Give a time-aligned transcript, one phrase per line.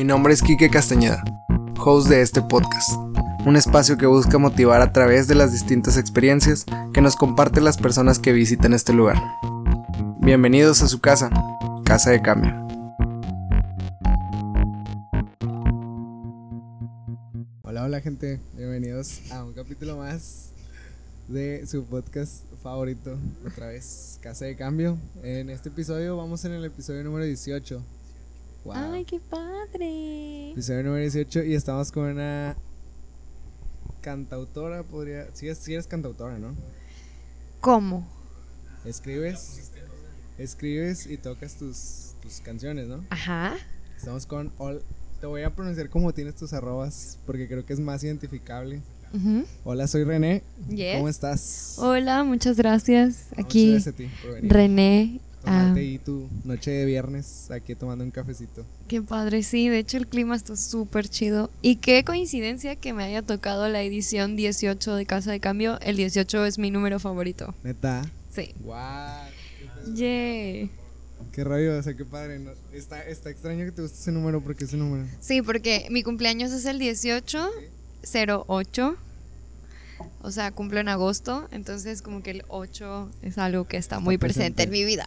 [0.00, 1.22] Mi nombre es Quique Castañeda,
[1.78, 2.92] host de este podcast,
[3.44, 6.64] un espacio que busca motivar a través de las distintas experiencias
[6.94, 9.18] que nos comparten las personas que visitan este lugar.
[10.22, 11.28] Bienvenidos a su casa,
[11.84, 12.54] Casa de Cambio.
[17.60, 20.52] Hola, hola gente, bienvenidos a un capítulo más
[21.28, 24.96] de su podcast favorito, otra vez, Casa de Cambio.
[25.22, 27.99] En este episodio vamos en el episodio número 18.
[28.64, 28.74] Wow.
[28.76, 30.50] ¡Ay, qué padre!
[30.52, 32.56] Episodio número 18 y estamos con una
[34.02, 35.28] cantautora, podría...
[35.34, 36.54] Sí, es- sí eres cantautora, ¿no?
[37.60, 38.06] ¿Cómo?
[38.84, 39.70] Escribes,
[40.38, 43.04] escribes y tocas tus, tus canciones, ¿no?
[43.10, 43.54] Ajá.
[43.96, 44.50] Estamos con.
[45.20, 48.80] Te voy a pronunciar como tienes tus arrobas porque creo que es más identificable.
[49.12, 49.44] Ujú.
[49.64, 50.42] Hola, soy René.
[50.70, 50.96] Yes.
[50.96, 51.74] ¿Cómo estás?
[51.78, 53.26] Hola, muchas gracias.
[53.32, 54.50] Muchas Aquí gracias a ti por venir.
[54.52, 55.20] René.
[55.44, 58.64] Ah, Tomarte ahí tu noche de viernes aquí tomando un cafecito.
[58.88, 59.68] qué padre, sí.
[59.68, 61.50] De hecho, el clima está súper chido.
[61.62, 65.80] Y qué coincidencia que me haya tocado la edición 18 de Casa de Cambio.
[65.80, 67.54] El 18 es mi número favorito.
[67.62, 68.02] Neta.
[68.34, 68.54] Sí.
[68.60, 68.74] Wow.
[69.94, 70.70] Yay.
[71.32, 72.38] Qué rollo, o sea, qué padre.
[72.38, 72.50] ¿no?
[72.72, 75.06] Está, está extraño que te guste ese número porque ese número.
[75.20, 77.48] Sí, porque mi cumpleaños es el 18
[78.46, 78.96] 08.
[80.22, 81.48] O sea, cumplo en agosto.
[81.50, 84.72] Entonces, como que el 8 es algo que está muy presente en presente.
[84.72, 85.06] mi vida.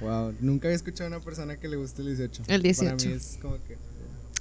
[0.00, 2.42] Wow, nunca había escuchado a una persona que le guste el 18.
[2.48, 2.96] El 18.
[2.96, 3.78] Para mí es como que.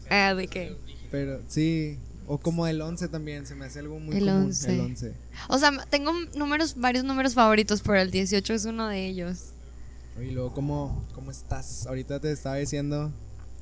[0.10, 0.76] Ah, ¿de qué?
[1.12, 4.44] Pero sí, o como el 11 también, se me hace algo muy El común.
[4.46, 4.74] 11.
[4.74, 5.14] El 11.
[5.48, 9.52] O sea, tengo números, varios números favoritos, pero el 18 es uno de ellos.
[10.22, 11.86] Y luego, ¿cómo, ¿cómo estás?
[11.88, 13.12] Ahorita te estaba diciendo.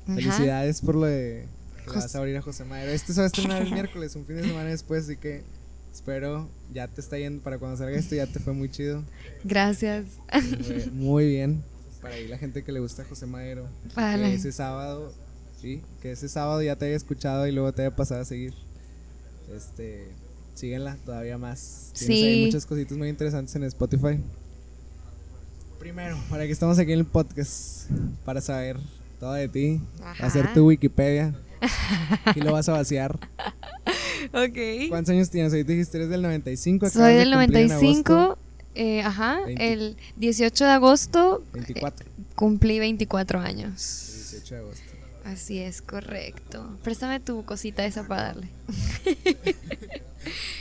[0.04, 0.14] Ajá.
[0.14, 1.46] Felicidades por lo de.
[1.84, 2.92] Que vas a abrir a José Madero.
[2.92, 5.42] Este se va a estrenar el miércoles, un fin de semana después, así que.
[5.94, 7.40] Espero, ya te está yendo.
[7.42, 9.02] Para cuando salga esto, ya te fue muy chido.
[9.44, 10.06] Gracias.
[10.90, 11.62] Muy, muy bien.
[12.02, 13.68] Para ahí la gente que le gusta José Madero.
[13.94, 14.24] Vale.
[14.30, 15.12] Que ese sábado,
[15.60, 18.52] sí, que ese sábado ya te haya escuchado y luego te haya pasado a seguir.
[19.54, 20.08] Este,
[20.54, 21.92] síguenla todavía más.
[21.96, 22.24] Tienes Sí.
[22.26, 24.20] ahí muchas cositas muy interesantes en Spotify.
[25.78, 27.88] Primero, para que estamos aquí en el podcast,
[28.24, 28.78] para saber
[29.20, 30.26] todo de ti, Ajá.
[30.26, 31.34] hacer tu Wikipedia.
[32.34, 33.18] Y lo vas a vaciar.
[34.32, 34.88] Ok.
[34.88, 35.52] ¿Cuántos años tienes?
[35.52, 36.86] Ahorita dijiste eres del 95.
[36.86, 38.12] acabas Soy de del cumplir en 95.
[38.14, 38.38] agosto,
[38.74, 39.40] eh, ajá.
[39.44, 39.72] 20.
[39.72, 42.06] El 18 de agosto 24.
[42.34, 44.30] cumplí 24 años.
[44.30, 44.84] 18 de agosto.
[45.24, 46.78] Así es, correcto.
[46.82, 48.48] Préstame tu cosita esa para darle.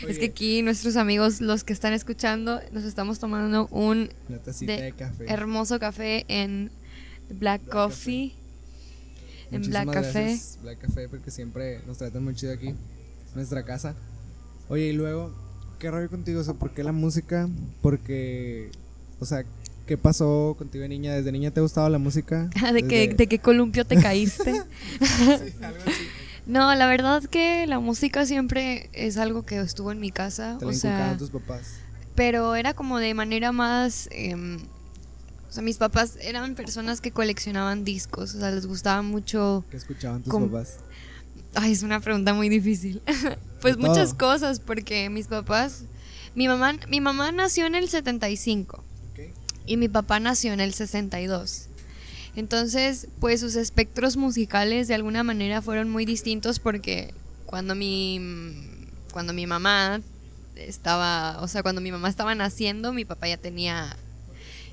[0.07, 4.73] Es que aquí nuestros amigos, los que están escuchando, nos estamos tomando un Una tacita
[4.73, 5.25] de, de café.
[5.31, 6.69] hermoso café en
[7.29, 8.35] Black, Black Coffee.
[9.55, 10.39] En Black Café.
[10.61, 12.73] Black Café, porque siempre nos tratan muy chido aquí,
[13.35, 13.95] nuestra casa.
[14.69, 15.31] Oye, y luego,
[15.79, 16.39] ¿qué rollo contigo?
[16.41, 17.49] O sea, ¿por qué la música?
[17.81, 18.71] Porque,
[19.19, 19.43] o sea,
[19.85, 21.13] ¿qué pasó contigo de niña?
[21.13, 22.49] ¿Desde niña te ha gustado la música?
[22.73, 24.53] ¿De qué, ¿De qué columpio te caíste?
[24.53, 26.07] Sí, algo así.
[26.45, 30.57] No, la verdad que la música siempre es algo que estuvo en mi casa.
[30.59, 31.73] Te o la sea, inculcaron tus papás.
[32.15, 34.09] pero era como de manera más...
[34.11, 34.59] em,
[35.53, 38.33] o sea, mis papás eran personas que coleccionaban discos.
[38.33, 39.63] O sea, les gustaba mucho...
[39.69, 40.77] ¿Qué escuchaban tus papás?
[41.53, 43.03] Ay, es una pregunta muy difícil.
[43.61, 45.83] pues muchas cosas, porque mis papás...
[46.33, 49.19] Mi mamá, mi mamá nació en el 75 Ok.
[49.67, 51.67] y mi papá nació en el 62.
[52.35, 57.13] Entonces, pues sus espectros musicales de alguna manera fueron muy distintos porque
[57.45, 58.19] cuando mi
[59.11, 60.01] cuando mi mamá
[60.55, 63.95] estaba, o sea, cuando mi mamá estaba naciendo, mi papá ya tenía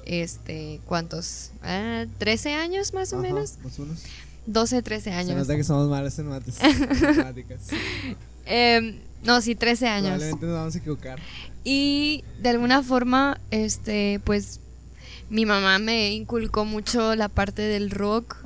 [0.06, 1.50] este, ¿cuántos?
[1.62, 3.58] Ah, 13 años más o Ajá, menos.
[3.62, 4.02] Más o menos.
[4.46, 5.36] 12, 13 Se años.
[5.36, 6.56] nota que somos malos en mates.
[7.00, 7.60] matemáticas.
[8.46, 10.08] Em, no, sí, 13 años.
[10.10, 11.18] Probablemente nos vamos a equivocar.
[11.62, 14.60] Y de alguna forma, este, pues
[15.28, 18.36] mi mamá me inculcó mucho la parte del rock,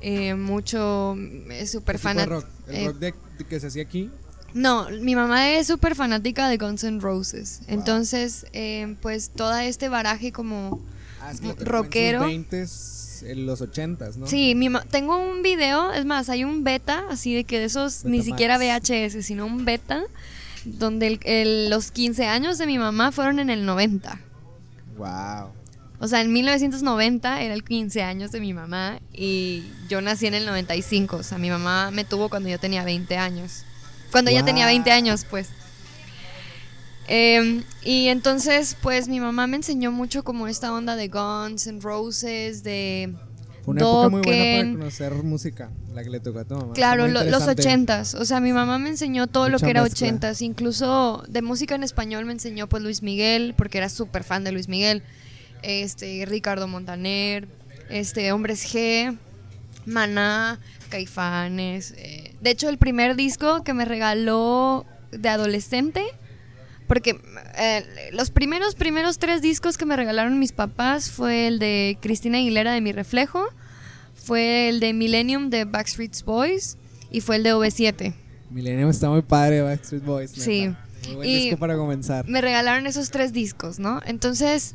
[0.00, 1.16] eh, mucho,
[1.50, 2.34] es súper ¿Qué tipo de fanática.
[2.36, 2.46] rock?
[2.68, 4.10] ¿El rock de, de que se hacía aquí?
[4.54, 7.60] No, mi mamá es súper fanática de Guns N' Roses.
[7.66, 7.74] Wow.
[7.78, 10.80] Entonces, eh, pues todo este baraje como...
[11.20, 12.26] Ah, es que Rockero.
[12.26, 14.26] en 20s, en los 80s, ¿no?
[14.26, 17.66] Sí, mi ma- tengo un video, es más, hay un beta, así de que de
[17.66, 18.24] esos ni Betamax.
[18.26, 20.02] siquiera VHS, sino un beta,
[20.64, 24.20] donde el- el- los 15 años de mi mamá fueron en el 90.
[24.96, 25.50] Wow.
[26.00, 30.34] O sea, en 1990 era el 15 años de mi mamá y yo nací en
[30.34, 31.16] el 95.
[31.16, 33.64] O sea, mi mamá me tuvo cuando yo tenía 20 años.
[34.12, 34.96] Cuando ella tenía 20 Guau.
[34.98, 35.48] años, pues.
[37.06, 41.80] Em, y entonces, pues mi mamá me enseñó mucho como esta onda de Guns N'
[41.80, 43.14] Roses, de
[43.64, 46.72] Fue una época muy buena para conocer música, la que le tocó a tu mamá.
[46.74, 48.12] Claro, lo- los ochentas.
[48.14, 50.06] O sea, mi mamá me enseñó todo lo que era mezcla.
[50.06, 50.42] ochentas.
[50.42, 54.52] Incluso de música en español me enseñó pues Luis Miguel, porque era súper fan de
[54.52, 55.02] Luis Miguel.
[55.62, 57.48] Este, Ricardo Montaner,
[57.88, 59.16] este, Hombres G.
[59.88, 61.92] Maná, Caifanes.
[61.96, 66.02] eh, De hecho, el primer disco que me regaló de adolescente,
[66.86, 67.20] porque
[67.56, 72.38] eh, los primeros, primeros tres discos que me regalaron mis papás fue el de Cristina
[72.38, 73.44] Aguilera de Mi Reflejo,
[74.14, 76.76] fue el de Millennium de Backstreet Boys
[77.10, 78.14] y fue el de OV7.
[78.50, 80.30] Millennium está muy padre, Backstreet Boys.
[80.32, 80.44] neta.
[80.44, 80.68] Sí.
[81.08, 82.26] Muy buen Y- disco para comenzar.
[82.28, 84.00] me regalaron esos tres discos, ¿no?
[84.04, 84.74] Entonces,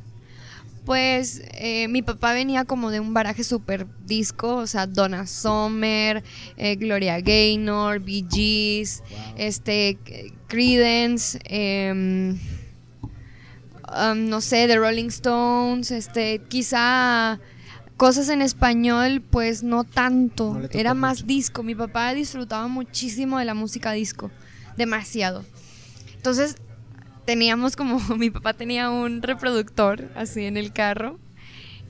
[0.85, 6.23] pues eh, mi papá venía como de un baraje super disco, o sea, Donna Summer,
[6.57, 9.01] eh, Gloria Gaynor, Bee Gees,
[9.37, 9.97] este,
[10.47, 12.37] Credence, em,
[13.89, 17.39] um, no sé, The Rolling Stones, este, quizá
[17.97, 21.27] cosas en español, pues no tanto, No era más mucho.
[21.27, 21.63] disco.
[21.63, 24.31] Mi papá disfrutaba muchísimo de la música disco,
[24.77, 25.45] demasiado.
[26.15, 26.55] Entonces,
[27.25, 31.19] teníamos como, mi papá tenía un reproductor así en el carro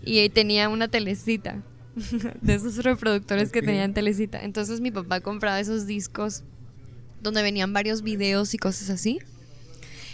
[0.05, 1.61] y tenía una telecita,
[2.41, 4.43] de esos reproductores que tenían telecita.
[4.43, 6.43] Entonces mi papá compraba esos discos
[7.21, 9.19] donde venían varios videos y cosas así.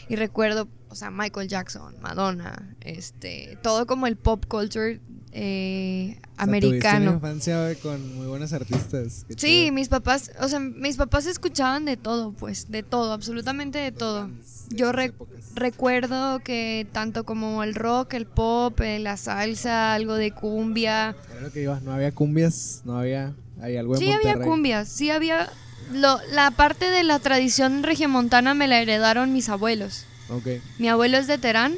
[0.10, 5.00] Y recuerdo, o sea, Michael Jackson, Madonna, este, todo como el pop culture
[5.32, 7.12] eh, O sea, tuviste una americano.
[7.14, 9.24] infancia con muy buenos artistas.
[9.28, 9.74] qué Sí, chido.
[9.74, 14.32] mis papás, o sea, mis papás escuchaban de todo, pues, de todo, absolutamente de todo.
[14.72, 15.14] Yo re-
[15.54, 21.16] recuerdo que tanto como el rock, el pop, eh, la salsa, algo de cumbia.
[21.32, 23.36] Era lo que iba, no había cumbias, no había.
[23.62, 25.50] Hay algo en Sí había cumbias, sí había...
[25.94, 30.06] Lo, la parte de la tradición regiomontana me la heredaron mis abuelos.
[30.30, 30.48] Ok.
[30.78, 31.74] Mi abuelo es de Terán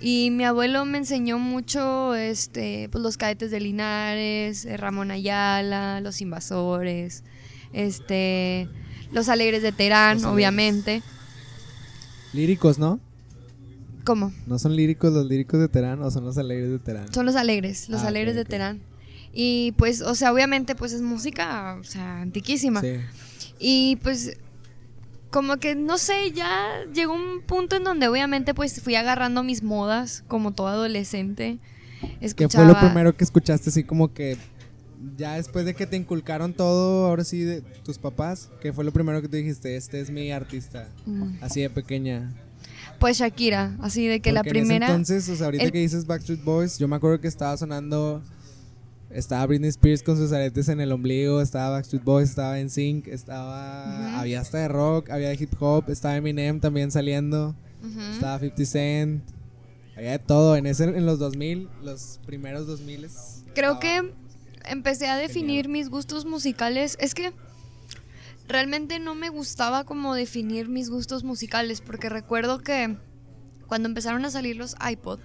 [0.00, 6.00] y mi abuelo me enseñó mucho este, pues, los cadetes de Linares, eh, Ramón Ayala,
[6.00, 7.24] los invasores,
[7.72, 8.68] este,
[9.12, 10.26] los alegres de Terán, Alegres.
[10.32, 11.02] obviamente.
[12.32, 13.00] Líricos, ¿no?
[14.04, 14.32] ¿Cómo?
[14.46, 17.12] ¿No son líricos los líricos de Terán o son los alegres de Terán?
[17.12, 18.44] Son los alegres, los Ah, alegres de.
[18.44, 18.80] Terán.
[19.38, 22.80] Y pues, o sea, obviamente pues es música, o sea, antiquísima.
[22.80, 22.94] Sí.
[23.58, 24.38] Y pues
[25.30, 29.62] como que no sé, ya llegó un punto en donde obviamente pues fui agarrando mis
[29.62, 31.58] modas como todo adolescente.
[32.00, 34.38] ¿Qué Escuchaba fue lo primero que escuchaste así como que
[35.18, 38.48] ya después de que te inculcaron todo, ahora sí, de tus papás?
[38.62, 39.76] ¿Qué fue lo primero que tú dijiste?
[39.76, 42.32] Este es mi artista, Mm, así de pequeña.
[42.98, 45.72] Pues Shakira, así de que la Porque en ese primera entonces, o sea, ahorita el-
[45.72, 48.22] que dices Backstreet Boys, yo me acuerdo que estaba sonando.
[49.16, 53.08] Estaba Britney Spears con sus aretes en el ombligo, estaba Backstreet Boys, estaba en Sync,
[53.08, 54.08] estaba.
[54.10, 54.16] Ujú.
[54.18, 57.56] Había hasta de rock, había de hip hop, estaba Eminem también saliendo,
[58.12, 59.22] estaba 50 Cent.
[59.96, 63.08] Había de todo en, ese, en los 2000, los primeros 2000.
[63.54, 64.12] Creo que
[64.66, 66.98] empecé a definir mis gustos musicales.
[67.00, 67.32] Es que
[68.46, 72.98] realmente no me gustaba como definir mis gustos musicales, porque recuerdo que
[73.66, 75.20] cuando empezaron a salir los iPod,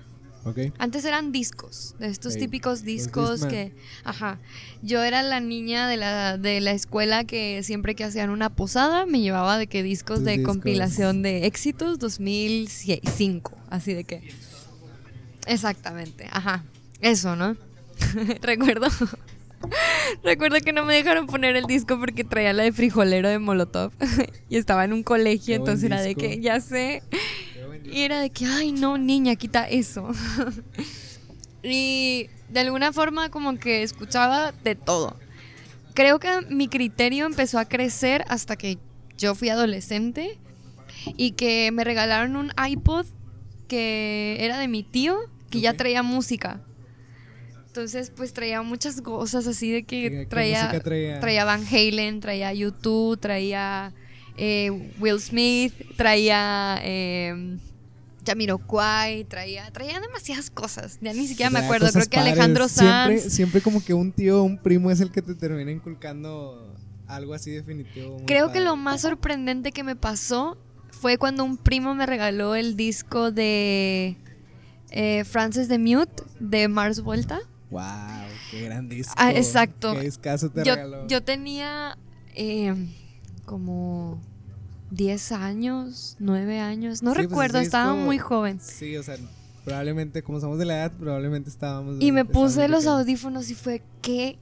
[0.79, 3.73] Antes eran discos, de estos típicos discos que,
[4.03, 4.39] ajá,
[4.81, 9.05] yo era la niña de la, de la escuela que siempre que hacían una posada
[9.05, 10.55] me llevaba de que discos Tus de discos.
[10.55, 14.33] compilación de éxitos 2005, así de que,
[15.45, 16.63] exactamente, ajá,
[17.01, 17.55] eso, ¿no?
[18.41, 18.88] Recuerdo.
[20.23, 23.91] Recuerdo que no me dejaron poner el disco porque traía la de frijolero de Molotov
[24.49, 27.03] y estaba en un colegio, Qué entonces era de que ya sé,
[27.83, 30.09] y era de que, ay, no, niña, quita eso.
[31.63, 35.17] y de alguna forma como que escuchaba de todo.
[35.93, 38.77] Creo que mi criterio empezó a crecer hasta que
[39.17, 40.39] yo fui adolescente
[41.17, 43.05] y que me regalaron un iPod
[43.67, 45.17] que era de mi tío,
[45.50, 46.62] que ya traía música.
[47.71, 51.19] Entonces, pues traía muchas cosas así de ¿Qué- que qué traía, traía?
[51.21, 53.93] traía Van Halen, traía YouTube, traía
[54.35, 57.57] eh, Will Smith, traía eh,
[58.27, 60.97] Jamiroquai, traía, traía demasiadas cosas.
[61.01, 61.89] Ya ni siquiera me acuerdo.
[61.93, 63.21] Creo que Alejandro padres.
[63.23, 63.33] Sanz.
[63.33, 66.75] siempre como que un tío o un primo es el que te termina inculcando
[67.07, 68.17] algo así definitivo.
[68.27, 70.57] Creo que lo más sorprendente que me pasó
[70.91, 74.17] fue cuando un primo me regaló el disco de
[74.89, 77.39] eh, Frances de Mute de Mars Volta.
[77.71, 77.81] Wow,
[78.51, 79.13] qué gran disco.
[79.17, 79.93] Ah, exacto.
[79.93, 81.07] Qué escaso te Yo, regaló.
[81.07, 81.97] yo tenía
[82.35, 82.75] eh,
[83.45, 84.19] como
[84.91, 88.59] 10 años, 9 años, no Sí, pues, recuerdo, estaba muy joven.
[88.59, 89.15] Sí, o sea,
[89.63, 91.95] probablemente, como somos de la edad, probablemente estábamos.
[92.01, 92.99] Y me puse los pequeños.
[92.99, 94.37] audífonos y fue, ¿qué?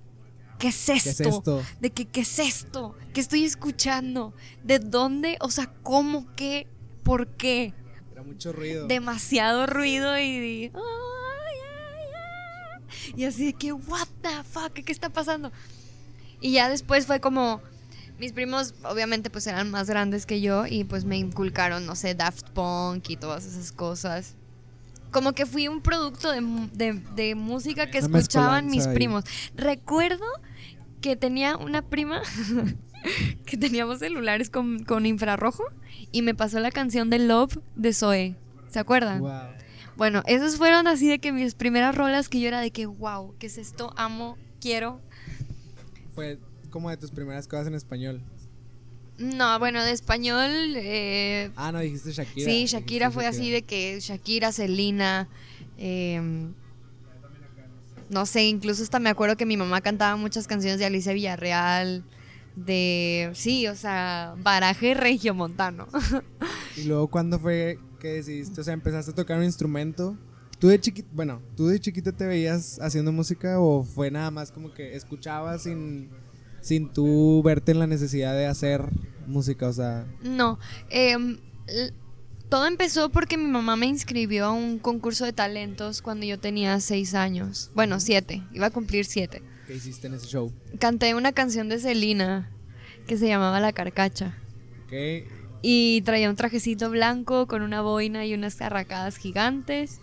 [0.57, 1.03] ¿Qué es esto?
[1.03, 1.63] ¿Qué es esto?
[1.79, 2.95] De que, ¿qué es esto?
[3.13, 4.33] ¿Qué estoy escuchando?
[4.63, 5.37] ¿De dónde?
[5.39, 6.25] O sea, ¿cómo?
[6.35, 6.67] ¿Qué?
[7.03, 7.73] ¿Por qué?
[8.11, 8.87] Era mucho ruido.
[8.87, 10.21] Demasiado ruido y...
[10.21, 10.81] "Ay, ay, ay".
[13.19, 15.51] Y así de que, what the fuck, ¿qué está pasando?
[16.39, 17.61] Y ya después fue como...
[18.17, 22.15] Mis primos obviamente pues eran más grandes que yo y pues me inculcaron, no sé,
[22.15, 24.35] Daft Punk y todas esas cosas.
[25.11, 26.41] Como que fui un producto de,
[26.73, 28.93] de- de música que escuchaban mis ahí.
[28.95, 29.25] primos.
[29.55, 30.25] Recuerdo
[31.01, 32.21] que tenía una prima
[33.45, 35.63] que teníamos celulares con, con infrarrojo
[36.13, 38.35] y me pasó la canción de Love de Zoe.
[38.69, 39.19] ¿Se acuerdan?
[39.19, 39.31] Wow.
[39.99, 43.35] Bueno, esas fueron así de que mis primeras rolas que yo era de que, wow,
[43.37, 43.91] ¿qué es esto?
[43.97, 45.01] Amo, quiero.
[46.15, 46.39] Fue
[46.69, 48.21] como de tus primeras cosas en español.
[49.17, 50.49] No, bueno, de español.
[50.77, 52.49] eh, Ah, no, dijiste Shakira.
[52.49, 55.27] sí, Shakira fue así de que Shakira, Selena.
[55.77, 56.53] em,
[58.09, 62.05] no sé, incluso hasta me acuerdo que mi mamá cantaba muchas canciones de Alicia Villarreal.
[62.65, 63.31] De.
[63.33, 65.87] Sí, o sea, baraje regiomontano.
[66.77, 68.61] Y luego, ¿cuándo fue que decidiste?
[68.61, 70.17] O sea, empezaste a tocar un instrumento.
[70.59, 74.51] ¿Tú de chiquito, bueno, tú de chiquita te veías haciendo música o fue nada más
[74.51, 76.09] como que escuchabas sin,
[76.61, 78.85] sin tú verte en la necesidad de hacer
[79.27, 79.67] música?
[79.67, 80.57] O sea, No,
[80.89, 81.37] em,
[82.49, 86.79] todo empezó porque mi mamá me inscribió a un concurso de talentos cuando yo tenía
[86.79, 87.71] seis años.
[87.75, 89.41] Bueno, siete, iba a cumplir siete.
[89.69, 90.51] ¿Qué hiciste en ese show?
[90.79, 92.49] Canté una canción de Selena
[93.05, 94.35] que se llamaba La Carcacha.
[94.85, 95.27] ¿Ok?
[95.61, 99.99] Y traía un trajecito blanco con una boina y unas arracadas gigantes.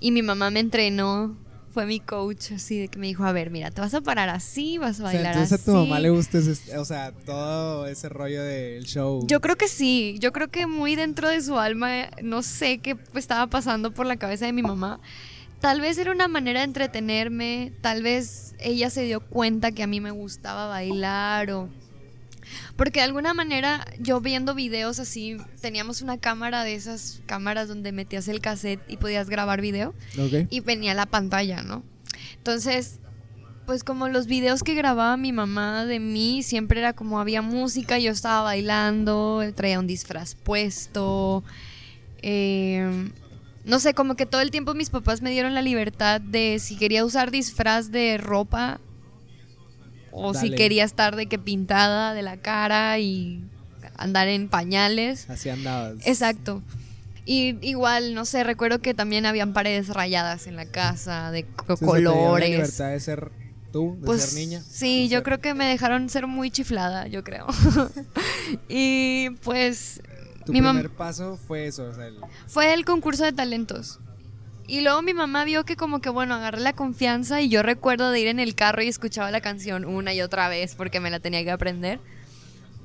[0.00, 1.36] Y mi mamá me entrenó,
[1.70, 4.30] fue mi coach, así de que me dijo, a ver, mira, te vas a parar
[4.30, 5.80] así, vas a O sea, bailar entonces a tu así".
[5.88, 9.24] mamá le gusta ese- o sea, todo ese rollo del show.
[9.28, 12.96] Yo creo que sí, yo creo que muy dentro de su alma, no sé qué
[13.14, 15.00] estaba pasando por la cabeza de mi mamá.
[15.60, 19.86] Tal vez era una manera de entretenerme, tal vez ella se dio cuenta que a
[19.86, 21.68] mí me gustaba bailar o...
[22.76, 27.92] Porque de alguna manera yo viendo videos así, teníamos una cámara de esas cámaras donde
[27.92, 29.94] metías el cassette y podías grabar video
[30.48, 31.82] y venía la pantalla, ¿no?
[32.36, 33.00] Entonces,
[33.66, 37.98] pues como los videos que grababa mi mamá de mí, siempre era como había música,
[37.98, 41.42] yo estaba bailando, traía un disfraz puesto.
[42.22, 43.10] eh,
[43.68, 46.76] no sé, como que todo el tiempo mis papás me dieron la libertad de si
[46.76, 48.80] quería usar disfraz de ropa
[50.10, 53.44] o si quería estar de que pintada de la cara y
[53.96, 55.28] andar en pañales.
[55.30, 55.94] Así andabas.
[56.06, 56.62] Exacto.
[57.24, 61.74] Y igual, no sé, recuerdo que también habían paredes rayadas en la casa de co-
[61.74, 62.50] O sea, se te La colores.
[62.50, 63.30] libertad de ser
[63.70, 64.62] tú, de Pues ser niña.
[64.66, 67.46] sí, de yo ser- creo que me dejaron ser muy chiflada, yo creo.
[68.68, 70.00] y pues
[70.48, 74.00] Tu mi primer paso fue eso, o sea, el- fue el concurso de talentos.
[74.66, 78.10] Y luego mi mamá vio que como que bueno, agarré la confianza y yo recuerdo
[78.10, 81.10] de ir en el carro y escuchaba la canción una y otra vez porque me
[81.10, 82.00] la tenía que aprender.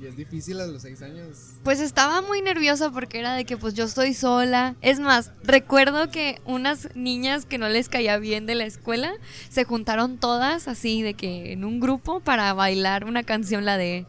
[0.02, 1.52] y es difícil a los seis años.
[1.62, 4.74] Pues estaba muy nerviosa porque era de que pues yo estoy sola.
[4.82, 9.12] Es más, recuerdo que unas niñas que no les caía bien de la escuela
[9.50, 14.04] se juntaron todas así de que en un grupo para bailar una canción la de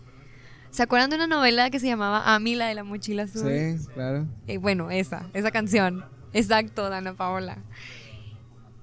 [0.76, 3.50] ¿Se acuerdan de una novela que se llamaba Ami la de la mochila azul?
[3.50, 4.28] Sí, claro.
[4.46, 6.04] Eh, bueno, esa, esa canción.
[6.34, 7.60] Exacto, Dana Paola.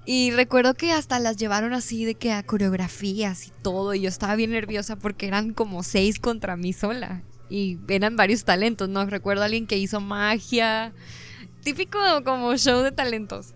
[0.03, 3.93] Y recuerdo que hasta las llevaron así de que a coreografías y todo.
[3.93, 7.21] Y yo estaba bien nerviosa porque eran como seis contra mí sola.
[7.47, 9.05] Y eran varios talentos, ¿no?
[9.05, 10.93] Recuerdo a alguien que hizo magia.
[11.61, 13.53] Típico como show de talentos.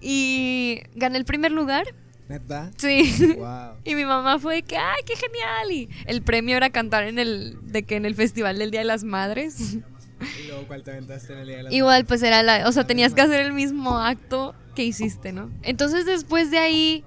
[0.00, 1.94] Y gané el primer lugar.
[2.32, 2.70] ¿Neta?
[2.78, 3.34] Sí.
[3.36, 3.76] Wow.
[3.84, 5.70] Y mi mamá fue de que, ¡ay, qué genial!
[5.70, 8.86] Y el premio era cantar en el, de que en el Festival del Día de
[8.86, 9.74] las Madres.
[10.42, 12.66] ¿Y luego cuál te aventaste en el día de la Igual, pues era la.
[12.68, 15.50] O sea, tenías que hacer el mismo acto que hiciste, ¿no?
[15.62, 17.04] Entonces, después de ahí,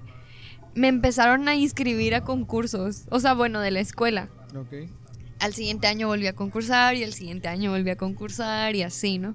[0.74, 3.06] me empezaron a inscribir a concursos.
[3.10, 4.28] O sea, bueno, de la escuela.
[4.54, 4.88] Ok.
[5.40, 9.18] Al siguiente año volví a concursar y al siguiente año volví a concursar y así,
[9.18, 9.34] ¿no?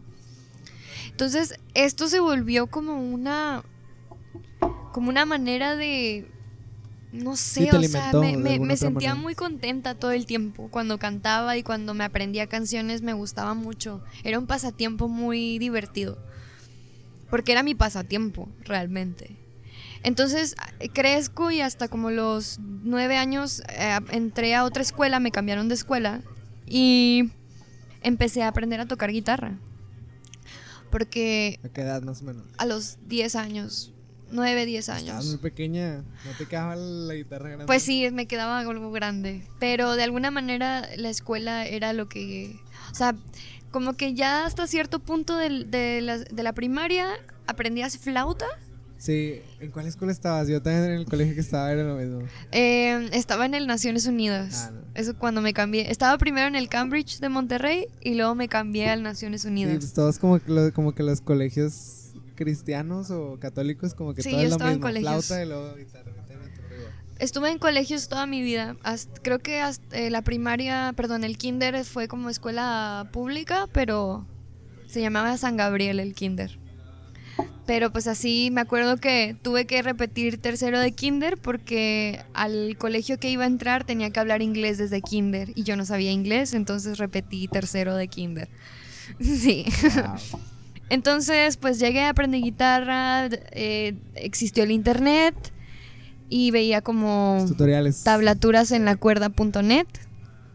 [1.09, 3.63] Entonces, esto se volvió como una.
[4.91, 6.29] Como una manera de.
[7.11, 9.15] No sé, o sea, me, sentía manera.
[9.15, 10.69] muy contenta todo el tiempo.
[10.71, 14.01] Cuando cantaba y cuando me aprendía canciones me gustaba mucho.
[14.23, 16.17] Era un pasatiempo muy divertido.
[17.29, 19.35] Porque era mi pasatiempo, realmente.
[20.03, 20.55] Entonces
[20.93, 25.75] crezco y hasta como los nueve años eh, entré a otra escuela, me cambiaron de
[25.75, 26.21] escuela
[26.65, 27.31] y
[28.01, 29.59] empecé a aprender a tocar guitarra.
[30.89, 32.43] Porque ¿A qué edad más o menos?
[32.57, 33.93] a los 10 años,
[34.31, 35.37] 9, 10 Estabas muy años.
[35.41, 35.97] pequeña.
[36.25, 37.65] ¿No te quedaba la guitarra grande?
[37.65, 39.43] Pues sí, me quedaba algo grande.
[39.59, 42.55] Pero de alguna manera la escuela era lo que...
[42.91, 43.15] O sea,
[43.71, 47.07] como que ya hasta cierto punto del- de, la, de la primaria
[47.47, 48.45] aprendías flauta.
[48.97, 49.41] Sí.
[49.59, 50.47] ¿En cuál escuela estabas?
[50.47, 52.21] Yo también en el colegio que estaba era lo mismo.
[52.51, 54.67] Eh, estaba en el Naciones Unidas.
[54.67, 54.81] Ah, no.
[54.93, 55.89] Eso cuando me cambié.
[55.89, 59.77] Estaba primero en el Cambridge de Monterrey y luego me cambié al Naciones Sí, Unidas.
[59.77, 62.00] pues todos como que, como que los colegios
[62.43, 65.25] cristianos o católicos como que Sí, todo yo es lo en colegios.
[65.27, 66.11] Flauta y luego guitarra.
[67.19, 68.75] Estuve en colegios toda mi vida.
[68.81, 74.25] Hasta- creo que hasta, eh, la primaria, perdón, el kinder fue como escuela pública, pero
[74.87, 76.57] se llamaba San Gabriel el kinder.
[77.67, 83.19] Pero pues así me acuerdo que tuve que repetir tercero de kinder porque al colegio
[83.19, 86.55] que iba a entrar tenía que hablar inglés desde kinder y yo no sabía inglés,
[86.55, 88.49] entonces repetí tercero de kinder.
[89.19, 89.65] Sí.
[89.93, 90.39] Wow.
[90.91, 95.33] Entonces, pues llegué, aprendí guitarra, eh, existió el internet
[96.29, 98.03] y veía como tutoriales.
[98.03, 99.87] tablaturas en la cuerda.net.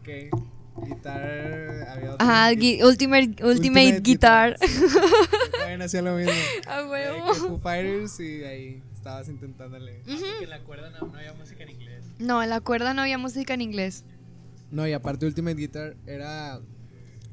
[0.01, 0.87] Ok.
[0.87, 1.87] Guitar.
[1.89, 2.17] Había otro.
[2.19, 4.57] Ajá, gui- Ultimate, Ultimate, Guitar.
[5.59, 6.31] También hacía lo mismo.
[6.67, 7.33] A Eh, huevo.
[7.33, 10.01] Foo Fighters y ahí estabas intentándole.
[10.05, 12.03] Que en la cuerda no, no había música en inglés.
[12.19, 14.03] No, en la cuerda no había música en inglés.
[14.69, 16.59] No, y aparte Ultimate Guitar era.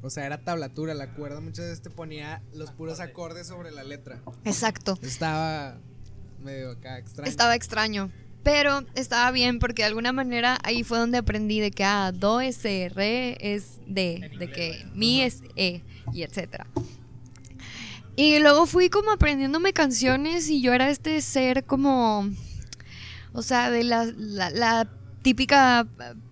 [0.05, 0.93] O sea, era tablatura.
[0.93, 4.21] La cuerda muchas veces te ponía los puros acordes sobre la letra.
[4.43, 4.97] Exacto.
[5.01, 5.77] Estaba
[6.43, 7.29] medio acá extraño.
[7.29, 8.11] Estaba extraño.
[8.43, 12.39] Pero estaba bien porque de alguna manera ahí fue donde aprendí de que ah, do
[12.41, 15.81] es C, re es D, de que mi es E
[16.13, 16.67] y etcétera.
[18.15, 22.29] Y luego fui como aprendiéndome canciones y yo era este ser como,
[23.33, 24.89] o sea, de la, la- la
[25.25, 25.87] típica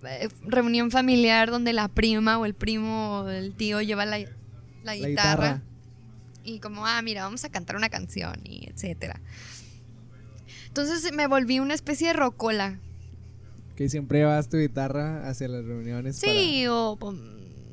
[0.06, 4.28] eh, reunión familiar donde la prima o el primo o el tío lleva la, la
[4.84, 5.08] La guitarra.
[5.10, 5.62] guitarra.
[6.44, 9.20] Y como, ah, mira, vamos a cantar una canción y etcétera.
[10.68, 12.80] Entonces me volví una especie de rocola.
[13.76, 16.18] Que siempre llevabas tu guitarra hacia las reuniones.
[16.18, 17.18] Sí, o pum,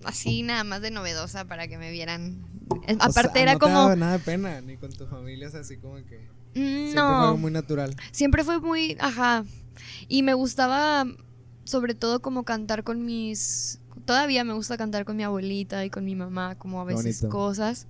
[0.05, 2.43] así nada más de novedosa para que me vieran.
[2.87, 3.75] Eh, para- O sea, Aparte era no te como...
[3.79, 6.21] daba nada de pena, ni con tu familia, es así como que.
[6.55, 7.95] mm, Siempre fue no, muy natural.
[8.13, 8.97] siempre fue muy...
[9.01, 9.45] Ajá.
[10.09, 11.07] Y me gustaba
[11.65, 13.81] sobre todo como cantar con mis...
[14.05, 17.29] Todavía me gusta cantar con mi abuelita y con mi mamá, como a veces bonito.
[17.29, 17.87] cosas.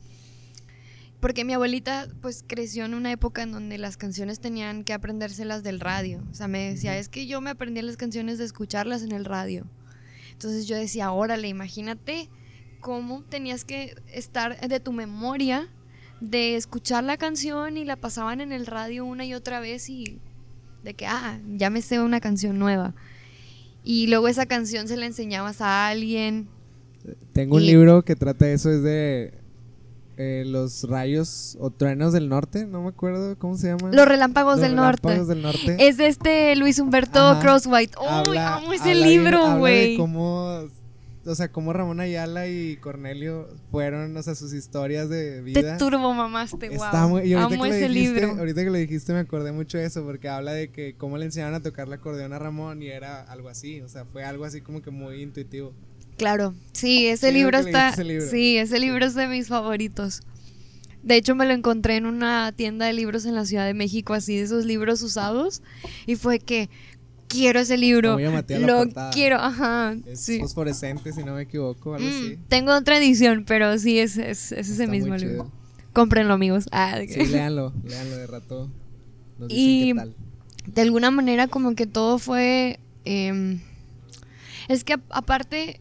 [1.21, 5.63] Porque mi abuelita pues creció en una época en donde las canciones tenían que aprendérselas
[5.63, 6.23] del radio.
[6.31, 9.25] O sea, me decía, es que yo me aprendí las canciones de escucharlas en el
[9.25, 9.67] radio.
[10.33, 12.31] Entonces yo decía, órale, imagínate
[12.81, 15.69] cómo tenías que estar de tu memoria
[16.21, 20.21] de escuchar la canción y la pasaban en el radio una y otra vez y
[20.85, 22.95] de que, ah, ya me sé una canción nueva.
[23.85, 26.49] Y luego esa canción se la enseñabas a alguien.
[27.33, 29.33] Tengo un libro que trata de eso, es de
[30.19, 33.91] eh, los rayos o truenos del norte, no me acuerdo cómo se llama.
[33.91, 35.35] Los relámpagos Los del relámpagos norte.
[35.35, 35.89] del norte.
[35.89, 37.41] Es de este Luis Humberto Ajá.
[37.41, 37.97] Crosswhite.
[37.99, 39.97] ¡Uy, Habla- amo ese habla libro, güey!
[39.97, 40.65] cómo,
[41.25, 45.61] o sea, cómo Ramón Ayala y Cornelio fueron, o sea, sus historias de vida.
[45.61, 46.85] Te turbo mamaste, wow.
[46.85, 48.39] Está muy, y ahorita amo que lo ese dijiste, libro.
[48.39, 51.27] ahorita que lo dijiste me acordé mucho de eso porque habla de que cómo le
[51.27, 54.45] enseñaron a tocar el acordeón a Ramón y era algo así, o sea, fue algo
[54.45, 55.73] así como que muy intuitivo.
[56.17, 57.91] Claro, sí, ese Sí, libro está.
[57.91, 58.27] ese libro.
[58.31, 60.21] Sí, ese libro es de mis favoritos.
[61.03, 64.13] De hecho, me lo encontré en una tienda de libros en la Ciudad de México,
[64.13, 65.63] así de esos libros usados.
[66.07, 66.69] Y fue que
[67.31, 68.15] quiero ese libro.
[68.15, 69.11] Muy llamativa la Lo portada.
[69.13, 69.97] quiero, ajá.
[70.05, 70.41] Es sí.
[70.41, 72.39] fosforescente, si no me equivoco, algo Mm, así.
[72.49, 75.31] tengo otra edición, pero sí, es, es, es ese mismo chido.
[75.31, 75.53] libro.
[75.93, 76.67] Cómprenlo, amigos.
[76.73, 78.71] Ah, Sí, léanlo, léanlo de rato.
[79.39, 80.15] Nos Y- qué tal.
[80.67, 82.79] de alguna manera como que todo fue...
[83.05, 83.61] em,
[84.69, 85.81] es que a- aparte,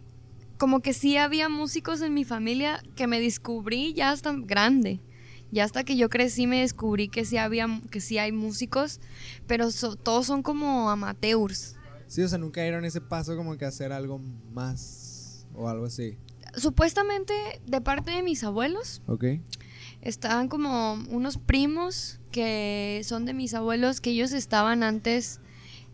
[0.58, 5.00] como que sí había músicos en mi familia que me descubrí ya hasta grande.
[5.52, 9.00] Ya hasta que yo crecí me descubrí que sí había, que sí hay músicos,
[9.48, 11.76] pero so- todos son como amateurs.
[12.08, 14.20] Sí, o sea, nunca dieron ese paso como que hacer algo
[14.54, 16.18] más o algo así.
[16.56, 17.34] Supuestamente
[17.66, 19.26] de parte de mis abuelos, ¿Ok?
[20.02, 25.40] estaban como unos primos que son de mis abuelos, que ellos estaban antes,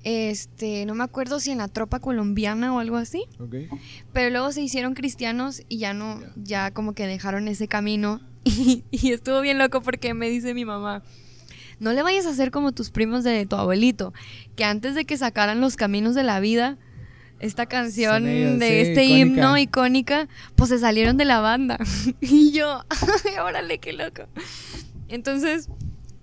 [0.04, 3.56] este, no me acuerdo si en la tropa colombiana o algo así, ¿Ok?
[4.14, 8.86] pero luego se hicieron cristianos y ya no, ya como que dejaron ese camino y,
[8.92, 11.04] y estuvo bien loco porque me dice mi mamá,
[11.80, 14.14] no le vayas a hacer como tus primos de tu abuelito,
[14.56, 16.78] que antes de que sacaran los caminos de la vida,
[17.42, 19.20] esta canción Son ellos, de sí, este icónica.
[19.20, 21.78] himno icónica, pues se salieron de la banda.
[22.22, 22.86] y yo,
[23.26, 24.24] "Ay, órale, qué loco.
[25.10, 25.68] Entonces,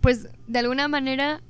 [0.01, 1.43] pues de alguna manera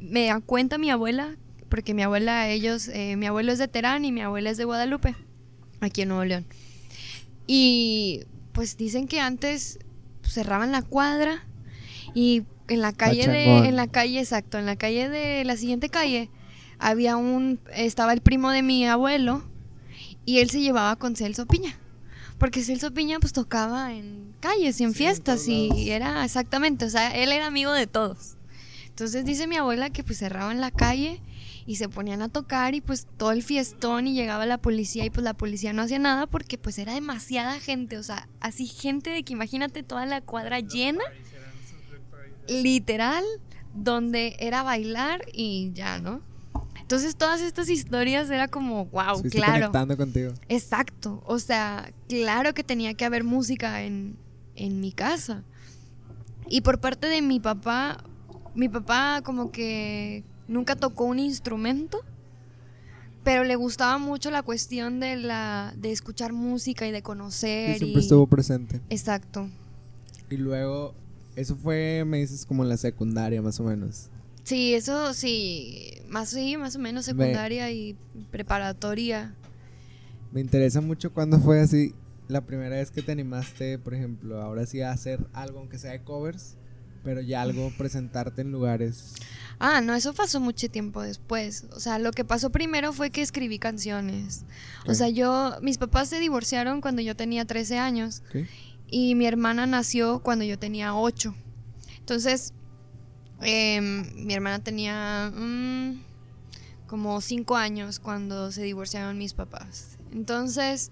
[0.00, 1.36] me da cuenta mi abuela,
[1.68, 4.64] porque mi abuela, ellos, eh, mi abuelo es de Terán y mi abuela es de
[4.64, 5.14] Guadalupe,
[5.80, 6.46] aquí en Nuevo León.
[7.46, 9.78] Y pues dicen que antes
[10.32, 11.44] cerraban la cuadra
[12.14, 15.88] y en la calle de, en la calle, exacto, en la calle de la siguiente
[15.88, 16.30] calle
[16.78, 19.44] había un, estaba el primo de mi abuelo
[20.24, 21.78] y él se llevaba con Celso Piña.
[22.38, 26.90] Porque Celso Piña pues tocaba en calles y en Sí, fiestas y era exactamente, o
[26.90, 28.36] sea, él era amigo de todos.
[28.88, 31.20] Entonces dice mi abuela que pues cerraban la calle
[31.66, 35.10] y se ponían a tocar y pues todo el fiestón y llegaba la policía y
[35.10, 39.10] pues la policía no hacía nada porque pues era demasiada gente, o sea, así gente
[39.10, 41.04] de que imagínate toda la cuadra llena,
[42.48, 43.24] literal,
[43.74, 46.20] donde era bailar y ya, ¿no?
[46.80, 49.52] Entonces todas estas historias era como, wow, Estuviste claro.
[49.52, 50.32] conectando contigo.
[50.48, 54.18] Exacto, o sea, claro que tenía que haber música en,
[54.56, 55.44] en mi casa.
[56.48, 58.04] Y por parte de mi papá,
[58.54, 62.00] mi papá como que nunca tocó un instrumento,
[63.24, 67.76] pero le gustaba mucho la cuestión de la de escuchar música y de conocer.
[67.76, 68.80] Y siempre y- estuvo presente.
[68.90, 69.48] Exacto.
[70.30, 70.94] Y luego,
[71.36, 74.08] eso fue, me dices, como en la secundaria, más o menos.
[74.44, 77.96] Sí, eso sí, más sí, más o menos secundaria y
[78.30, 79.34] preparatoria.
[80.32, 81.94] Me interesa mucho cuándo fue así
[82.28, 85.92] la primera vez que te animaste, por ejemplo, ahora sí a hacer algo, aunque sea
[85.92, 86.56] de covers,
[87.02, 89.14] pero ya algo, presentarte en lugares.
[89.58, 91.66] Ah, no, eso pasó mucho tiempo después.
[91.72, 94.44] O sea, lo que pasó primero fue que escribí canciones.
[94.86, 98.22] O sea, yo, mis papás se divorciaron cuando yo tenía 13 años
[98.88, 101.34] y mi hermana nació cuando yo tenía 8.
[101.98, 102.54] Entonces,
[103.40, 106.02] em, mi hermana tenía mm,
[106.88, 109.96] como 5 años cuando se divorciaron mis papás.
[110.12, 110.90] Entonces,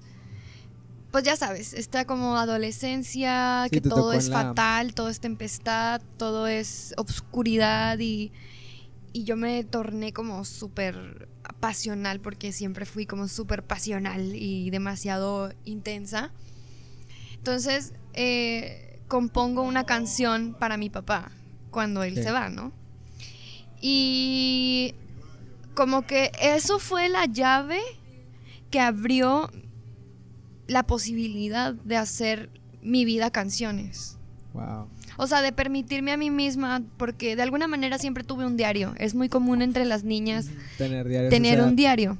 [1.10, 6.00] pues ya sabes, está como adolescencia, Sí, que todo es la- fatal, todo es tempestad,
[6.16, 8.32] todo es obscuridad y,
[9.12, 15.52] y yo me torné como súper pasional porque siempre fui como súper pasional y demasiado
[15.64, 16.30] intensa.
[17.34, 21.32] Entonces, eh, compongo una canción para mi papá
[21.70, 22.22] cuando él Sí.
[22.22, 22.72] se va, ¿no?
[23.80, 24.94] Y
[25.74, 27.80] como que eso fue la llave
[28.70, 29.50] que abrió
[30.70, 32.48] la posibilidad de hacer
[32.82, 34.16] mi vida canciones.
[34.54, 34.86] Wow.
[35.16, 38.94] O sea, de permitirme a mí misma, porque de alguna manera siempre tuve un diario.
[38.98, 40.46] Es muy común entre las niñas
[40.78, 41.30] Tener diarios.
[41.30, 42.18] tener o sea, un diario.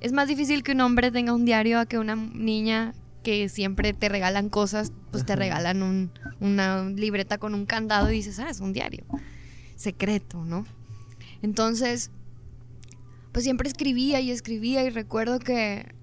[0.00, 3.92] Es más difícil que un hombre tenga un diario a que una niña que siempre
[3.92, 6.10] te regalan cosas, pues te regalan un-
[6.40, 9.04] una libreta con un candado y dices, ah, es un diario.
[9.76, 10.66] Secreto, ¿no?
[11.40, 12.10] Entonces,
[13.32, 15.94] pues siempre escribía y escribía y recuerdo que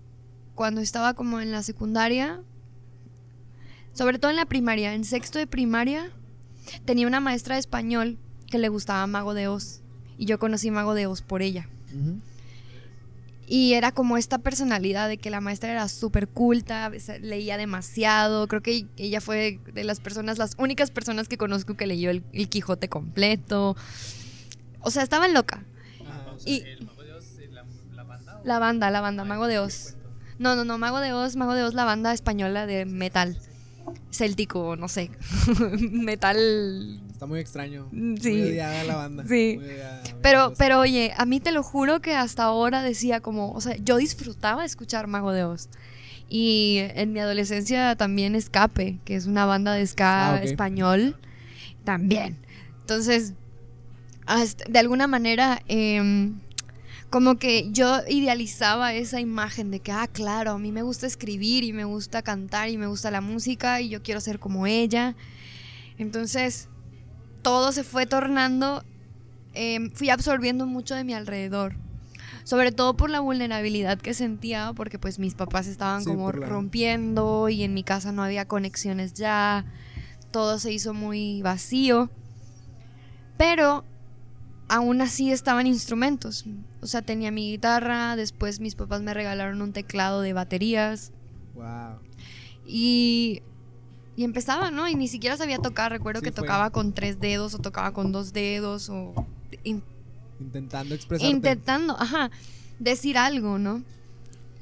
[0.60, 2.42] cuando estaba como en la secundaria,
[3.94, 6.12] sobre todo en la primaria, en sexto de primaria,
[6.84, 8.18] tenía una maestra de español
[8.52, 9.80] que le gustaba Mago de Oz.
[10.18, 11.70] Y yo conocí Mago de Oz por ella.
[13.48, 16.92] Y era como esta personalidad de que la maestra era súper culta,
[17.22, 18.46] leía demasiado.
[18.50, 22.22] Creo que ella fue de las personas, las únicas personas que conozco que leyó el,
[22.34, 23.78] el Quijote completo.
[24.82, 25.64] O sea, estaba loca.
[26.06, 27.64] Ah, o sea, Y- el Mago de Oz, eh, la,
[27.96, 28.40] la banda.
[28.40, 29.96] o- La banda, la banda, Mago de Oz.
[30.40, 33.38] No, no, no, Mago de Oz, Mago de Oz, la banda española de metal.
[34.12, 35.12] Céltico, no sé.
[35.92, 37.00] metal.
[37.12, 37.88] Está muy extraño.
[37.92, 38.32] Mm, sí.
[38.32, 39.24] Muy odiada la banda.
[39.28, 39.56] Sí.
[39.60, 43.52] Muy odiada, Pero, pero oye, a mí te lo juro que hasta ahora decía como,
[43.52, 45.70] o sea, yo disfrutaba escuchar Mago de Oz.
[46.30, 51.18] Y en mi adolescencia también Escape, que es una banda de ska Ah, español,
[51.84, 52.38] también.
[52.82, 53.34] Entonces,
[54.28, 56.40] hasta- de alguna manera, em,
[57.10, 61.64] como que yo idealizaba esa imagen de que, ah, claro, a mí me gusta escribir
[61.64, 65.16] y me gusta cantar y me gusta la música y yo quiero ser como ella.
[65.98, 66.70] Entonces,
[67.42, 68.84] todo se fue tornando
[69.54, 71.76] em, fui absorbiendo mucho de mi alrededor.
[72.44, 76.48] Sobre todo por la vulnerabilidad que sentía, porque pues mis papás estaban Sí, como la-
[76.48, 79.66] rompiendo y en mi casa no había conexiones ya.
[80.32, 82.10] Todo se hizo muy vacío.
[83.38, 83.84] Pero
[84.70, 86.46] aún así estaban instrumentos.
[86.82, 91.12] O sea, tenía mi guitarra, después mis papás me regalaron un teclado de baterías.
[91.56, 92.00] Wow.
[92.66, 93.42] Y,
[94.16, 94.88] y empezaba, ¿no?
[94.88, 95.92] Y ni siquiera sabía tocar.
[95.92, 96.44] Recuerdo Sí, que fue.
[96.44, 99.14] tocaba con tres dedos o tocaba con dos dedos o
[99.64, 99.84] in-
[100.40, 101.30] Intentando expresarte.
[101.36, 102.32] intentando, ajá,
[102.80, 103.84] decir algo, ¿no?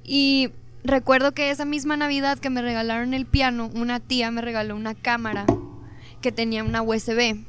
[0.04, 0.50] Y
[0.84, 4.96] recuerdo que esa misma Navidad que me regalaron el piano, una tía me regaló una
[4.96, 5.46] cámara
[6.22, 7.44] que tenía una USB.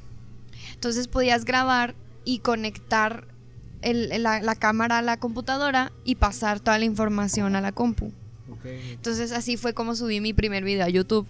[0.75, 1.95] Entonces podías grabar
[2.31, 3.25] y conectar
[3.81, 8.13] el- la, la cámara a la computadora y pasar toda la información a la compu.
[8.65, 11.27] Entonces así fue como subí mi primer video a YouTube.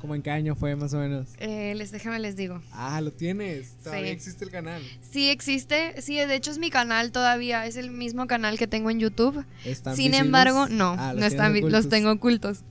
[0.00, 1.28] ¿Cómo en qué año fue más o menos?
[1.38, 2.60] Eh, les déjame les digo.
[2.72, 3.76] Ah, lo tienes.
[3.84, 4.12] Todavía Sí.
[4.12, 4.82] existe el canal.
[5.08, 8.90] Sí existe, sí, de hecho es mi canal todavía, es el mismo canal que tengo
[8.90, 9.44] en YouTube.
[9.64, 10.26] ¿Están Sin visibles?
[10.26, 12.64] embargo, no, Ah, no los están, los tengo ocultos.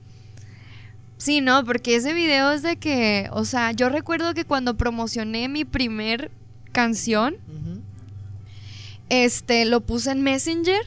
[1.16, 5.48] Sí, no, porque ese video es de que, o sea, yo recuerdo que cuando promocioné
[5.48, 6.30] mi primer
[6.76, 7.36] canción,
[9.08, 10.80] este, lo puse en Messenger,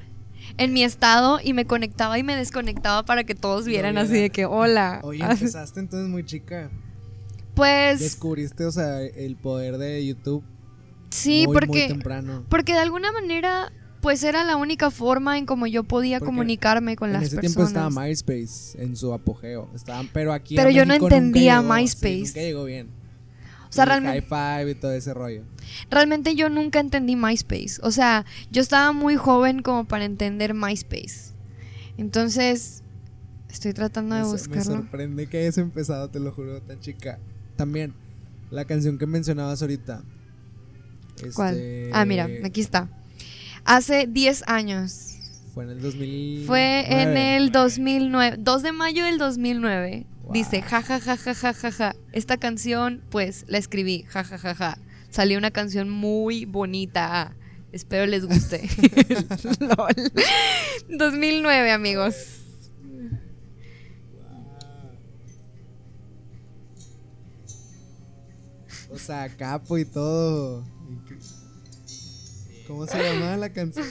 [0.57, 4.29] en mi estado, y me conectaba y me desconectaba para que todos vieran así de
[4.29, 4.99] que, hola.
[5.03, 6.69] Oye, empezaste entonces muy chica.
[7.55, 10.43] Pues Descubriste, o sea, el poder de YouTube.
[11.09, 12.45] sí, muy, porque, Muy temprano.
[12.49, 13.71] porque de alguna manera,
[14.01, 17.35] pues era la única forma en como yo podía Porque comunicarme con en las ese
[17.37, 17.55] personas.
[17.55, 19.69] tiempo estaba MySpace en su apogeo.
[19.75, 20.55] Estaban, pero aquí.
[20.55, 22.19] Pero yo no México entendía llegó, sí, MySpace.
[22.27, 22.98] nunca llegó bien.
[23.69, 25.43] O sea, realmente- High y todo ese rollo.
[25.91, 27.79] Realmente yo nunca entendí MySpace.
[27.83, 31.33] O sea, yo estaba muy joven como para entender MySpace.
[31.97, 32.83] Entonces,
[33.49, 34.81] estoy tratando de Me, so- me buscarlo.
[34.81, 37.19] sorprende que hayas empezado, te lo juro, tan chica.
[37.55, 37.93] También,
[38.51, 40.01] La canción que mencionabas ahorita.
[41.35, 41.53] ¿Cuál?
[41.55, 42.89] Este, Ah, mira, aquí está.
[43.63, 45.17] Hace 10 años.
[45.53, 46.45] Fue en el 2000.
[46.47, 50.07] Fue en el 2009, 2 de mayo del 2009.
[50.31, 51.95] Dice, ja, ja, ja, ja, ja, ja, ja.
[52.11, 54.77] Esta canción, pues, la escribí, ja, ja, ja, ja.
[55.09, 57.35] Salió una canción muy bonita.
[57.71, 58.61] Espero les guste.
[59.59, 60.11] Lol.
[60.89, 62.15] 2009, amigos.
[68.91, 70.63] O sea, capo y todo.
[72.67, 73.85] ¿Cómo se llamaba la canción?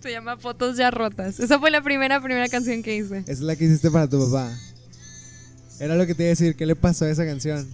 [0.00, 1.40] Se llama Fotos ya rotas.
[1.40, 3.18] Esa fue la primera, primera canción que hice.
[3.20, 4.50] Esa es la que hiciste para tu papá.
[5.80, 6.56] Era lo que te iba a decir.
[6.56, 7.68] ¿Qué le pasó a esa canción?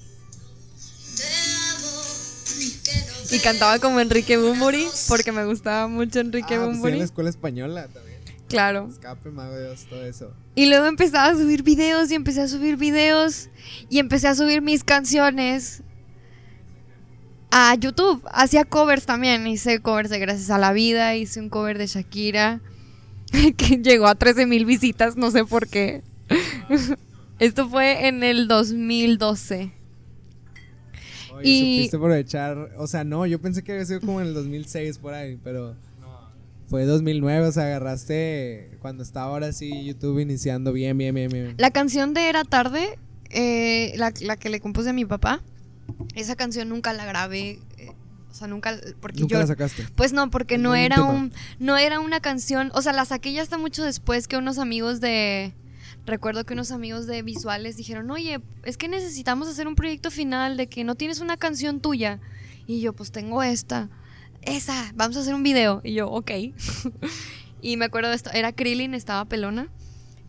[3.30, 6.98] Y cantaba como Enrique Bumburi, porque me gustaba mucho Enrique ah, pues en Bumburi.
[6.98, 8.14] la escuela española también.
[8.48, 8.88] Claro.
[8.88, 10.32] Escape, mago Dios, todo eso.
[10.54, 13.48] Y luego empezaba a subir videos y empecé a subir videos
[13.88, 15.82] y empecé a subir mis canciones
[17.50, 18.22] a YouTube.
[18.30, 19.46] Hacía covers también.
[19.46, 22.60] Hice covers de Gracias a la Vida, hice un cover de Shakira
[23.56, 26.02] que llegó a 13 mil visitas, no sé por qué.
[27.38, 29.72] Esto fue en el 2012.
[31.32, 32.70] Oye, Y- supiste aprovechar.
[32.78, 35.74] O sea, no, yo pensé que había sido como en el 2006 por ahí, pero
[36.00, 36.30] No,
[36.68, 37.48] fue 2009.
[37.48, 41.54] O sea, agarraste cuando estaba ahora sí YouTube iniciando bien, bien, bien, bien.
[41.58, 42.98] La canción de Era Tarde,
[43.30, 45.42] eh, la, la que le compuse a mi papá,
[46.14, 47.58] esa canción nunca la grabé.
[47.78, 47.90] eh,
[48.30, 48.76] o sea, nunca.
[49.00, 49.40] Porque Nunca yo.
[49.40, 49.86] la sacaste.
[49.96, 53.32] Pues no, porque no muy era un no era una canción, o sea, la saqué
[53.32, 55.52] ya hasta mucho después que unos amigos de
[56.06, 60.56] recuerdo que unos amigos de visuales dijeron, "Oye, es que necesitamos hacer un proyecto final
[60.56, 62.20] de que no tienes una canción tuya."
[62.66, 63.88] Y yo, "Pues tengo esta.
[64.42, 66.30] Esa, vamos a hacer un video." Y yo, "Ok."
[67.62, 69.68] y me acuerdo de esto, era Krillin, estaba pelona.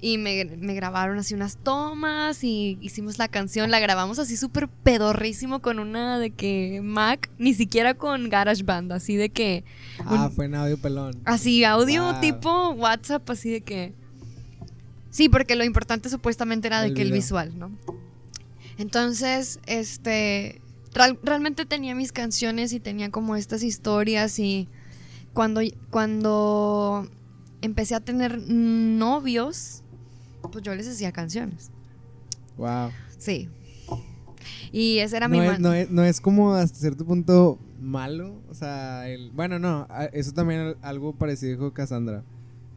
[0.02, 4.68] Y me, me grabaron así unas tomas y hicimos la canción, la grabamos así súper
[4.68, 9.64] pedorrísimo con una de que Mac, ni siquiera con GarageBand, así de que
[10.06, 11.16] Ah, fue en audio pelón.
[11.26, 12.22] Así, audio Wow.
[12.22, 13.94] tipo WhatsApp, así de que.
[15.16, 17.72] Sí, porque lo importante supuestamente era de El que el visual, ¿no?
[18.78, 20.62] Entonces, este.
[20.94, 24.68] real- realmente tenía mis canciones y tenía como estas historias y
[25.34, 27.08] cuando, cuando
[27.62, 29.84] empecé a tener novios,
[30.52, 31.72] pues yo les hacía canciones.
[32.58, 32.90] Wow.
[33.18, 33.48] Sí.
[34.74, 38.42] Y esa era no, mi es, no, es, no es como hasta cierto punto malo.
[38.50, 39.88] O sea, el, bueno, no.
[40.12, 42.24] Eso también al- algo parecido dijo Cassandra.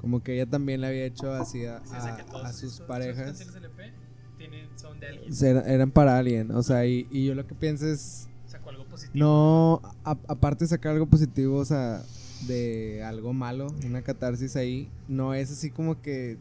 [0.01, 2.75] Como que ella también le había hecho así a, sí, o sea, que a- sus
[2.75, 3.25] esos- parejas.
[3.25, 3.93] canciones LP
[4.37, 5.35] tienen, son de alguien.
[5.35, 6.51] Ser- eran para alguien.
[6.53, 8.29] O sea, y, y yo lo que pienso es.
[8.47, 9.13] Sacó algo positivo.
[9.19, 12.03] No, a- aparte de sacar algo positivo, o sea,
[12.47, 16.39] de algo malo, una catarsis ahí, no es así como que.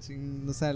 [0.00, 0.74] chin, o sea,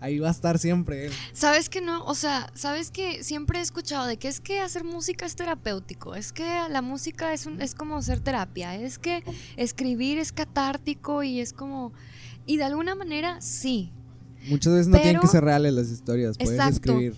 [0.00, 1.12] ahí va a estar siempre él.
[1.32, 2.04] ¿Sabes que no?
[2.04, 6.14] O sea, ¿sabes que siempre he escuchado de que es que hacer música es terapéutico?
[6.14, 8.74] Es que la música es, un, es como hacer terapia.
[8.74, 9.22] Es que
[9.56, 11.92] escribir es catártico y es como...
[12.46, 13.92] Y de alguna manera, sí.
[14.48, 16.92] Muchas veces no tienen que ser reales las historias, puedes Exacto.
[16.92, 17.14] escribir.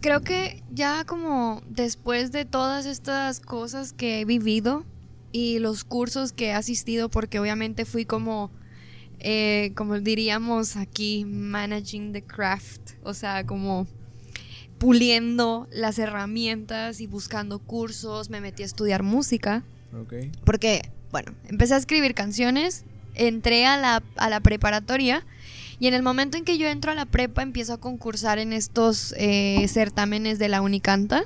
[0.00, 4.84] Creo que ya como después de todas estas cosas que he vivido
[5.32, 8.50] y los cursos que he asistido, porque obviamente fui como,
[9.20, 13.86] eh, como diríamos aquí, managing the craft, o sea, como
[14.78, 19.62] puliendo las herramientas y buscando cursos, me metí a estudiar música,
[19.98, 20.14] Ok.
[20.44, 25.24] porque, bueno, empecé a escribir canciones, entré a la, a la preparatoria
[25.78, 28.52] y en el momento en que yo entro a la prepa empiezo a concursar en
[28.52, 31.24] estos eh, certámenes de la Unicanta.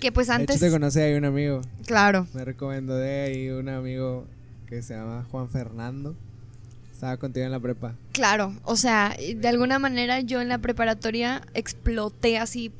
[0.00, 0.56] Que pues De antes...
[0.56, 1.62] hecho, te conocí ahí un amigo.
[1.86, 4.26] Claro, Me recomendó de ahí un amigo
[4.66, 6.14] que se llama Juan Fernando.
[6.96, 7.94] Estaba contigo en la prepa.
[8.12, 8.54] claro.
[8.64, 12.72] O sea, de alguna manera yo en la preparatoria exploté así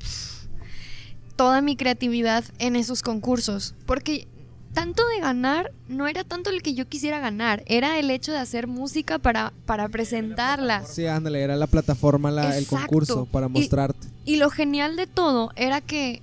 [1.37, 3.75] toda mi creatividad en esos concursos.
[3.85, 4.27] Porque
[4.73, 8.39] tanto de ganar no era tanto el que yo quisiera ganar, era el hecho de
[8.39, 10.87] hacer música para, para presentarla.
[10.87, 14.09] Sí, ándale, era la plataforma, la- el concurso para Y- mostrarte.
[14.25, 16.23] Y lo genial de todo era que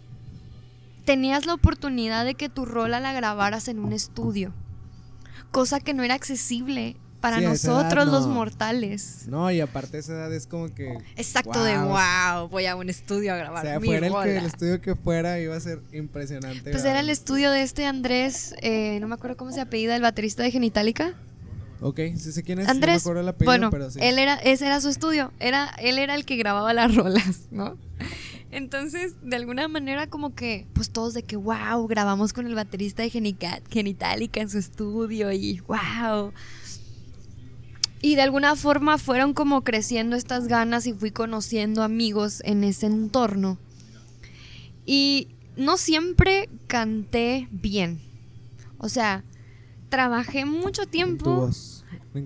[1.06, 4.51] tenías la oportunidad de que tu rola la grabaras en un estudio.
[5.51, 9.27] Cosa que no era accesible para Sí, edad nosotros los mortales.
[9.29, 10.97] No, y aparte esa edad es como que...
[11.15, 12.49] Exacto de Wow.
[12.49, 14.39] voy a un estudio a O grabar sea, mi fuera el, que, rola".
[14.41, 16.69] el estudio que fuera iba a ser impresionante.
[16.69, 20.01] Pues era el estudio de este Andrés, eh, no me acuerdo cómo se apellida, el
[20.01, 21.13] baterista de Genitalica.
[21.79, 22.67] Ok, sí sé quién es.
[22.67, 23.99] Andrés, no me acuerdo el apellido, bueno, pero sí.
[24.01, 27.77] él era, ese era su estudio, era, él era el que grababa las rolas, ¿no?
[28.51, 33.01] Entonces, de alguna manera como que, pues todos de que, wow, grabamos con el baterista
[33.01, 36.33] de Genitalica en su estudio y wow.
[38.04, 42.88] Y de alguna forma fueron como creciendo estas ganas y fui conociendo amigos en ese
[42.88, 43.58] entorno.
[44.86, 48.02] Y no siempre canté bien.
[48.78, 49.24] O sea,
[49.88, 51.50] trabajé mucho tiempo,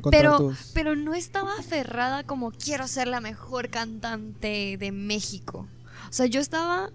[0.10, 5.68] pero, pero no estaba aferrada como quiero ser la mejor cantante de México.
[6.10, 6.90] O sea, yo estaba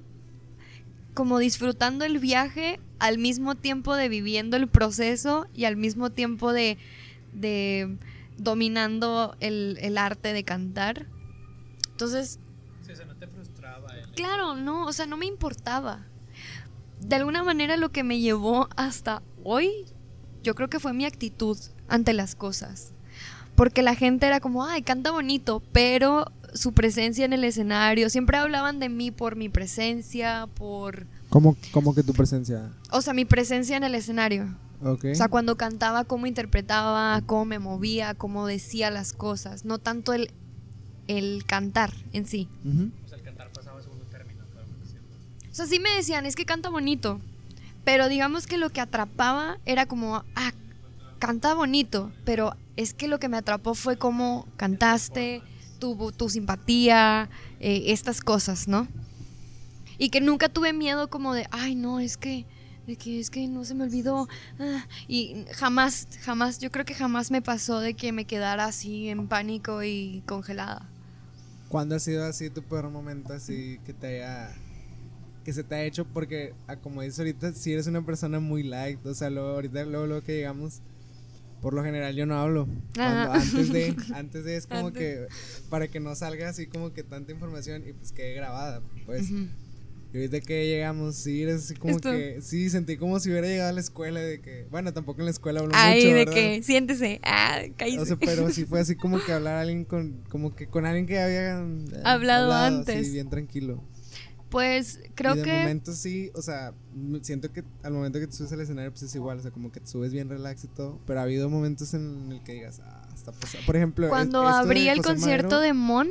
[1.15, 6.53] como disfrutando el viaje al mismo tiempo de viviendo el proceso y al mismo tiempo
[6.53, 6.79] de,
[7.33, 7.97] de
[8.37, 11.07] dominando el, el arte de cantar.
[11.91, 12.39] Entonces,
[12.85, 16.07] Sí, o sea, no te frustraba el Claro, no, o sea, no me importaba.
[17.01, 19.71] De alguna manera lo que me llevó hasta hoy,
[20.43, 22.93] yo creo que fue mi actitud ante las cosas.
[23.55, 28.37] Porque la gente era como, ay, canta bonito, pero su presencia en el escenario, siempre
[28.37, 31.07] hablaban de mí por mi presencia, por...
[31.29, 32.73] ¿Cómo, cómo que tu presencia?
[32.91, 34.55] O sea, mi presencia en el escenario.
[34.85, 35.07] Ok.
[35.13, 40.13] O sea, cuando cantaba, cómo interpretaba, cómo me movía, cómo decía las cosas, no tanto
[40.13, 40.31] el,
[41.07, 42.49] el cantar en sí.
[42.65, 42.91] Ujú.
[43.05, 44.45] O sea, el cantar pasaba a segundo término.
[45.51, 47.21] O sea, sí me decían, es que canta bonito.
[47.85, 50.53] Pero digamos que lo que atrapaba era como, ah,
[51.19, 52.13] canta bonito.
[52.25, 55.43] Pero es que lo que me atrapó fue cómo cantaste,
[55.79, 57.29] tu, tu simpatía,
[57.61, 58.87] eh, estas cosas, ¿no?
[59.99, 62.47] Y que nunca tuve miedo como de, ay, no, es que,
[62.87, 64.29] de que es que no se me olvidó.
[64.59, 69.09] ah", y jamás, jamás, yo creo que jamás me pasó de que me quedara así
[69.09, 70.89] en pánico y congelada.
[71.69, 74.55] ¿Cuándo ha sido así tu peor momento así que te haya
[75.45, 78.63] que se te ha hecho porque ah, como dices ahorita si eres una persona muy
[78.63, 80.81] light, o sea, luego ahorita luego, luego que llegamos
[81.63, 82.69] por lo general yo no hablo.
[82.95, 85.01] Cuando- antes de antes de es como Antes.
[85.01, 85.27] que
[85.71, 89.31] para que no salga así como que tanta información y pues quede grabada, pues.
[89.31, 89.47] Ujú.
[90.13, 93.47] Y ahorita que llegamos, sí, eres así como Esto- que sí, sentí como si hubiera
[93.47, 96.15] llegado a la escuela de que, bueno, tampoco en la escuela hablo Ay, mucho, de
[96.15, 96.35] ¿verdad?
[96.35, 98.01] que, siéntese, ah, cállese.
[98.01, 100.85] O sea, pero sí fue así como que hablar a alguien con, como que con
[100.85, 103.11] alguien que había eh, Hablado así, antes.
[103.13, 103.83] bien tranquilo.
[104.51, 106.75] Pues creo y de que momento sí, o sea,
[107.23, 109.73] siento que al momento que te subes al escenario pues es igual, o sea, como
[109.73, 112.83] que te subes bien relax y todo, pero ha habido momentos en el que digas,
[112.85, 113.65] ah, está pasando.
[113.65, 116.09] Por ejemplo, cuando esto abrí el concierto Madero, de Mon,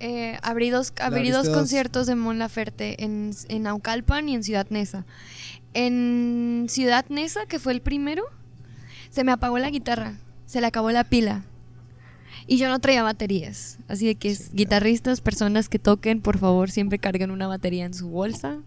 [0.00, 5.04] eh, abrí dos, abrí conciertos de Mon Laferte en, en Naucalpan y en Ciudad Neza.
[5.74, 8.24] En Ciudad Neza, que fue el primero,
[9.10, 10.14] se me apagó la guitarra,
[10.46, 11.44] se le acabó la pila.
[12.46, 13.78] Y yo no traía baterías.
[13.86, 18.08] Así de que guitarristas, personas que toquen, por favor, siempre carguen una batería en su
[18.08, 18.58] bolsa,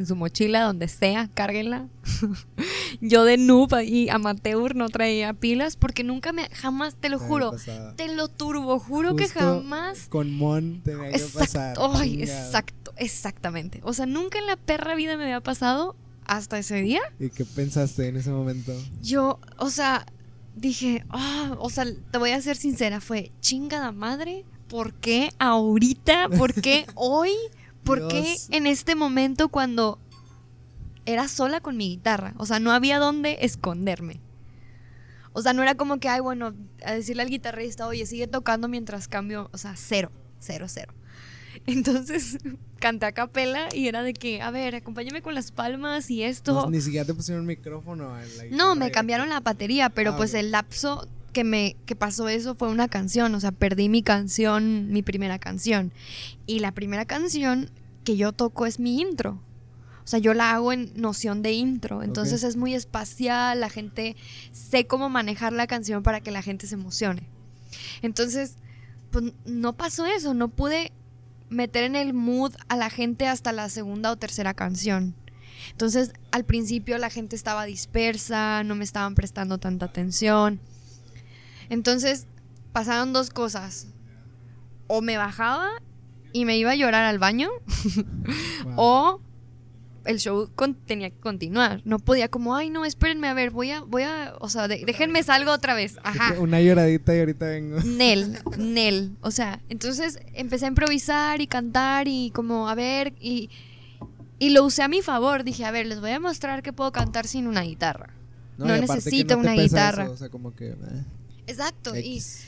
[0.00, 1.88] en su mochila, donde sea, cárguenla.
[3.00, 7.24] yo de noob y amateur no traía pilas porque nunca me, jamás, te lo te
[7.26, 7.52] juro,
[7.96, 10.08] te lo turbo, juro que jamás.
[10.08, 11.72] Con Mon que pasar.
[11.74, 12.46] Exacto, ay, chingado.
[12.46, 13.80] exacto, exactamente.
[13.84, 17.00] O sea, nunca en la perra vida me había pasado hasta ese día.
[17.18, 18.72] ¿Y qué pensaste en ese momento?
[19.02, 20.06] Yo, o sea,
[20.56, 26.28] dije, ah, o sea, te voy a ser sincera, fue chingada madre, ¿por qué ahorita?
[26.28, 27.32] ¿Por qué hoy?
[27.84, 29.98] ¿Por qué en este momento cuando
[31.06, 32.34] era sola con mi guitarra?
[32.36, 34.20] O sea, no había dónde esconderme.
[35.32, 38.66] O sea, no era como que, ay, bueno, a decirle al guitarrista, oye, sigue tocando
[38.68, 40.92] mientras cambio, o sea, cero, cero, cero.
[41.66, 42.38] Entonces
[42.80, 46.52] canté a capela y era de que, a ver, acompáñame con las palmas y esto.
[46.52, 50.16] No, ni siquiera te pusieron micrófono en la No, me cambiaron la batería, pero Ah,
[50.16, 54.02] pues el lapso que me que pasó eso fue una canción, o sea, perdí mi
[54.02, 55.92] canción, mi primera canción.
[56.46, 57.70] Y la primera canción
[58.04, 59.40] que yo toco es mi intro.
[60.04, 64.16] O sea, yo la hago en noción de intro, entonces es muy espacial, la gente
[64.50, 67.28] sé cómo manejar la canción para que la gente se emocione.
[68.02, 68.56] Entonces,
[69.10, 70.90] pues no pasó eso, no pude
[71.48, 75.14] meter en el mood a la gente hasta la segunda o tercera canción.
[75.70, 80.60] Entonces, al principio la gente estaba dispersa, no me estaban prestando tanta atención.
[81.70, 82.26] Entonces,
[82.72, 83.86] pasaron dos cosas.
[84.88, 85.68] O me bajaba
[86.32, 87.48] y me iba a llorar al baño,
[88.64, 88.74] Wow.
[88.76, 89.20] o
[90.04, 91.82] el show con- tenía que continuar.
[91.84, 94.82] No podía como, ay, no, espérenme, a ver, voy a, voy a, o sea, de-
[94.86, 95.98] déjenme salgo otra vez.
[96.02, 96.34] Ajá.
[96.40, 97.78] Una lloradita y ahorita vengo.
[97.84, 99.12] Nel, Nel.
[99.20, 103.50] O sea, entonces empecé a improvisar y cantar y como, a ver, y,
[104.38, 105.44] y lo usé a mi favor.
[105.44, 108.10] Dije, a ver, les voy a mostrar que puedo cantar sin una guitarra.
[108.56, 110.04] No necesito una guitarra.
[110.04, 110.68] eso, o sea, como que.
[110.70, 111.04] eh,
[111.46, 111.96] Exacto.
[111.96, 112.44] Y, X.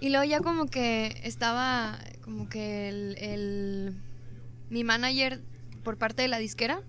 [0.00, 3.94] y luego ya como que estaba, como que el, el-
[4.70, 5.40] mi manager
[5.84, 6.82] por parte de la disquera,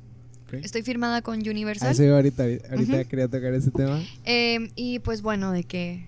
[0.47, 0.53] Ok.
[0.63, 1.95] estoy firmada con Ah, Universal.
[1.95, 3.07] sí, ahorita, ahorita Ujú.
[3.09, 4.01] quería tocar ese tema.
[4.25, 6.05] Eh, y pues bueno, de que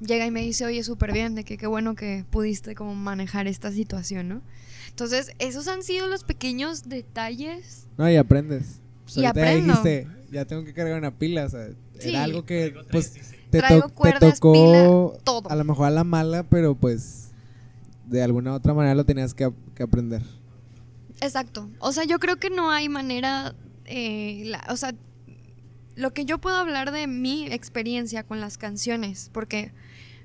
[0.00, 3.48] llega y me dice, oye, súper bien, de que qué bueno que pudiste como manejar
[3.48, 4.42] esta situación, ¿no?
[4.90, 7.86] Entonces, esos han sido los pequeños detalles.
[7.96, 8.80] No, y aprendes.
[9.04, 9.72] Pues Y ahorita ya aprendo.
[9.82, 11.68] dijiste, ya tengo que cargar una pila, o sea,
[11.98, 12.10] Sí.
[12.10, 13.12] era algo que, pues.
[13.50, 15.50] Te, Traigo te cuerdas, tocó pila, todo.
[15.50, 17.30] a lo mejor a la mala, pero pues,
[18.06, 20.22] de alguna u otra manera lo tenías que, que aprender.
[21.20, 21.68] Exacto.
[21.80, 23.54] O sea, yo creo que no hay manera,
[23.86, 24.94] eh, la- o sea,
[25.96, 29.72] lo que yo puedo hablar de mi experiencia con las canciones, porque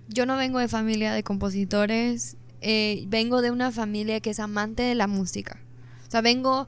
[0.07, 4.83] yo no vengo de familia de compositores, eh, vengo de una familia que es amante
[4.83, 5.59] de la música.
[6.07, 6.67] O sea, vengo,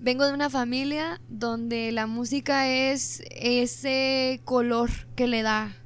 [0.00, 5.76] vengo de una familia donde la música es ese color que le da,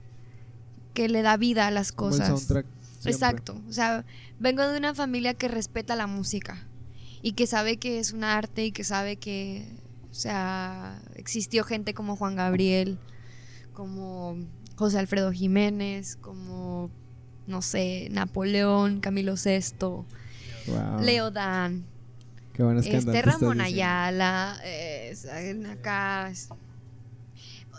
[0.96, 2.28] que le da vida a las Como el cosas.
[2.40, 2.66] soundtrack.
[3.04, 3.60] Exacto.
[3.68, 4.04] O sea,
[4.40, 6.66] vengo de una familia que respeta la música
[7.22, 9.68] y que sabe que es un arte y que sabe que,
[10.10, 12.98] o sea, existió gente como Juan Gabriel,
[13.74, 14.38] como
[14.76, 16.90] José Alfredo Jiménez, como,
[17.46, 20.04] no sé, Napoleón, Camilo VI,
[20.66, 21.00] Wow.
[21.00, 21.84] Leo Dan,
[22.52, 22.64] Qué
[22.98, 23.60] este Ramón.
[23.60, 25.14] Ayala, eh,
[25.70, 26.32] acá.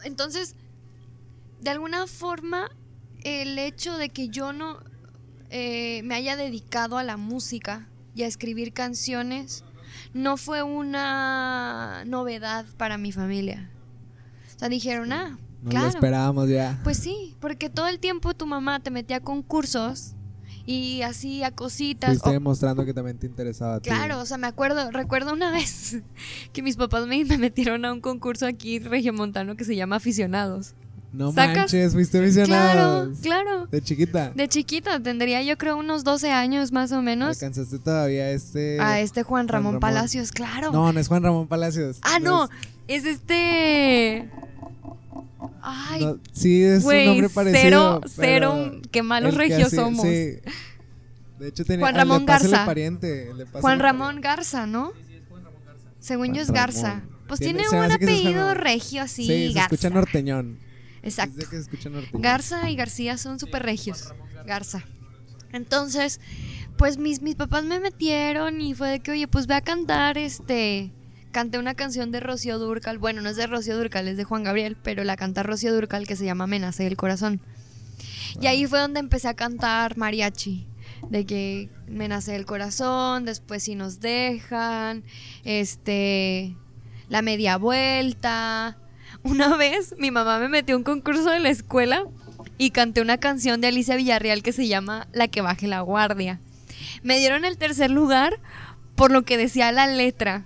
[0.04, 0.56] Entonces,
[1.60, 2.70] de alguna forma,
[3.24, 4.80] el hecho de que yo no
[5.50, 9.64] eh, me haya dedicado a la música y a escribir canciones
[10.14, 13.70] no fue una novedad para mi familia.
[14.56, 15.86] O sea, dijeron, ah, No claro.
[15.86, 16.80] lo esperábamos ya.
[16.84, 20.14] Pues sí, porque todo el tiempo tu mamá te metía a concursos
[20.66, 22.10] y hacía cositas.
[22.10, 23.80] Fuiste o- demostrando que también te interesaba.
[23.80, 26.02] Claro, o sea, me acuerdo, recuerdo una vez
[26.54, 30.74] que mis papás me, me metieron a un concurso aquí regiomontano que se llama Aficionados.
[31.18, 31.58] No ¿Sacas?
[31.58, 33.12] manches, fuiste Claro, visionado.
[33.24, 33.66] claro.
[33.68, 34.32] De chiquita.
[34.36, 37.30] De chiquita, tendría yo creo unos 12 años más o menos.
[37.42, 38.80] Alcanzaste todavía a este.
[38.80, 39.80] A este Juan Ramón, Ramón.
[39.80, 40.72] Palacios, claro.
[40.72, 41.98] No, no es Juan Ramón Palacios.
[42.04, 42.50] ah, no,
[42.88, 44.30] es este...
[45.62, 47.60] Ay, no, sí, es un nombre parecido.
[47.62, 50.02] cero, cero, qué malos regios somos.
[50.04, 50.38] sí.
[51.40, 51.84] De hecho, tenía.
[51.86, 52.66] Juan Ramón le pasa el Garza.
[52.66, 54.92] pariente, le pasa Juan el Ramón Garza, ¿no?
[56.00, 56.90] Según Juan yo es Garza.
[56.96, 57.10] Ramón.
[57.28, 58.56] Pues Tiene- un sí es Juan apellido Ramón.
[58.56, 59.62] regio así, Sí, se Garza.
[59.76, 60.58] escucha norteñón.
[61.04, 61.48] Exacto.
[61.50, 61.70] Que se.
[62.14, 64.14] Garza y García son súper regios.
[64.46, 64.84] Garza.
[65.54, 66.20] Entonces,
[66.78, 70.18] pues mis, mis papás me metieron y fue de que, oye, pues ve a cantar,
[70.18, 70.92] este...
[71.32, 72.98] Canté una canción de Rocío Durcal.
[72.98, 76.08] Bueno, no es de Rocío Durcal, es de Juan Gabriel, pero la canta Rocío Durcal
[76.08, 77.42] que se llama Me nace el corazón.
[78.42, 80.66] Y ahí fue donde empecé a cantar mariachi.
[81.10, 85.04] De que me nace el corazón, después si nos dejan,
[85.44, 86.56] este,
[87.08, 88.78] la media vuelta.
[89.28, 92.06] Una vez mi mamá me metió a un concurso de la escuela
[92.58, 96.40] y canté una canción de Alicia Villarreal que se llama La que baje la guardia.
[97.04, 98.40] Me dieron el tercer lugar
[98.96, 100.46] por lo que decía la letra.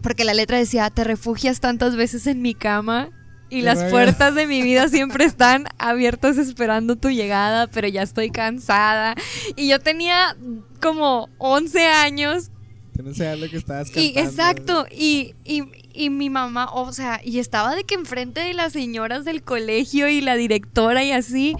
[0.00, 3.10] Porque la letra decía, te refugias tantas veces en mi cama
[3.50, 8.30] y las puertas de mi vida siempre están abiertas esperando tu llegada, pero ya estoy
[8.30, 9.16] cansada.
[9.56, 10.36] Y yo tenía
[10.80, 12.50] como 11 años
[12.94, 14.00] Yo no lo que estabas cantando.
[14.00, 15.64] y exacto, y, y,
[15.98, 20.08] y mi mamá, o sea, y estaba de que enfrente de las señoras del colegio
[20.08, 21.54] y la directora y así,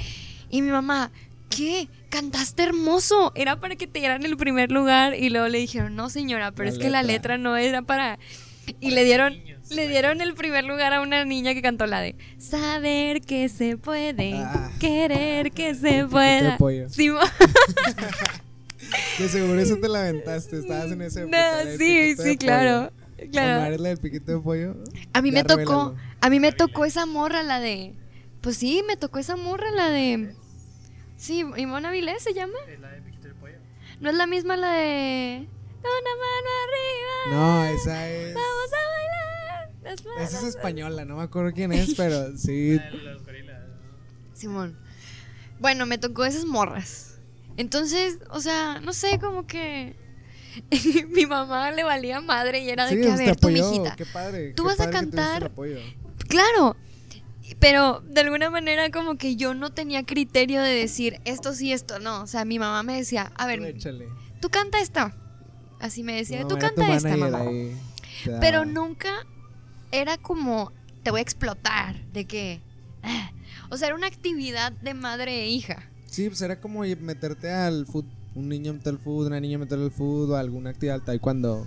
[0.51, 1.11] y mi mamá,
[1.51, 1.89] ¿qué?
[2.09, 6.09] Cantaste hermoso, era para que te dieran el primer lugar, y luego le dijeron, no
[6.09, 7.37] señora, pero La es que la letra.
[7.37, 8.19] no era para...
[8.81, 9.35] Y le dieron,
[9.71, 13.77] le dieron el primer lugar a una niña que cantó la de Saber que se
[13.79, 14.71] puede, Ah.
[14.79, 16.57] querer que se de pueda.
[16.59, 16.89] pollo.
[16.91, 17.09] Sí,
[19.17, 20.59] Que seguro eso te la aventaste.
[20.61, 21.27] Estabas en ese.
[21.27, 21.37] no,
[21.79, 22.93] sí, sí, claro.
[23.33, 23.77] Claro.
[23.79, 24.77] La del piquito de pollo?
[25.13, 27.95] A mí Ya me tocó, a mí me tocó esa morra, la de,
[28.41, 30.35] pues sí, me tocó esa morra, la de,
[31.17, 33.57] sí, Ivonne Avilés se llama, Es la de Piquito de Pollo.
[34.01, 35.49] no es la misma la de,
[35.81, 38.35] una mano arriba, No, esa es.
[38.35, 42.77] vamos a bailar, las manos Esa es española, no me acuerdo quién es, pero sí.
[42.77, 43.63] La de los gorilas.
[43.69, 44.37] ¿no?
[44.37, 44.79] Simón.
[45.61, 47.19] Bueno, me tocó esas morras.
[47.57, 49.97] Entonces, o sea, no sé, como que
[51.09, 53.97] mi mamá le valía madre y era de Sí, que, a ver, tu apoyó, mijita,
[53.97, 54.53] Qué padre.
[54.55, 55.51] tú qué vas a cantar.
[56.29, 56.77] Claro,
[57.59, 61.99] pero de alguna manera como que yo no tenía criterio de decir esto sí, esto
[61.99, 62.23] no.
[62.23, 64.09] O sea, mi mamá me decía, a Tú ver, échale.
[64.41, 65.17] tú canta esta.
[65.81, 67.41] Así me decía, tú canta esta, mamá.
[67.41, 67.77] ahí,
[68.41, 69.25] Pero nunca
[69.93, 72.61] era como, te voy a explotar, de que...
[73.03, 73.31] ah.
[73.71, 75.91] O sea, era una actividad de madre e hija.
[76.07, 78.18] Sí, pues era como meterte al fútbol.
[78.39, 81.67] Un niño meter al fútbol, una niña meter al fútbol, alguna actividad al taekwondo.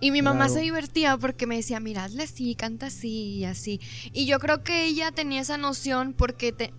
[0.00, 3.80] Y mi mamá se divertía porque me decía, mira, hazle así, canta así y así.
[4.12, 6.72] Y yo creo que ella tenía esa noción porque te-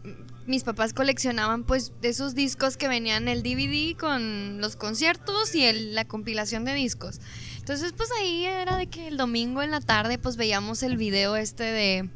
[0.47, 5.63] mis papás coleccionaban pues de esos discos que venían el DVD con los conciertos y
[5.63, 7.19] el- la compilación de discos.
[7.59, 11.35] Entonces pues ahí era de que el domingo en la tarde pues veíamos el video
[11.35, 12.09] este de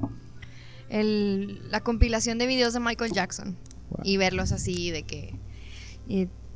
[0.90, 3.58] el- la compilación de videos de Michael Jackson.
[3.90, 4.00] Wow.
[4.06, 5.36] Y verlos así de que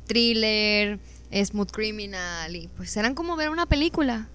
[0.08, 0.98] thriller,
[1.32, 4.28] Smooth Criminal y pues eran como ver una película.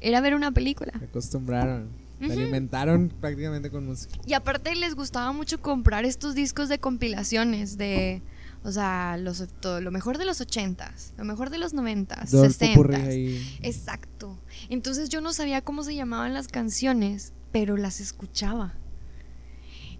[0.00, 0.92] Era ver una película.
[0.98, 1.88] Se acostumbraron.
[2.18, 2.32] Ujú.
[2.32, 4.14] alimentaron prácticamente con música.
[4.24, 8.22] Y aparte les gustaba mucho comprar estos discos de compilaciones de,
[8.64, 12.44] O sea, los, todo, lo mejor de los ochentas, lo mejor de los noventas, Todo
[12.46, 13.14] el popurrí sesentas.
[13.14, 13.58] ahí.
[13.62, 14.38] Exacto.
[14.70, 18.74] Entonces yo no sabía cómo se llamaban las canciones, pero las escuchaba.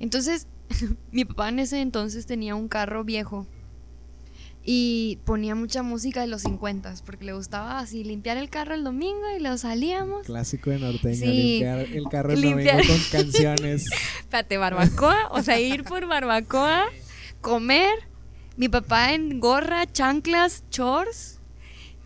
[0.01, 0.47] Entonces,
[1.13, 3.47] mi papá en ese entonces tenía un carro viejo
[4.69, 8.83] y ponía mucha música de los 50 porque le gustaba así limpiar el carro el
[8.83, 10.27] domingo y lo salíamos.
[10.27, 11.27] Clásico de norteño, Sí.
[11.27, 13.87] limpiar el carro el Limpiar- domingo con canciones.
[14.21, 16.85] Espérate, barbacoa, o sea, ir por barbacoa,
[17.41, 17.95] comer,
[18.57, 21.39] mi papá en gorra, chanclas, shorts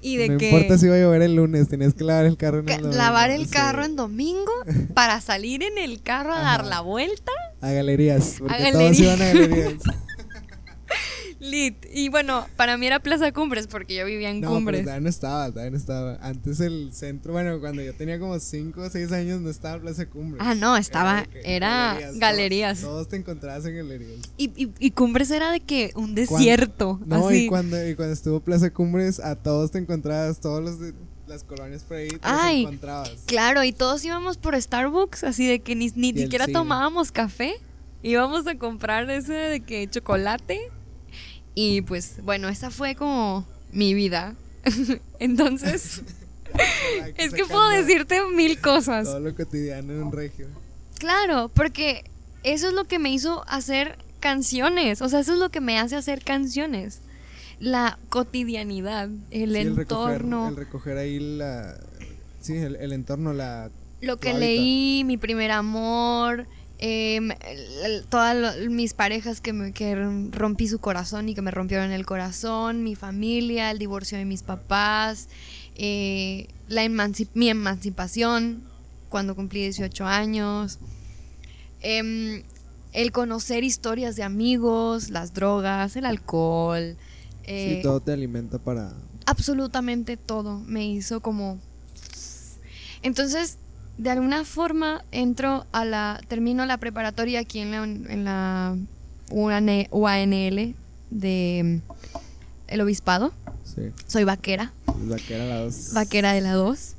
[0.03, 2.37] y de no que importa si va a llover el lunes, tenías que lavar el
[2.37, 2.97] carro en el domingo.
[2.97, 3.53] lavar el Sí.
[3.53, 4.53] carro en domingo
[4.95, 7.33] para salir en el carro a dar la vuelta.
[7.63, 8.99] A galerías, porque todos galerías.
[9.01, 9.73] iban a galerías.
[11.41, 11.87] Lit.
[11.93, 14.83] Y bueno, para mí era Plaza Cumbres porque yo vivía en No, Cumbres.
[14.83, 16.17] todavía no estaba, todavía no estaba.
[16.23, 20.07] Antes el centro, bueno, cuando yo tenía como 5 o 6 años no estaba Plaza
[20.07, 20.43] Cumbres.
[20.47, 22.81] Ah, no, estaba- era galerías.
[22.83, 24.21] Todos, te encontrabas en galerías.
[24.37, 27.01] Y, y- y Cumbres era de que un desierto.
[27.07, 27.45] No, así.
[27.45, 30.93] y cuando, y cuando estuvo Plaza Cumbres, a todos te encontrabas, todos los de
[31.27, 32.19] las colonias por ahí, te
[32.61, 33.11] encontrabas.
[33.27, 36.59] Claro, y todos íbamos por Starbucks, así de que ni, ni siquiera cine.
[36.59, 37.55] tomábamos café.
[38.03, 40.59] Íbamos a comprar ese de que chocolate.
[41.55, 44.35] Y pues, bueno, esa fue como mi vida.
[45.19, 46.03] Entonces,
[47.17, 49.05] es que puedo decirte mil cosas.
[49.05, 50.47] Todo lo cotidiano en un regio.
[50.99, 52.05] Claro, porque
[52.43, 55.01] eso es lo que me hizo hacer canciones.
[55.03, 57.01] O sea, eso es lo que me hace hacer canciones.
[57.59, 60.49] La cotidianidad, el Sí, entorno.
[60.49, 61.77] El recoger, el recoger ahí la.
[62.41, 63.71] Sí, el, el entorno, la.
[64.01, 66.47] Lo que leí, mi primer amor,
[66.81, 69.95] el- todas mis parejas que, me, que
[70.31, 74.43] rompí su corazón y que me rompieron el corazón, mi familia, el divorcio de mis
[74.43, 75.29] papás,
[75.77, 78.63] eh, la emanci- mi emancipación
[79.11, 80.79] cuando cumplí 18 años,
[81.83, 82.43] em,
[82.93, 86.97] el conocer historias de amigos, las drogas, el alcohol.
[87.45, 88.93] eh, sí, todo te alimenta para.
[89.27, 91.59] absolutamente todo me hizo como
[93.03, 93.59] entonces
[94.01, 98.75] de alguna forma entro a la termino la preparatoria aquí en la en la
[99.31, 100.75] UAN UANL
[101.11, 101.93] de mm,
[102.69, 103.35] el obispado.
[103.63, 104.73] Sí, soy vaquera.
[104.87, 105.93] Vaquera la dos.
[105.93, 106.95] vaquera de la 2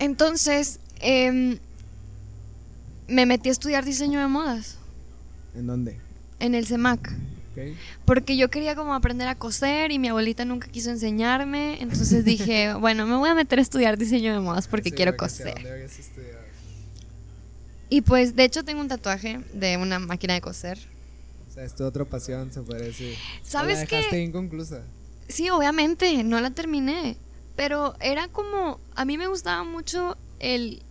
[0.00, 1.58] entonces em,
[3.06, 4.78] me metí a estudiar diseño de modas.
[5.54, 5.96] ¿En dónde?
[6.40, 7.14] en el CEMAC
[8.04, 12.74] Porque yo quería como aprender a coser y mi abuelita nunca quiso enseñarme, entonces dije,
[12.80, 15.54] bueno, me voy a meter a estudiar diseño de modas porque Sí, quiero que coser.
[17.88, 20.78] Y pues, de hecho, tengo un tatuaje de una máquina de coser.
[21.48, 23.14] O sea, es tu otra pasión, se puede decir.
[23.14, 23.96] O ¿Sabes la qué?
[23.96, 24.82] dejaste inconclusa.
[25.28, 27.16] Sí, obviamente, no la terminé,
[27.54, 30.82] pero era como, a mí me gustaba mucho el,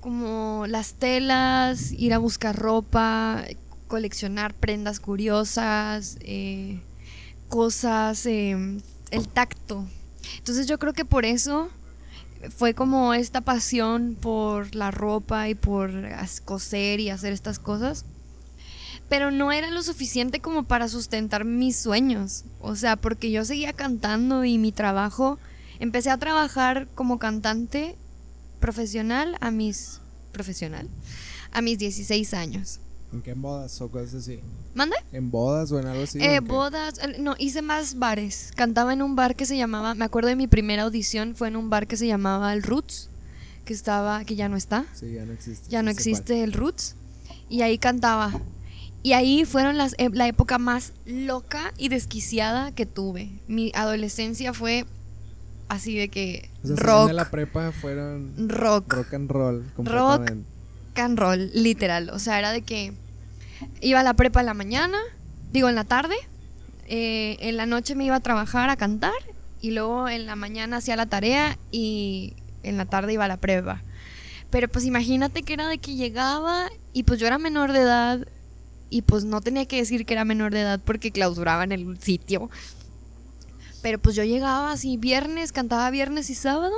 [0.00, 3.44] como las telas, ir a buscar ropa,
[3.88, 6.80] coleccionar prendas curiosas, eh,
[7.48, 8.80] cosas, eh,
[9.10, 9.86] el tacto.
[10.38, 11.70] Entonces yo creo que por eso
[12.56, 15.92] fue como esta pasión por la ropa y por
[16.44, 18.04] coser y hacer estas cosas.
[19.08, 22.44] Pero no era lo suficiente como para sustentar mis sueños.
[22.60, 25.38] O sea, porque yo seguía cantando y mi trabajo,
[25.78, 27.96] empecé a trabajar como cantante
[28.60, 30.00] profesional a mis
[30.32, 30.88] profesional
[31.54, 32.80] a mis 16 años.
[33.14, 34.40] ¿En qué bodas o cosas así?
[34.74, 34.96] ¿Manda?
[35.12, 36.18] ¿En bodas o en algo así?
[36.20, 38.50] Eh, bodas, no, hice más bares.
[38.56, 41.54] Cantaba en un bar que se llamaba, me acuerdo de mi primera audición, fue en
[41.56, 43.08] un bar que se llamaba El Roots,
[43.64, 45.70] que estaba, que ya no está, Sí, ya no existe.
[45.70, 45.94] ya no cuál.
[45.96, 46.96] existe El Roots,
[47.48, 48.32] y ahí cantaba.
[49.04, 53.30] Y ahí fueron las, eh, la época más loca y desquiciada que tuve.
[53.46, 54.86] Mi adolescencia fue
[55.68, 60.30] así de que O sea, rock, de la prepa fueron rock, rock and roll rock
[60.96, 62.10] and roll, literal.
[62.10, 62.92] O sea, era de que
[63.80, 64.98] iba a la prepa en la mañana,
[65.52, 66.16] digo en la tarde,
[66.86, 69.12] eh, en la noche me iba a trabajar a cantar
[69.60, 73.38] y luego en la mañana hacía la tarea y en la tarde iba a la
[73.38, 73.82] prepa.
[74.50, 78.28] Pero pues imagínate que era de que llegaba y pues yo era menor de edad
[78.90, 82.50] y pues no tenía que decir que era menor de edad porque clausuraban el sitio.
[83.82, 86.74] Pero pues yo llegaba así viernes, cantaba viernes y sábado.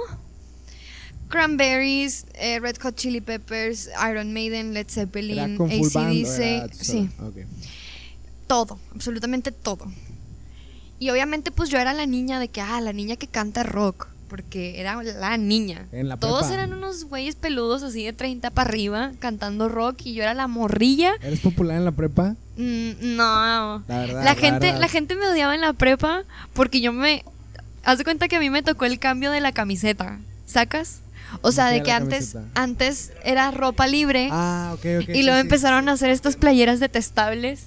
[1.29, 7.29] Cranberries, eh, Red Hot Chili Peppers, Iron Maiden, Led ¿Era Zeppelin, ACDC, sí, solo?
[7.29, 7.37] Ok.
[8.47, 9.87] todo, absolutamente todo.
[10.99, 14.09] Y obviamente pues yo era la niña de que, ah, la niña que canta rock,
[14.29, 15.87] porque era la niña.
[15.93, 16.55] En la Todos prepa.
[16.55, 20.47] eran unos güeyes peludos así de 30 para arriba cantando rock y yo era la
[20.47, 21.15] morrilla.
[21.23, 22.35] ¿Eres popular en la prepa?
[22.57, 23.85] Mm, no.
[23.87, 24.25] La verdad.
[24.25, 24.81] La gente, verdad.
[24.81, 26.25] la gente me odiaba en la prepa
[26.55, 27.25] porque yo me...
[27.85, 31.01] Haz de cuenta que a mí me tocó el cambio de la camiseta, ¿sacas?
[31.43, 32.61] O sea, ¿De que antes, camiseta?
[32.61, 35.41] antes era ropa libre Ah, y sí, luego sí.
[35.41, 37.67] empezaron a hacer estas playeras detestables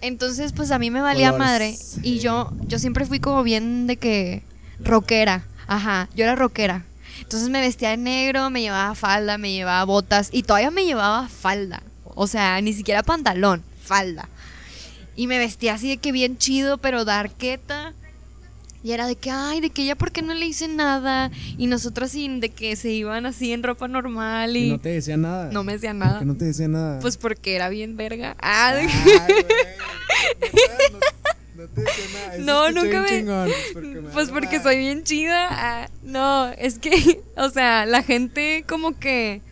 [0.00, 1.76] Entonces, pues a mí me valía Colores, madre.
[2.02, 4.42] Y yo, yo siempre fui como bien de que
[4.80, 5.44] rockera.
[5.66, 6.84] Ajá, yo era rockera.
[7.20, 11.28] Entonces me vestía de negro, me llevaba falda, me llevaba botas y todavía me llevaba
[11.28, 11.82] falda.
[12.14, 14.28] O sea, ni siquiera pantalón, falda.
[15.16, 17.94] Y me vestía así de que bien chido, pero darqueta.
[18.86, 21.32] Y era de que, ay, de que ella, ¿por qué no le hice nada?
[21.58, 24.90] Y nosotros sin de que se iban así en ropa normal y Y no te
[24.90, 25.50] decía nada.
[25.50, 26.18] no me decía ¿Por nada.
[26.20, 27.00] qué no te decía nada?
[27.00, 28.36] Pues porque era bien verga.
[28.40, 29.18] Ah, Ay, güey.
[31.56, 32.38] No, te decía nada.
[32.38, 34.62] No, nunca me- chingón, porque me Pues porque nada.
[34.62, 35.48] soy bien chida.
[35.50, 39.42] Ah, no, es que, o sea, la gente como que...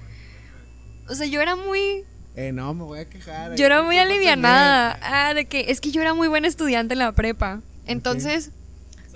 [1.09, 2.05] O sea, yo era muy...
[2.37, 3.57] Eh, no, me voy a quejar.
[3.57, 4.97] Yo era muy alivianada.
[5.03, 7.62] Ah, de que es que yo era muy buena estudiante en la prepa.
[7.87, 8.51] Entonces,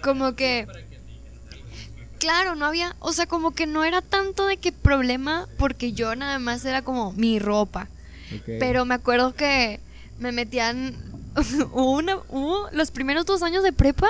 [0.02, 0.66] como que...
[2.18, 6.16] Claro, no había, o sea, como que no era tanto de que problema porque yo
[6.16, 7.88] nada más era como mi ropa.
[8.44, 9.80] Pero me acuerdo que
[10.18, 10.96] me metían
[11.72, 14.08] una, hubo los primeros dos años de prepa.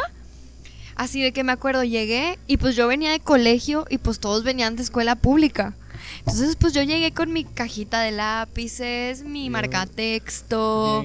[0.97, 4.43] Así de que me acuerdo, llegué y pues yo venía de colegio y pues todos
[4.43, 5.75] venían de escuela pública.
[6.21, 11.05] Entonces pues yo llegué con mi cajita de lápices, mi marcatexto,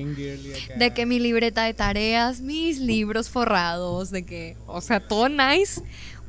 [0.78, 5.82] de que mi libreta de tareas, mis libros forrados, de que, o sea, todo nice.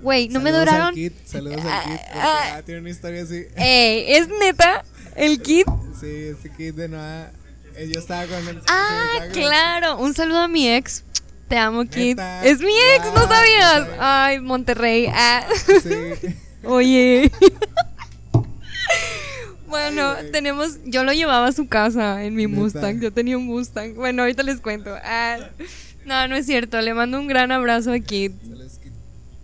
[0.03, 0.95] Güey, no me Saludos al duraron...
[0.95, 2.01] Kit, saludos Ah, al Kit.
[2.01, 2.55] porque, ah.
[2.57, 3.45] ah, tiene una historia así.
[3.57, 4.85] Ey, es neta,
[5.17, 5.67] el kit
[5.99, 7.33] Sí, ese Kit de nada.
[7.77, 8.61] eh, Yo estaba con él.
[8.69, 9.97] Ah, claro.
[9.99, 11.05] Un saludo a mi ex.
[11.49, 12.19] Te amo, Kit.
[12.19, 12.45] Neta.
[12.45, 13.71] Es mi ex, ¿no no sabías?
[13.87, 13.97] sabía.
[14.25, 15.07] Ay, Monterrey.
[15.11, 15.47] Ah.
[15.83, 16.35] Sí.
[16.65, 17.31] Oye.
[19.67, 20.79] Bueno, Ay, tenemos.
[20.85, 22.61] Yo lo llevaba a su casa en mi Neta.
[22.61, 23.01] Mustang.
[23.01, 23.95] Yo tenía un Mustang.
[23.95, 24.95] Bueno, ahorita les cuento.
[25.03, 25.39] Ah,
[26.05, 26.81] no, no es cierto.
[26.81, 28.33] Le mando un gran abrazo a Kit.
[28.41, 28.93] Saludos, Kit.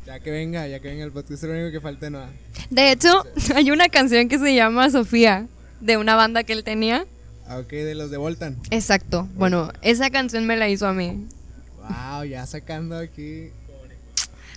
[0.06, 2.30] Ya que venga, ya que venga el podcast, es lo único que falta de nada.
[2.70, 3.24] De hecho,
[3.56, 5.46] hay una canción que se llama Sofía,
[5.80, 7.06] de una banda que él tenía.
[7.48, 8.56] Ah, ok, de los de Voltan.
[8.70, 9.28] Exacto.
[9.34, 11.26] Bueno, esa canción me la hizo a mí.
[11.78, 13.50] Wow, ya sacando aquí.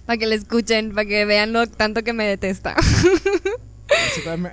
[0.05, 2.75] Para que la escuchen, para que vean lo tanto que me detesta.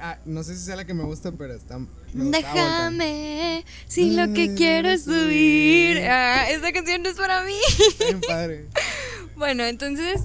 [0.01, 1.79] Ah, no sé si sea la que me gusta, pero está.
[2.13, 5.99] Déjame, si lo que quiero es subir.
[6.09, 7.55] Ah, esa canción no es para mí.
[7.99, 8.67] Bien padre.
[9.37, 10.23] bueno, entonces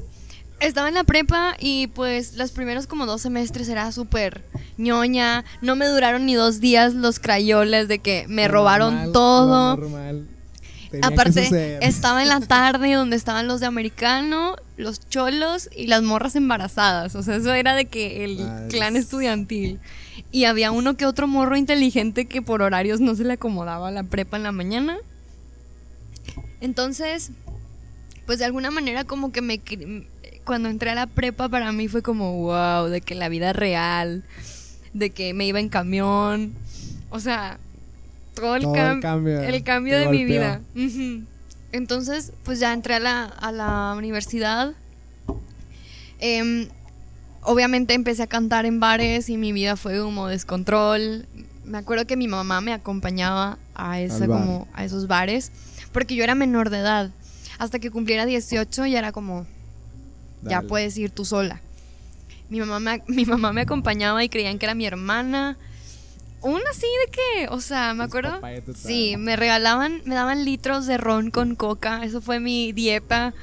[0.59, 4.43] estaba en la prepa y pues los primeros como dos semestres era súper
[4.77, 5.45] ñoña.
[5.61, 9.77] No me duraron ni dos días los crayoles de que me robaron normal, todo.
[9.77, 10.27] normal.
[10.91, 16.01] Tenía Aparte, estaba en la tarde donde estaban los de americano, los cholos y las
[16.03, 17.15] morras embarazadas.
[17.15, 18.37] O sea, eso era de que el
[18.69, 19.79] clan es- estudiantil.
[20.31, 23.91] Y había uno que otro morro inteligente que por horarios no se le acomodaba a
[23.91, 24.97] la prepa en la mañana.
[26.61, 27.31] Entonces,
[28.25, 29.61] pues de alguna manera como que me...
[30.43, 34.23] Cuando entré a la prepa para mí fue como, wow, de que la vida real,
[34.93, 36.53] de que me iba en camión.
[37.09, 37.59] O sea,
[38.35, 40.61] todo el, Todo el cam- cambio el cambio de mi vida.
[41.71, 44.73] Entonces, pues ya entré a la, a la universidad.
[46.19, 46.67] Em,
[47.41, 51.25] obviamente empecé a cantar en bares y mi vida fue como descontrol.
[51.65, 55.51] Me acuerdo que mi mamá me acompañaba a, como, a esos bares
[55.91, 57.11] porque yo era menor de edad.
[57.57, 59.45] Hasta que cumpliera 18 ya era como,
[60.43, 61.61] ya puedes ir tú sola.
[62.49, 65.57] Mi mamá, me, mi mamá me acompañaba y creían que era mi hermana.
[66.45, 68.39] Una así de que, o sea, me acuerdo.
[68.75, 72.05] Sí, me regalaban, me daban litros de ron con coca.
[72.05, 73.33] Eso fue mi dieta.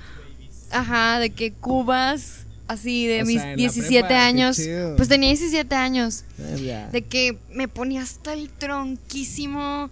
[0.71, 4.61] Ajá, de que cubas, así de O mis sea, en la 17 prepa, qué años.
[4.97, 6.23] Pues tenía 17 años.
[6.39, 6.87] Eh.
[6.93, 9.91] De que me ponía hasta el tronquísimo.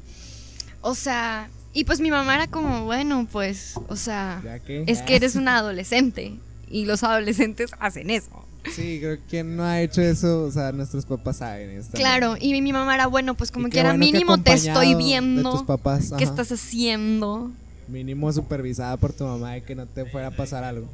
[0.81, 4.41] O sea, y pues mi mamá era como, bueno, pues, o sea,
[4.87, 6.35] es que eres una adolescente.
[6.71, 8.47] Y los adolescentes hacen eso.
[8.75, 11.97] Sí, creo que quien no ha hecho eso, o sea, nuestros papás saben esto.
[11.97, 14.53] Claro, y mi mamá era, bueno, pues como Y que era bueno que mínimo te
[14.53, 15.51] estoy de viendo.
[15.53, 17.51] tus papás, ¿Qué estás haciendo?
[17.89, 20.89] Mínimo supervisada por tu mamá de que no te fuera a pasar algo.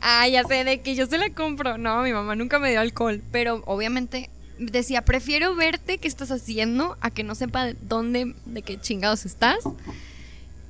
[0.00, 1.78] Ah, ya sé, de que yo se la compro.
[1.78, 3.22] No, mi mamá nunca me dio alcohol.
[3.32, 8.62] Pero obviamente decía, prefiero verte qué estás haciendo a que no sepa de dónde, de
[8.62, 9.58] qué chingados estás.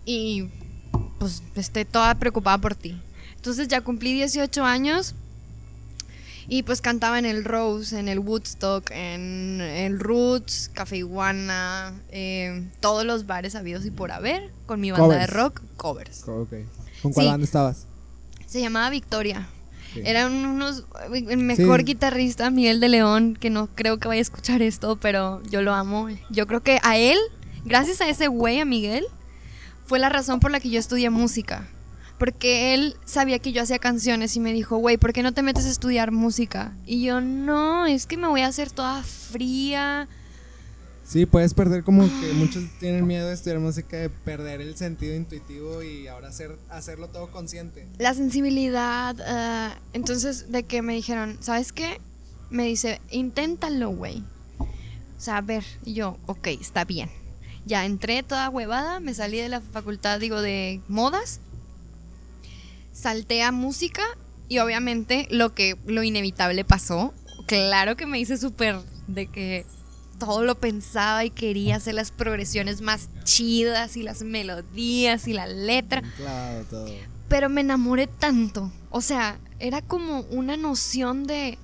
[0.04, 0.48] Y
[1.18, 2.96] pues esté toda preocupada por ti.
[3.38, 5.14] Entonces ya cumplí 18 años.
[6.50, 12.66] Y pues cantaba en el Rose, en el Woodstock, en el Roots, Café Iguana, eh,
[12.80, 16.22] todos los bares habidos y por haber, con mi banda de rock, covers.
[16.22, 16.46] ¿Con
[17.12, 17.30] cuál Sí.
[17.30, 17.86] banda estabas?
[18.46, 19.46] Se llamaba Victoria.
[19.92, 20.02] Ok.
[20.06, 20.84] Eran unos.
[21.12, 21.84] El mejor Sí.
[21.84, 25.74] guitarrista, Miguel de León, que no creo que vaya a escuchar esto, pero yo lo
[25.74, 26.08] amo.
[26.30, 27.18] Yo creo que a él,
[27.66, 29.04] gracias a ese güey, a Miguel,
[29.84, 31.68] fue la razón por la que yo estudié música.
[32.18, 35.42] Porque él sabía que yo hacía canciones y me dijo, güey, ¿por qué no te
[35.42, 36.76] metes a estudiar música?
[36.84, 40.08] Y yo, no, es que me voy a hacer toda fría.
[41.08, 45.14] Sí, puedes perder como que muchos tienen miedo de estudiar música de perder el sentido
[45.14, 47.86] intuitivo y ahora hacer, hacerlo todo consciente.
[47.96, 51.98] La sensibilidad, ah, entonces de que me dijeron, ¿sabes qué?
[52.50, 54.22] Me dice, inténtalo, güey.
[54.58, 57.08] O sea, a ver, y yo, ok, está bien.
[57.64, 61.40] Ya entré toda huevada, me salí de la facultad, digo, de modas,
[62.98, 64.02] salté a música
[64.48, 67.14] y obviamente lo que, lo inevitable pasó.
[67.46, 69.66] Claro que me hice súper de que
[70.18, 75.46] todo lo pensaba y quería hacer las progresiones más chidas y las melodías y la
[75.46, 76.02] letra.
[76.16, 76.86] Claro, todo.
[77.28, 78.72] Pero me enamoré tanto.
[78.90, 81.56] O sea, era como una noción de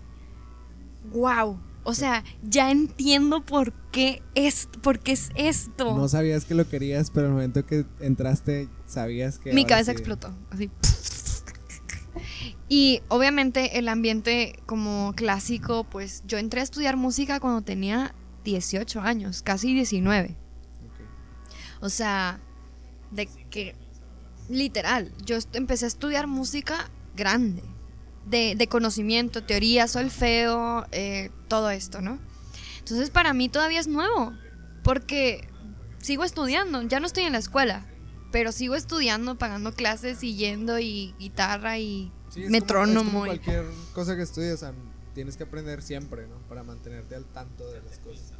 [1.12, 1.58] wow.
[1.82, 5.96] O sea, ya entiendo por qué es, por qué es esto.
[5.96, 9.52] No sabías que lo querías, pero el momento que entraste sabías que...
[9.52, 9.98] Mi cabeza sí.
[9.98, 10.70] explotó, así.
[12.68, 19.00] Y obviamente el ambiente como clásico, pues yo entré a estudiar música cuando tenía 18
[19.00, 20.28] años, casi 19.
[20.28, 21.82] Ok.
[21.82, 22.40] O sea,
[23.10, 23.74] de que
[24.48, 27.62] literal, yo empecé a estudiar música grande,
[28.26, 32.18] de, de conocimiento, teoría, solfeo, eh, todo esto, ¿no?
[32.78, 34.32] Entonces para mí todavía es nuevo,
[34.82, 35.48] porque
[35.98, 37.86] sigo estudiando, ya no estoy en la escuela,
[38.30, 43.00] pero sigo estudiando, pagando clases y yendo y guitarra y Sí, es como- metrónomo.
[43.00, 43.64] es como y- cualquier
[43.94, 44.72] cosa que estudies, o sea,
[45.14, 46.36] tienes que aprender siempre, ¿no?
[46.48, 48.32] Para mantenerte al tanto de las cosas.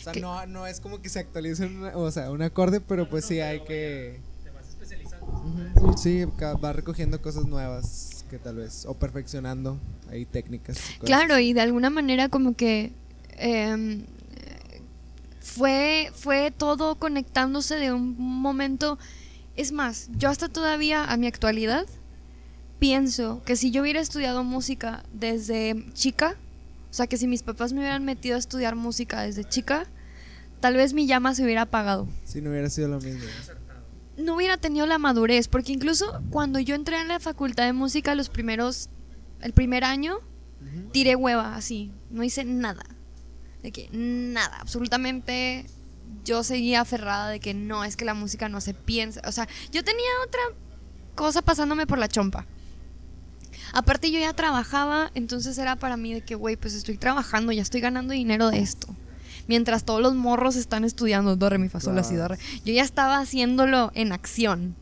[0.00, 3.08] O sea, no, no es como que se actualice un, o sea, un acorde, pero
[3.08, 4.20] pues sí hay que...
[4.44, 5.96] Te vas especializando.
[5.96, 9.78] Sí, ca- va recogiendo cosas nuevas que tal vez, o perfeccionando
[10.10, 10.78] ahí técnicas.
[11.02, 11.06] y.
[11.06, 12.92] Claro, y de alguna manera como que
[13.38, 14.04] em,
[15.40, 18.98] fue, fue todo conectándose de un momento.
[19.56, 21.86] Es más, yo hasta todavía a mi actualidad
[22.78, 26.36] pienso que si yo hubiera estudiado música desde chica,
[26.90, 29.86] o sea, que si mis papás me hubieran metido a estudiar música desde chica,
[30.60, 32.08] tal vez mi llama se hubiera apagado.
[32.24, 33.22] Si no hubiera sido lo mismo.
[34.16, 38.14] No hubiera tenido la madurez, porque incluso cuando yo entré en la facultad de música
[38.14, 38.88] los primeros,
[39.40, 40.18] el primer año,
[40.92, 42.84] tiré hueva así, no hice nada.
[43.62, 45.66] De que nada, absolutamente
[46.24, 49.20] yo seguía aferrada de que no, es que la música no se piensa.
[49.26, 50.40] O sea, yo tenía otra
[51.14, 52.46] cosa pasándome por la chompa.
[53.72, 57.62] Aparte yo ya trabajaba, entonces era para mí de que, güey, pues estoy trabajando, ya
[57.62, 58.94] estoy ganando dinero de esto.
[59.46, 62.38] Mientras todos los morros están estudiando do, re, mi, fa, sol, la, si, do, re.
[62.64, 64.76] Yo ya estaba haciéndolo en acción.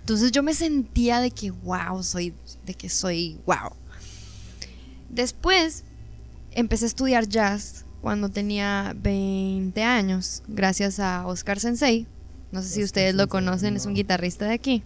[0.00, 2.34] Entonces yo me sentía de que, wow, soy,
[2.64, 3.72] de que soy, wow.
[5.08, 5.84] Después
[6.52, 12.06] empecé a estudiar jazz cuando tenía 20 años, gracias a Oscar Sensei.
[12.52, 14.82] No sé si Oscar ustedes lo conocen, es un guitarrista de aquí.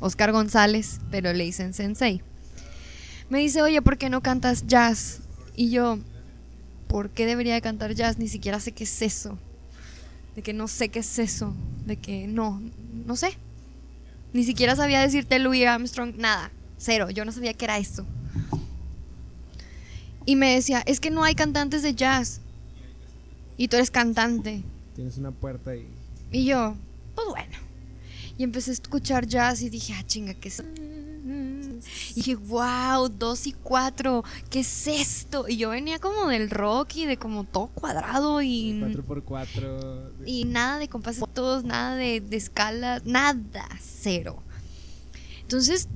[0.00, 2.22] Oscar González, pero le dicen Sensei.
[3.34, 5.18] Me dice, oye, ¿por qué no cantas jazz?
[5.56, 5.98] Y yo,
[6.86, 8.16] ¿por qué debería de cantar jazz?
[8.16, 9.36] Ni siquiera sé qué es eso.
[10.36, 11.52] De que no sé qué es eso.
[11.84, 12.62] De que no,
[13.04, 13.36] no sé.
[14.32, 16.52] Ni siquiera sabía decirte Louis Armstrong, nada.
[16.78, 18.06] Cero, yo no sabía qué era eso.
[20.26, 22.40] Y me decía, es que no hay cantantes de jazz.
[23.56, 24.62] Y tú eres cantante.
[24.94, 25.88] Tienes una puerta ahí.
[26.30, 26.76] Y yo,
[27.16, 27.58] pues bueno.
[28.38, 30.62] Y empecé a escuchar jazz y dije, ah, chinga, ¿qué es?
[32.10, 35.46] Y dije, wow, dos y cuatro, ¿qué es esto?
[35.48, 40.24] Y yo venía como del rock y de como todo cuadrado y, 4x4.
[40.26, 44.42] y nada de compases todos, nada de, de escalas, nada, cero.
[45.42, 45.88] Entonces,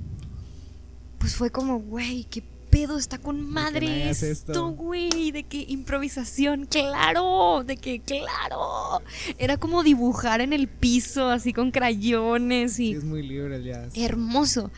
[1.19, 7.65] pues fue como, güey, qué pedo, está con madre esto, güey, de que improvisación, claro,
[7.65, 9.03] de que claro.
[9.39, 13.65] Era como dibujar en el piso, así con crayones Sí, y es muy libre el
[13.65, 13.93] jazz.
[13.97, 14.71] hermoso.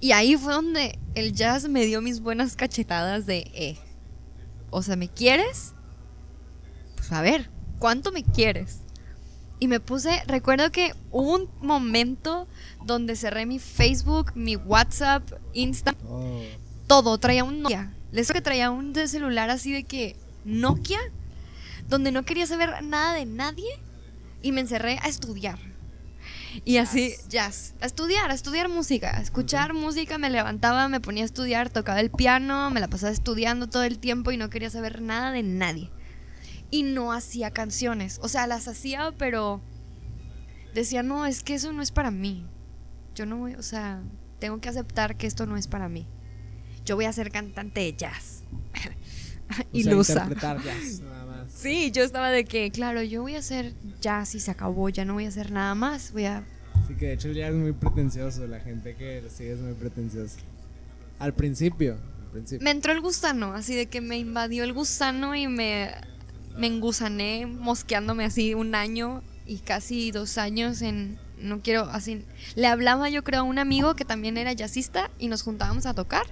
[0.00, 3.78] Y ahí fue donde el jazz me dio mis buenas cachetadas de, eh,
[4.70, 5.74] o sea, ¿me quieres?
[6.96, 8.80] Pues a ver, ¿cuánto me quieres?
[9.60, 12.48] Y me puse, recuerdo que hubo un momento
[12.84, 16.42] donde cerré mi Facebook, mi WhatsApp, Insta, Oh,
[16.86, 17.94] todo, traía un Nokia.
[18.12, 21.00] Les que traía un de celular así de que Nokia,
[21.88, 23.80] donde no quería saber nada de nadie
[24.42, 25.58] y me encerré a estudiar.
[26.64, 31.24] Y así, jazz, a estudiar, a estudiar música, a escuchar música, me levantaba, me ponía
[31.24, 34.70] a estudiar, tocaba el piano, me la pasaba estudiando todo el tiempo y no quería
[34.70, 35.90] saber nada de nadie.
[36.70, 39.60] Y no hacía canciones, o sea, las hacía, pero
[40.74, 42.46] decía, no, es que eso no es para mí.
[43.14, 44.02] Yo no voy, o sea,
[44.38, 46.06] tengo que aceptar que esto no es para mí.
[46.84, 48.44] Yo voy a ser cantante de jazz.
[49.50, 50.12] o sea, Ilusa.
[50.12, 51.02] interpretar jazz.
[51.64, 55.06] Sí, yo estaba de que, claro, yo voy a hacer jazz y se acabó, ya
[55.06, 56.44] no voy a hacer nada más, voy a...
[56.86, 58.46] Sí, que de hecho el jazz es muy pretencioso.
[58.46, 60.36] La gente que lo sigue es muy pretenciosa.
[61.18, 61.94] Al principio.
[61.94, 62.62] Al principio.
[62.62, 65.90] Me entró el gusano, así de que me invadió el gusano y me...
[66.54, 72.24] me engusané mosqueándome así un año y casi dos años en no quiero así
[72.56, 75.94] le hablaba yo creo a un amigo que también era jazzista y nos juntábamos a
[75.94, 76.26] tocar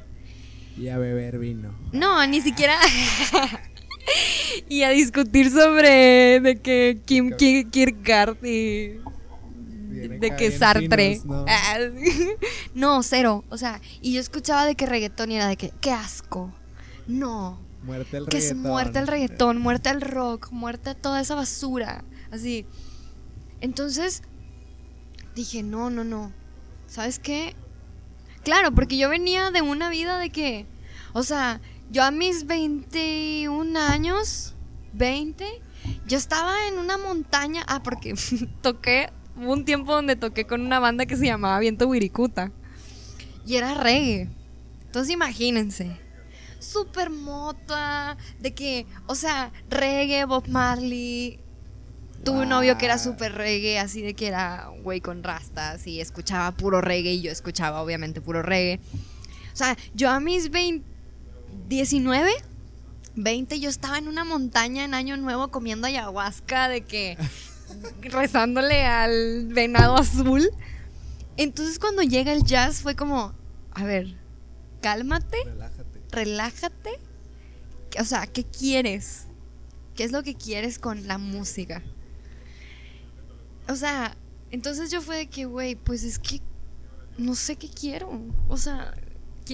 [0.79, 1.75] Y a beber vino.
[1.93, 2.79] no ni siquiera
[4.69, 8.99] y a discutir sobre de que Kim Ki- Kierkegaard y
[10.19, 11.45] de que Sartre finos, ¿no?
[11.49, 11.79] Ah,
[12.75, 15.91] no cero o sea y yo escuchaba de que reggaetón y era de que qué
[15.93, 16.53] asco
[17.07, 21.35] no Muerte al que es muerte al reggaetón, muerte al rock, muerte a toda esa
[21.35, 22.05] basura.
[22.31, 22.65] Así.
[23.61, 24.23] Entonces
[25.35, 26.33] dije, no, no, no.
[26.87, 27.57] ¿Sabes qué?
[28.45, 30.65] Claro, porque yo venía de una vida de que,
[31.13, 31.61] o sea,
[31.93, 34.55] yo a mis 21 años,
[34.95, 35.47] 20,
[36.07, 37.63] yo estaba en una montaña.
[37.69, 38.15] Ah, porque
[38.63, 42.51] toqué, hubo un tiempo donde toqué con una banda que se llamaba Viento Wirikuta.
[43.47, 44.29] Y era reggae.
[44.87, 46.03] Entonces imagínense
[46.63, 51.41] super mota, de que, o sea, reggae, Bob Marley.
[52.25, 53.05] Tuve un novio que era Wow.
[53.05, 57.23] super reggae, así de que era un güey con rastas y escuchaba puro reggae y
[57.23, 58.79] yo escuchaba obviamente puro reggae.
[59.53, 60.87] O sea, yo a mis 20,
[61.69, 62.31] 19,
[63.15, 67.17] 20, yo estaba en una montaña en Año Nuevo comiendo ayahuasca de que
[68.03, 70.49] rezándole al venado azul.
[71.37, 73.33] Entonces cuando llega el jazz fue como,
[73.73, 74.15] a ver,
[74.81, 76.01] cálmate Relájate.
[76.11, 76.91] relájate.
[78.01, 79.27] O sea, ¿qué quieres?
[79.95, 81.83] ¿Qué es lo que quieres con la música?
[83.69, 84.17] O sea,
[84.51, 86.41] entonces yo fue de que, güey, pues es que
[87.19, 88.21] no sé qué quiero.
[88.49, 88.95] O sea,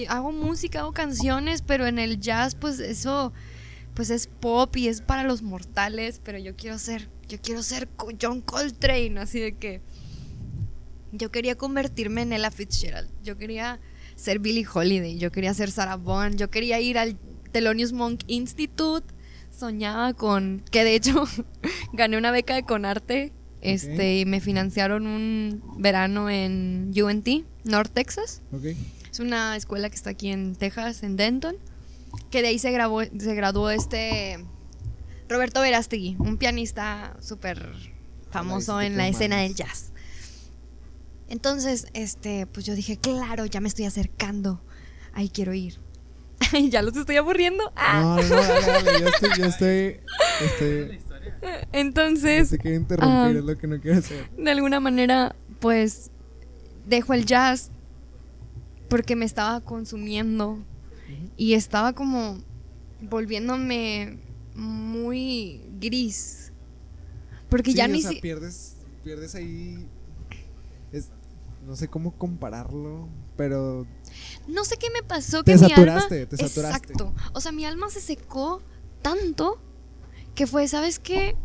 [0.07, 3.33] hago música, hago canciones, pero en el jazz, pues eso,
[3.93, 7.87] pues es pop y es para los mortales, pero yo quiero ser, yo quiero ser
[8.21, 9.81] John Coltrane, así de que
[11.11, 13.09] yo quería convertirme en Ella Fitzgerald.
[13.23, 13.79] Yo quería
[14.15, 15.17] ser Billie Holiday.
[15.17, 16.37] Yo quería ser Sarah Vaughan.
[16.37, 17.17] Yo quería ir al
[17.51, 19.07] Thelonious Monk Institute.
[19.51, 20.63] Soñaba con.
[20.71, 21.23] Que de hecho
[21.93, 23.33] gané una beca de Conarte.
[23.61, 27.27] Este, y me financiaron un verano en UNT,
[27.65, 28.41] North Texas.
[28.53, 28.67] Ok.
[29.11, 31.55] Es una escuela que está aquí en Texas, en Denton.
[32.31, 34.43] Que de ahí se, grabó, se graduó este
[35.27, 37.71] Roberto Verástegui, un pianista súper
[38.31, 39.55] famoso en la escena manos.
[39.55, 39.91] del jazz.
[41.27, 44.61] Entonces, este, pues yo dije, claro, ya me estoy acercando.
[45.13, 45.79] Ahí quiero ir.
[46.71, 47.71] Ya los estoy aburriendo.
[47.75, 48.17] Ah.
[48.17, 49.01] No, no, dale.
[49.01, 49.99] Yo estoy, yo estoy,
[50.41, 50.99] estoy,
[51.41, 54.29] no Entonces, te quiero interrumpir, ah, es lo que no quiero hacer.
[54.35, 56.09] de alguna manera, pues
[56.87, 57.71] dejo el jazz
[58.89, 60.59] porque me estaba consumiendo
[61.37, 62.39] y estaba como
[63.01, 64.17] volviéndome
[64.55, 66.51] muy gris.
[67.49, 69.87] Porque Sí, ya o ni sea, si- pierdes, pierdes ahí,
[70.91, 71.09] es,
[71.65, 73.87] no sé cómo compararlo, pero
[74.47, 76.93] No sé qué me pasó Te que mi saturaste, alma te saturaste.
[76.93, 77.13] Exacto.
[77.33, 78.61] O sea, mi alma se secó
[79.01, 79.59] tanto
[80.35, 81.35] que fue, ¿sabes qué?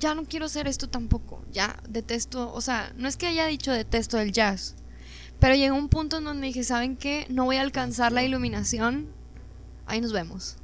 [0.00, 1.42] Ya no quiero hacer esto tampoco.
[1.52, 4.74] Ya detesto, o sea, no es que haya dicho detesto el jazz,
[5.42, 7.26] pero llegó un punto en donde dije, ¿saben qué?
[7.28, 9.08] No voy a alcanzar la iluminación.
[9.86, 10.54] Ahí nos vemos.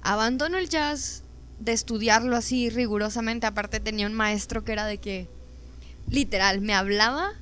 [0.00, 1.24] Abandono el jazz
[1.58, 3.48] de estudiarlo así rigurosamente.
[3.48, 5.28] Aparte tenía un maestro que era de que
[6.08, 7.32] literal me hablaba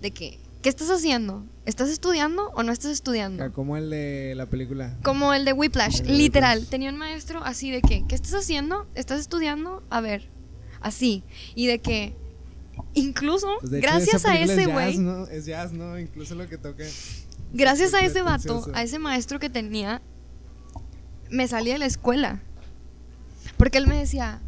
[0.00, 1.44] de que ¿qué estás haciendo?
[1.66, 3.44] ¿Estás estudiando o no estás estudiando?
[3.44, 4.96] ah, como el de la película.
[5.02, 6.58] Como el de Whiplash, El de literal.
[6.60, 6.70] Whiplash.
[6.70, 8.86] Tenía un maestro así de que, ¿qué estás haciendo?
[8.94, 9.82] ¿Estás estudiando?
[9.90, 10.30] A ver,
[10.80, 11.24] así.
[11.54, 12.16] Y de que,
[12.94, 14.98] incluso, Pues, hecho, gracias a ese es güey.
[15.30, 15.98] Es jazz, ¿no?
[15.98, 16.84] Incluso lo que toca.
[17.52, 20.02] gracias a ese vato, a ese maestro que tenía,
[21.30, 22.42] me salí de la escuela.
[23.56, 24.40] Porque él me decía,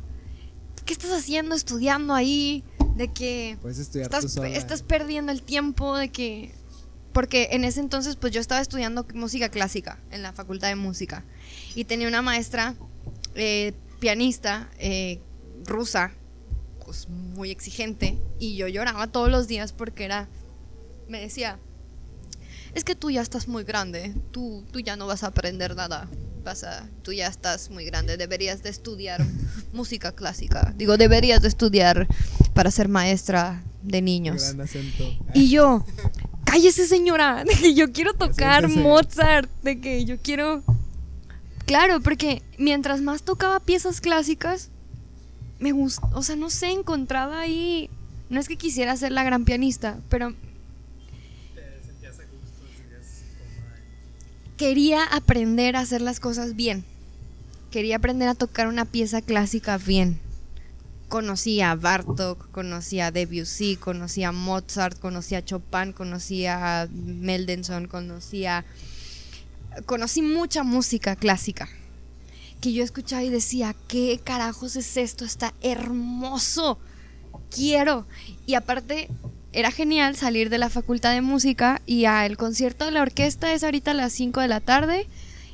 [0.84, 2.64] ¿qué estás haciendo estudiando ahí?
[2.96, 4.48] De que Puedes estudiar tú estás, sola.
[4.48, 6.54] estás perdiendo el tiempo de que...
[7.12, 11.24] Porque en ese entonces pues yo estaba estudiando música clásica en la facultad de música
[11.74, 12.74] y tenía una maestra
[13.34, 15.20] eh, pianista eh,
[15.64, 16.12] rusa,
[16.86, 20.28] pues muy exigente y yo lloraba todos los días porque era,
[21.08, 21.58] me decía,
[22.74, 26.08] es que tú ya estás muy grande, tú, tú ya no vas a aprender nada,
[26.44, 29.26] vas a, tú ya estás muy grande, deberías de estudiar
[29.72, 32.06] música clásica, digo, deberías de estudiar
[32.54, 34.54] para ser maestra de niños.
[35.34, 35.84] Y yo,
[36.44, 38.68] cállese señora, de que yo quiero tocar.
[38.68, 40.62] Mozart, de que yo quiero...
[41.66, 44.70] Claro, porque mientras más tocaba piezas clásicas,
[45.58, 47.90] me gustó, o sea, no sé, encontraba ahí...
[48.28, 50.34] No es que quisiera ser la gran pianista, pero
[51.54, 52.64] Te sentías a gusto,
[54.56, 56.84] quería aprender a hacer las cosas bien.
[57.70, 60.18] Quería aprender a tocar una pieza clásica bien.
[61.08, 67.86] Conocía a Bartok, conocía a Debussy, conocía a Mozart, conocía a Chopin, conocía a Mendelssohn,
[67.86, 68.64] conocía...
[69.84, 71.68] Conocí mucha música clásica.
[72.66, 75.24] Que yo escuchaba y decía, ¿qué carajos es esto?
[75.24, 76.80] Está hermoso.
[77.48, 78.08] Quiero.
[78.44, 79.08] Y aparte,
[79.52, 83.62] era genial salir de la facultad de música y al concierto de la orquesta es
[83.62, 85.06] ahorita a las 5 de la tarde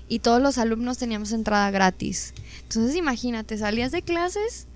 [0.08, 2.32] y todos los alumnos teníamos entrada gratis.
[2.62, 4.66] Entonces imagínate, salías de clases,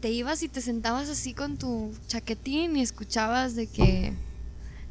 [0.00, 4.12] te ibas y te sentabas así con tu chaquetín y escuchabas de que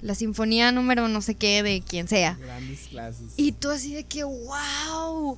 [0.01, 2.39] la sinfonía número no sé qué de quien sea.
[2.41, 3.33] Grandes clases.
[3.37, 5.37] Y tú así de que, wow,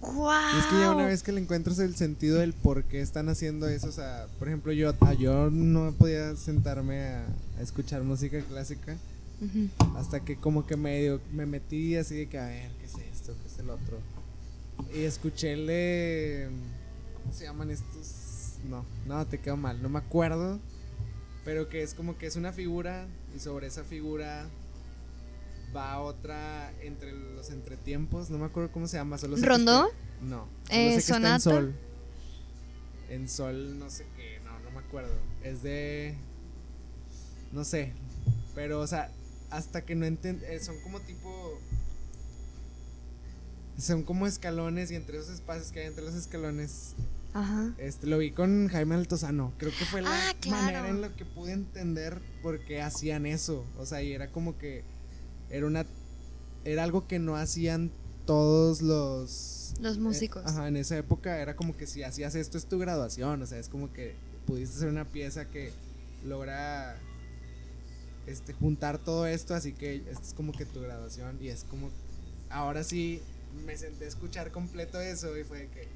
[0.00, 0.30] wow.
[0.54, 3.28] Y es que ya una vez que le encuentras el sentido del por qué están
[3.28, 7.26] haciendo eso, o sea, por ejemplo, yo, ah, yo no podía sentarme a,
[7.58, 8.96] a escuchar música clásica
[9.96, 13.34] hasta que como que medio me metí así de que, a ver, ¿qué es esto?
[13.42, 13.98] ¿Qué es el otro?
[14.94, 16.48] Y escuché el de...
[17.14, 18.58] ¿Cómo se llaman estos?
[18.68, 20.58] No, no, te quedo mal, no me acuerdo.
[21.44, 24.46] Pero que es como que es una figura y sobre esa figura
[25.74, 29.18] va otra entre los entretiempos, no me acuerdo cómo se llama.
[29.18, 29.86] Solo sé que ¿Rondó?
[29.86, 31.74] está- no, solo Eh, sé que está en sol.
[33.10, 35.14] En sol, no sé qué, no, no me acuerdo.
[35.42, 36.14] Es de...
[37.52, 37.92] No sé,
[38.54, 39.10] pero o sea,
[39.50, 41.58] hasta que no enten eh, son como tipo...
[43.78, 46.94] Son como escalones y entre esos espacios que hay entre los escalones
[47.34, 47.74] Ajá.
[47.76, 49.52] este, lo vi con Jaime Altozano.
[49.58, 50.62] Creo que fue la Ah, claro.
[50.62, 53.66] manera en la que pude entender por qué hacían eso.
[53.78, 54.82] O sea, y era como que
[55.50, 55.86] era una
[56.64, 57.90] era algo que no hacían
[58.26, 60.42] todos los Los músicos.
[60.42, 63.46] eh, ajá, en esa época era como que si hacías esto es tu graduación, o
[63.46, 64.14] sea, es como que
[64.46, 65.72] pudiste hacer una pieza que
[66.24, 66.96] logra
[68.26, 71.90] este juntar todo esto, así que esto es como que tu graduación y es como
[72.50, 73.20] ahora sí
[73.64, 75.88] me senté a escuchar completo eso y fue de que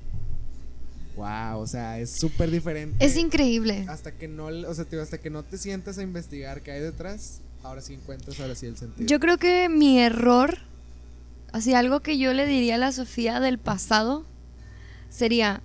[1.17, 3.05] wow, o sea, es súper diferente.
[3.05, 3.85] Es increíble.
[3.89, 7.41] hasta que no, o sea, hasta que no te sientas a investigar qué hay detrás,
[7.63, 9.07] ahora sí encuentras ahora sí el sentido.
[9.07, 10.59] Yo creo que mi error,
[11.53, 14.25] así algo que yo le diría a la Sofía del pasado,
[15.09, 15.63] sería,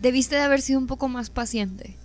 [0.00, 1.96] debiste de haber sido un poco más paciente.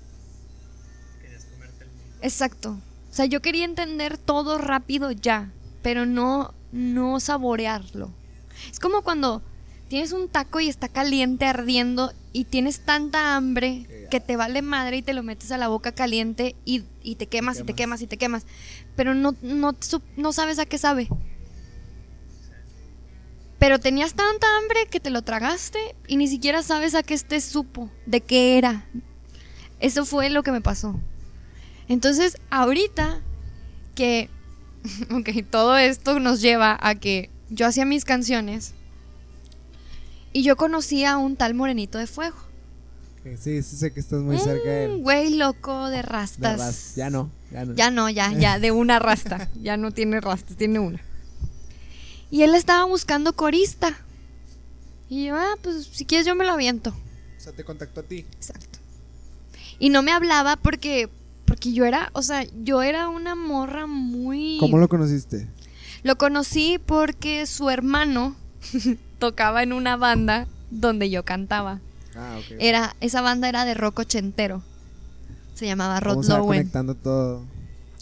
[1.21, 2.17] Querías comerte el mundo.
[2.21, 2.77] Exacto.
[3.11, 8.11] O sea, yo quería entender todo rápido ya, pero no, no saborearlo.
[8.71, 9.43] Es como cuando
[9.89, 14.97] tienes un taco y está caliente, ardiendo, y tienes tanta hambre Que- te vale madre
[14.97, 18.01] y te lo metes a la boca caliente y, y te quemas y te quemas.
[18.01, 18.45] y te quemas.
[18.95, 19.75] Pero no, no,
[20.17, 21.07] no sabes a qué sabe.
[23.59, 27.39] Pero tenías tanta hambre que te lo tragaste y ni siquiera sabes a qué te
[27.39, 28.85] supo, de qué era.
[29.79, 30.99] Eso fue lo que me pasó.
[31.87, 33.21] Entonces, ahorita
[33.95, 34.29] que,
[35.11, 38.73] ok, todo esto nos lleva a que yo hacía mis canciones
[40.33, 42.37] y yo conocía a un tal Morenito de Fuego.
[43.39, 45.01] Sí, sí sé que estás muy cerca de Un él.
[45.01, 46.59] güey loco de De rastas.
[46.59, 47.73] ras- Ya no, ya no.
[47.75, 49.49] Ya no, ya, ya, de una rasta.
[49.61, 50.99] Ya no tiene rastas, tiene una.
[52.29, 53.95] Y él estaba buscando corista.
[55.07, 56.89] Y yo, ah, pues si quieres yo me lo aviento.
[56.89, 58.25] O sea, te contactó a ti.
[58.35, 58.79] Exacto.
[59.79, 61.07] Y no me hablaba porque,
[61.45, 64.57] porque yo era, o sea, yo era una morra muy...
[64.59, 65.47] ¿Cómo lo conociste?
[66.03, 68.35] Lo conocí porque su hermano
[69.23, 71.79] tocaba en una banda donde yo cantaba.
[72.13, 72.57] Ah, ok.
[72.59, 74.61] Era, esa banda era de rock ochentero.
[75.53, 76.59] Se llamaba Rod ¿Cómo se va Lowen.
[76.59, 77.45] conectando todo?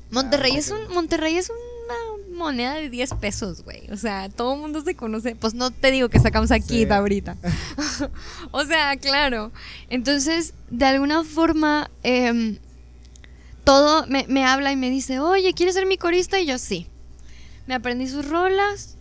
[0.10, 0.92] Monterrey Ah, es un.
[0.96, 3.84] Monterrey es una moneda de 10 pesos, güey.
[3.92, 5.36] O sea, todo el mundo se conoce.
[5.36, 6.92] Pues no te digo que sacamos aquí Sí.
[6.92, 7.38] ahorita.
[8.52, 9.52] o sea, claro.
[9.90, 12.58] Entonces, de alguna forma, em,
[13.64, 16.40] todo me, me habla y me dice, oye, ¿quieres ser mi corista?
[16.40, 16.88] Y yo sí.
[17.68, 18.98] Me aprendí sus rolas.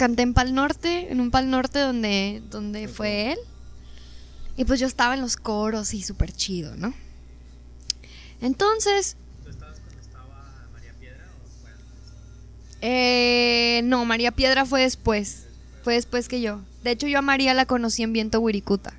[0.00, 3.38] Canté en Pal Norte, en un Pal Norte donde, donde fue él.
[4.56, 6.94] Y pues yo estaba en los coros y súper chido, ¿no?
[8.40, 12.78] Entonces, ¿Tú estabas cuando estaba María Piedra o fue antes?
[12.80, 15.44] Eh, no, María Piedra fue después.
[15.84, 16.62] Fue después que yo.
[16.82, 18.94] De hecho, yo a María la conocí en Viento Wirikuta,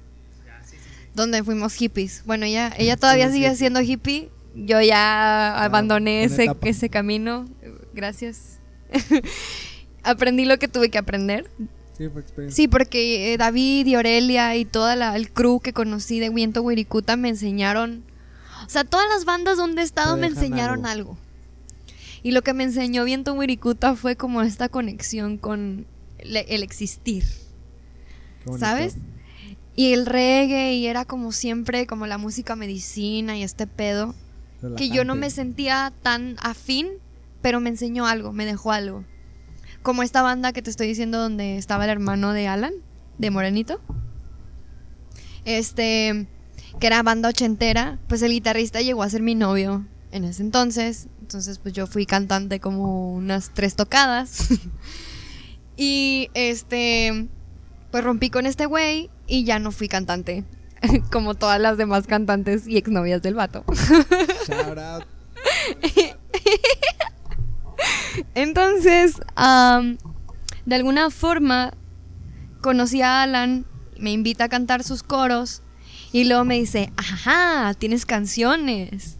[0.45, 0.95] Ya, sí, sí, sí.
[1.15, 2.21] donde fuimos hippies.
[2.27, 4.29] Bueno, ella, ella todavía sigue siendo hippie.
[4.53, 6.69] Yo ya abandoné una ese, etapa.
[6.69, 7.49] ese camino.
[7.91, 8.59] Gracias.
[10.03, 11.49] Aprendí lo que tuve que aprender.
[11.97, 12.55] Sí, fue experiencia.
[12.55, 16.61] Sí, porque eh, David y Aurelia y toda la, el crew que conocí de Viento
[16.61, 18.03] Wirikuta me enseñaron.
[18.65, 21.17] O sea, todas las bandas donde he estado me enseñaron algo.
[22.23, 25.85] Y lo que me enseñó Viento Wirikuta fue como esta conexión con
[26.19, 27.23] el existir.
[28.57, 28.97] ¿sabes?
[29.75, 34.15] Y el reggae y era como siempre, como la música medicina y este pedo.
[34.77, 36.87] Que yo no me sentía tan afín,
[37.41, 39.05] pero me enseñó algo, me dejó algo.
[39.83, 42.73] Como esta banda que te estoy diciendo donde estaba el hermano de Alan,
[43.17, 43.81] de Morenito.
[45.45, 46.27] Este,
[46.79, 51.07] que era banda ochentera, pues el guitarrista llegó a ser mi novio en ese entonces.
[51.21, 54.49] Entonces, pues yo fui cantante como unas tres tocadas.
[55.77, 57.27] y este,
[57.91, 60.43] pues rompí con este güey y ya no fui cantante.
[61.11, 63.63] Como todas las demás cantantes y exnovias del vato.
[64.47, 65.03] Shout out.
[68.35, 69.97] Entonces, am,
[70.65, 71.73] de alguna forma,
[72.61, 73.65] conocí a Alan,
[73.97, 75.61] me invita a cantar sus coros
[76.11, 79.17] y luego me dice, ajá, tienes canciones.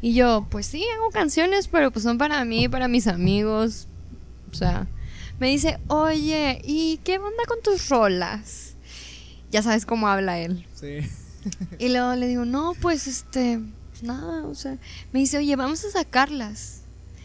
[0.00, 3.88] Y yo, pues sí, hago canciones, pero pues son para mí, para mis amigos.
[4.52, 4.86] O sea,
[5.40, 8.76] me dice, oye, ¿y qué onda con tus rolas?
[9.50, 10.66] Ya sabes cómo habla él.
[10.74, 10.98] Sí.
[11.78, 13.60] Y luego le digo, no, pues este,
[14.02, 14.76] nada, o sea,
[15.12, 16.82] me dice, oye, vamos a sacarlas.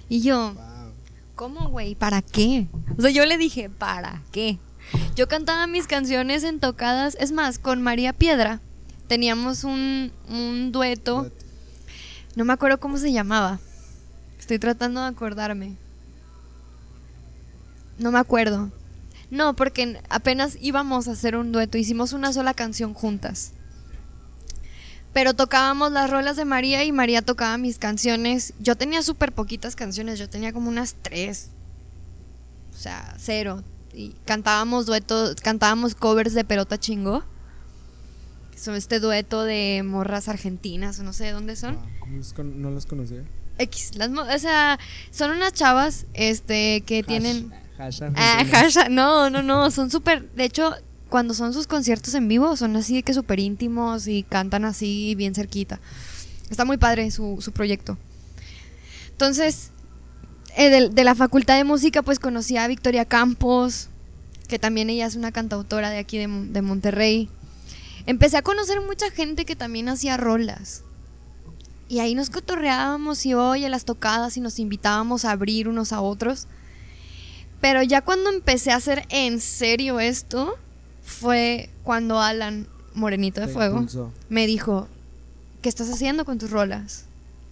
[0.08, 0.73] Y yo, Wow.
[1.36, 1.96] ¿Cómo, güey?
[1.96, 2.68] ¿Para qué?
[2.98, 4.60] O sea, yo le dije, ¿para qué?
[5.16, 7.18] Yo cantaba mis canciones en tocadas.
[7.20, 8.62] Es más, con María Piedra
[9.08, 11.32] teníamos un, un dueto.
[12.36, 13.60] No me acuerdo cómo se llamaba.
[14.40, 15.76] Estoy tratando de acordarme.
[17.98, 18.72] No me acuerdo.
[19.32, 21.78] No, porque apenas íbamos a hacer un dueto.
[21.78, 23.54] Hicimos una sola canción juntas.
[25.14, 28.53] Pero tocábamos las rolas de María y María tocaba mis canciones.
[28.59, 31.49] Yo tenía súper poquitas canciones, yo tenía como unas tres.
[32.74, 33.64] O sea, cero.
[33.93, 37.24] Y cantábamos duetos, cantábamos covers de Pelota Chingó.
[38.51, 41.76] Que son este dueto de morras argentinas, o no sé de dónde son.
[41.76, 41.84] Wow.
[41.99, 43.24] ¿Cómo los con- No los conocía.
[43.59, 44.80] X, las, o sea,
[45.11, 50.45] son unas chavas este que tienen Hash Ah, hashtag- no, no, no, son súper, de
[50.45, 50.74] hecho,
[51.14, 55.36] cuando son sus conciertos en vivo, son así que súper íntimos y cantan así bien
[55.36, 55.80] cerquita.
[56.49, 57.99] Está muy padre su, su proyecto.
[59.11, 59.70] Entonces,
[60.55, 63.89] eh, de, la Facultad de Música, pues conocí a Victoria Campos,
[64.47, 67.30] que también ella es una cantautora de aquí de, de Monterrey.
[68.07, 70.82] Empecé a conocer mucha gente que también hacía rolas.
[71.89, 76.01] Y ahí nos cotorreábamos y oye las tocadas y nos invitábamos a abrir unos a
[76.01, 76.47] otros.
[77.61, 80.57] Pero ya cuando empecé a hacer en serio esto,
[81.04, 84.12] fue cuando Alan, Morenito de Te Fuego, impulsó.
[84.30, 84.88] me dijo,
[85.62, 87.06] ¿qué estás haciendo con tus rolas?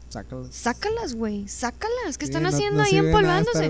[0.10, 0.50] Sácalos.
[0.54, 3.70] Sácalas, güey, sácalas, ¿qué Sí, están no- haciendo no ahí nada empolvándose?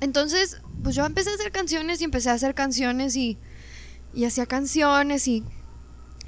[0.00, 3.36] Entonces, pues yo empecé a hacer canciones y empecé a hacer canciones y,
[4.14, 5.42] y hacía canciones y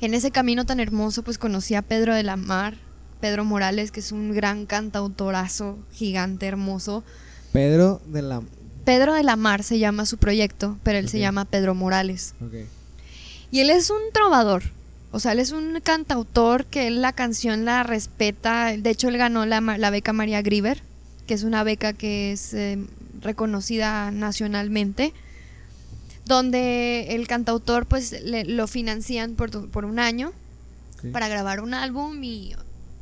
[0.00, 2.74] en ese camino tan hermoso pues conocí a Pedro de la Mar,
[3.20, 7.04] Pedro Morales, que es un gran cantautorazo, gigante, hermoso.
[7.52, 8.42] Pedro de la.
[8.84, 12.34] Pedro de la Mar se llama su proyecto, pero él se llama Pedro Morales.
[13.50, 14.62] Y él es un trovador.
[15.12, 18.76] O sea, él es un cantautor que él la canción la respeta.
[18.76, 20.82] De hecho, él ganó la, beca María Grieber,
[21.26, 22.78] que es una beca que es eh,
[23.20, 25.12] reconocida nacionalmente,
[26.26, 30.32] donde el cantautor pues le- lo financian por, un año
[31.12, 32.54] para grabar un álbum y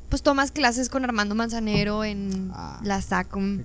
[0.09, 2.80] pues tomas clases con Armando Manzanero en Ah.
[2.82, 3.02] la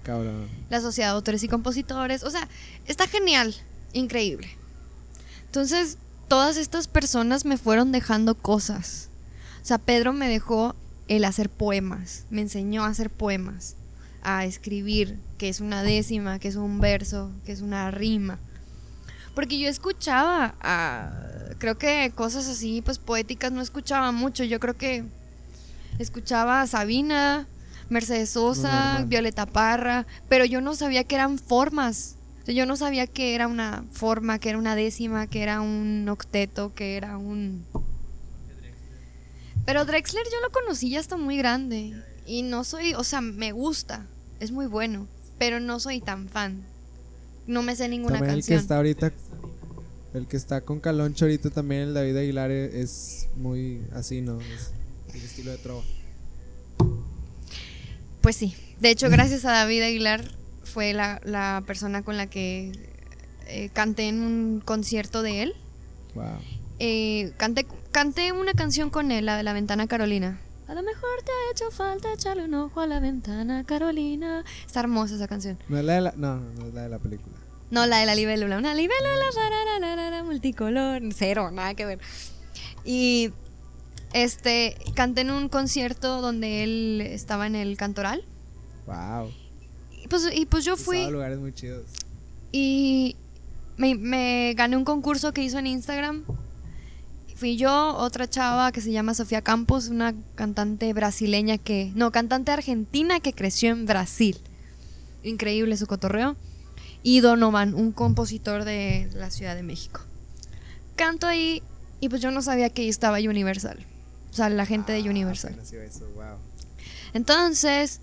[0.03, 0.47] cabrón.
[0.69, 2.23] la Sociedad de Autores y Compositores.
[2.23, 2.47] O sea,
[2.85, 3.55] está genial,
[3.93, 4.49] increíble.
[5.45, 9.09] Entonces, todas estas personas me fueron dejando cosas.
[9.61, 10.75] O sea, Pedro me dejó
[11.07, 13.75] el hacer poemas, me enseñó a hacer poemas,
[14.23, 18.39] a escribir, que es una décima, que es un verso, que es una rima.
[19.35, 21.11] Porque yo escuchaba, ah,
[21.57, 24.43] creo que cosas así, pues poéticas no escuchaba mucho.
[24.43, 25.05] Yo creo que
[25.99, 27.47] escuchaba a Sabina,
[27.89, 29.03] Mercedes Sosa.
[29.07, 32.15] Violeta Parra, pero yo no sabía que eran formas.
[32.47, 36.73] Yo no sabía que era una forma, que era una décima, que era un octeto,
[36.73, 37.65] que era un...
[39.65, 41.93] Pero Drexler yo lo conocí ya está muy grande.
[42.25, 44.05] Y no soy, o sea, me gusta,
[44.41, 45.07] es muy bueno,
[45.37, 46.63] pero no soy tan fan.
[47.47, 48.59] No me sé ninguna También el que canción.
[48.59, 49.11] está ahorita.
[50.13, 54.39] El que está con Caloncho ahorita también, el David Aguilar, e- es muy así, ¿no?
[54.39, 54.71] Es
[55.13, 55.83] el estilo de trova.
[58.21, 58.55] Pues sí.
[58.79, 60.23] De hecho, gracias a David Aguilar
[60.63, 62.71] fue la, la persona con la que
[63.47, 65.53] eh, canté en un concierto de él.
[66.15, 66.39] Wow.
[66.79, 70.39] Eh, canté, canté una canción con él, la de La Ventana Carolina.
[70.67, 74.43] A lo mejor te ha hecho falta echarle un ojo a la ventana, Carolina.
[74.65, 75.59] Está hermosa esa canción.
[75.67, 77.35] No es la de la, no, no es la de la película.
[77.69, 78.57] No, la de la libélula.
[78.57, 81.01] Una libélula multicolor.
[81.13, 81.99] Cero, nada que ver.
[82.85, 83.31] Y
[84.13, 88.23] este canté en un concierto donde él estaba en el cantoral.
[88.85, 89.31] Wow.
[90.03, 91.09] Y pues, y pues yo fui.
[91.09, 91.85] Lugares muy chidos.
[92.51, 93.15] Y
[93.77, 96.23] me, me gané un concurso que hizo en Instagram.
[97.35, 101.91] Fui yo, otra chava que se llama Sofía Campos, una cantante brasileña que.
[101.95, 104.37] No, cantante argentina que creció en Brasil.
[105.23, 106.35] Increíble su cotorreo.
[107.01, 110.01] Y Donovan, un compositor de la Ciudad de México.
[110.95, 111.61] Canto ahí
[111.99, 113.85] y pues yo no sabía que ahí estaba Universal.
[114.33, 115.55] O sea, la gente de Ah, Universal.
[115.59, 116.37] eso, wow.
[117.13, 117.99] Entonces,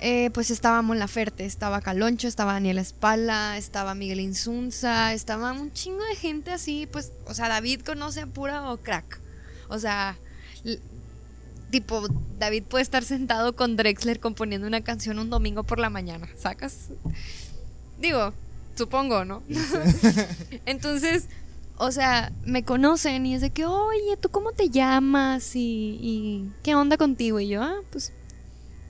[0.00, 5.72] eh, pues estaba Mon Laferte, estaba Caloncho, estaba Daniela Espala, estaba Miguel Insunza, estaba un
[5.72, 9.18] chingo de gente así, pues, o sea, David conoce a pura o crack.
[9.68, 10.16] O sea,
[11.70, 12.06] tipo,
[12.38, 16.88] David puede estar sentado con Drexler componiendo una canción un domingo por la mañana, ¿sacas?
[17.98, 18.34] Digo,
[18.76, 19.42] supongo, ¿no?
[20.66, 21.24] Entonces,
[21.84, 25.56] o sea, me conocen y es de que, oye, ¿tú cómo te llamas?
[25.56, 27.40] Y, y ¿qué onda contigo?
[27.40, 28.12] Y yo, ah, pues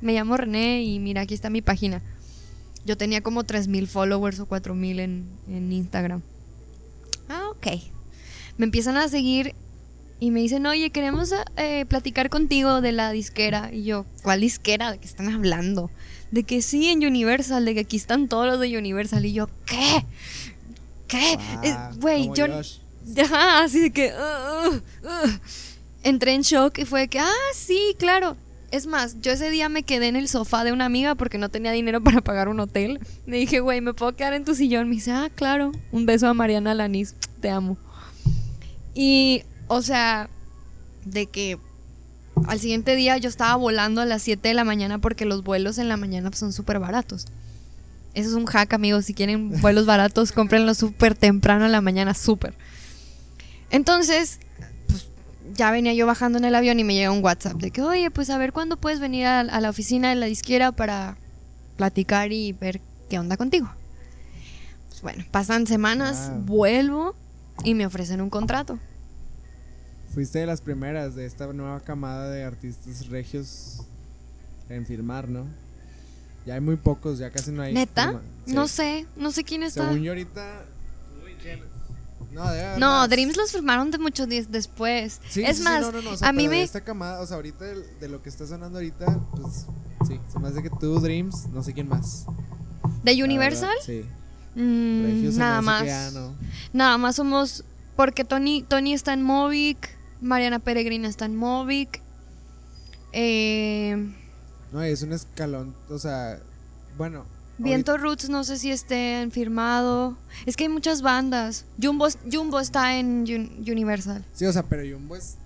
[0.03, 2.03] me llamo René y mira, aquí está mi página.
[2.85, 6.21] Yo tenía como 3.000 followers o 4.000 en, en Instagram.
[7.31, 7.81] Ah, ok.
[8.59, 9.55] Me empiezan a seguir
[10.21, 13.71] y me dicen, oye, queremos eh, platicar contigo de la disquera.
[13.73, 14.93] Y yo, ¿cuál disquera?
[14.93, 15.91] ¿De qué están hablando?
[16.31, 19.25] De que sí, en Universal, de que aquí están todos los de Universal.
[19.25, 20.05] Y yo, ¿qué?
[21.09, 21.39] ¿Qué?
[21.63, 22.47] Eh, Güey, yo...
[22.49, 22.82] Josh.
[23.19, 24.13] Ajá, así de que...
[24.13, 25.31] uh, uh.
[26.05, 28.37] Entré en shock y fue de que, ah, sí, claro.
[28.73, 31.49] Es más, yo ese día me quedé en el sofá de una amiga porque no
[31.51, 33.01] tenía dinero para pagar un hotel.
[33.27, 34.89] Me dije, güey, ¿me puedo quedar en tu sillón?
[34.89, 35.73] Me dice, ah, claro.
[35.93, 37.77] Un beso a Mariana Lanis, te amo.
[38.95, 40.29] Y, o sea,
[41.05, 41.59] de que
[42.47, 45.79] al siguiente día yo estaba volando a las 7 de la mañana porque los vuelos
[45.79, 47.27] en la mañana pues, son súper baratos.
[48.15, 49.07] Eso es un hack, amigos.
[49.07, 52.55] Si quieren vuelos baratos, cómprenlos súper temprano en la mañana, súper.
[53.73, 54.39] Entonces,
[54.87, 55.09] pues,
[55.55, 58.11] ya venía yo bajando en el avión y me llega un WhatsApp de que, oye,
[58.11, 61.17] pues a ver cuándo puedes venir a, a la oficina de la disquera para
[61.77, 63.69] platicar y ver qué onda contigo.
[64.89, 67.17] Pues, bueno, pasan semanas, vuelvo
[67.65, 68.79] y me ofrecen un contrato.
[70.15, 73.81] Fuiste de las primeras de esta nueva camada de artistas regios
[74.69, 75.47] en firmar, ¿no?
[76.45, 77.73] Ya hay muy pocos, ya casi no hay.
[77.73, 78.21] ¿Neta?
[78.47, 78.53] sí.
[78.53, 79.85] No sé, no sé quién está.
[79.85, 80.65] Según yo ahorita.
[82.33, 83.09] No.
[83.09, 85.21] Dreams los firmaron de muchos días después.
[85.29, 86.63] Sí, es sí, más, no, no, no, o sea, a mí me...
[86.63, 89.67] esta camada, o sea, ahorita de, de lo que está sonando ahorita, pues
[90.09, 92.27] sí, se me hace que tú, Dreams, no sé quién más.
[93.03, 93.69] ¿De Universal?
[93.69, 94.05] verdad, Sí.
[94.55, 95.83] Mm, nada más.
[95.83, 96.35] que ya no.
[96.73, 97.65] Nada más somos.
[97.97, 102.03] Porque Tony, Tony está en Movic, Mariana Peregrina está en Movic.
[103.13, 103.97] Eh,
[104.73, 106.41] No, es un escalón, o sea,
[106.97, 107.25] bueno.
[107.63, 110.17] Viento Roots no sé si estén firmado.
[110.47, 111.65] Es que hay muchas bandas.
[111.81, 114.25] Jumbo, Jumbo está en Un- Universal.
[114.33, 115.37] Sí, o sea, pero Jumbo es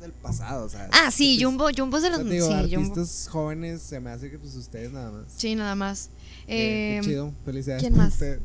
[0.00, 0.88] del pasado, o sea.
[0.92, 2.20] Ah, sí, es- Jumbo, Jumbo es de o los.
[2.20, 2.90] sea, te digo, sí, Jumbo.
[2.92, 5.24] artistas jóvenes, se me hace que pues ustedes nada más.
[5.36, 6.10] Sí, nada más.
[6.46, 7.82] Qué- qué Eh, chido, felicidades.
[7.82, 8.12] ¿quién más?
[8.14, 8.40] ustedes.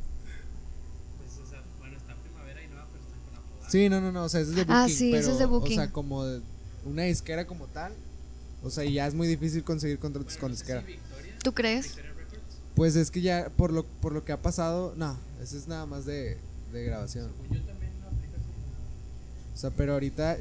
[1.18, 3.70] Pues, o sea, bueno, está primavera y nueva, pero están con la.
[3.70, 4.76] Sí, no, no, no, o sea, ese es de booking.
[4.76, 5.80] Ah, sí, ese pero, es de booking.
[5.80, 6.42] O sea, como de-
[6.86, 7.94] una disquera como tal,
[8.64, 10.84] o sea, ya es muy difícil conseguir contratos con disquera.
[11.44, 11.96] ¿Tú crees?
[12.76, 15.86] Pues es que ya, por lo, por lo que ha pasado, no, ese es nada
[15.86, 16.38] más de,
[16.74, 17.32] de grabación.
[19.54, 20.38] O sea, pero ahorita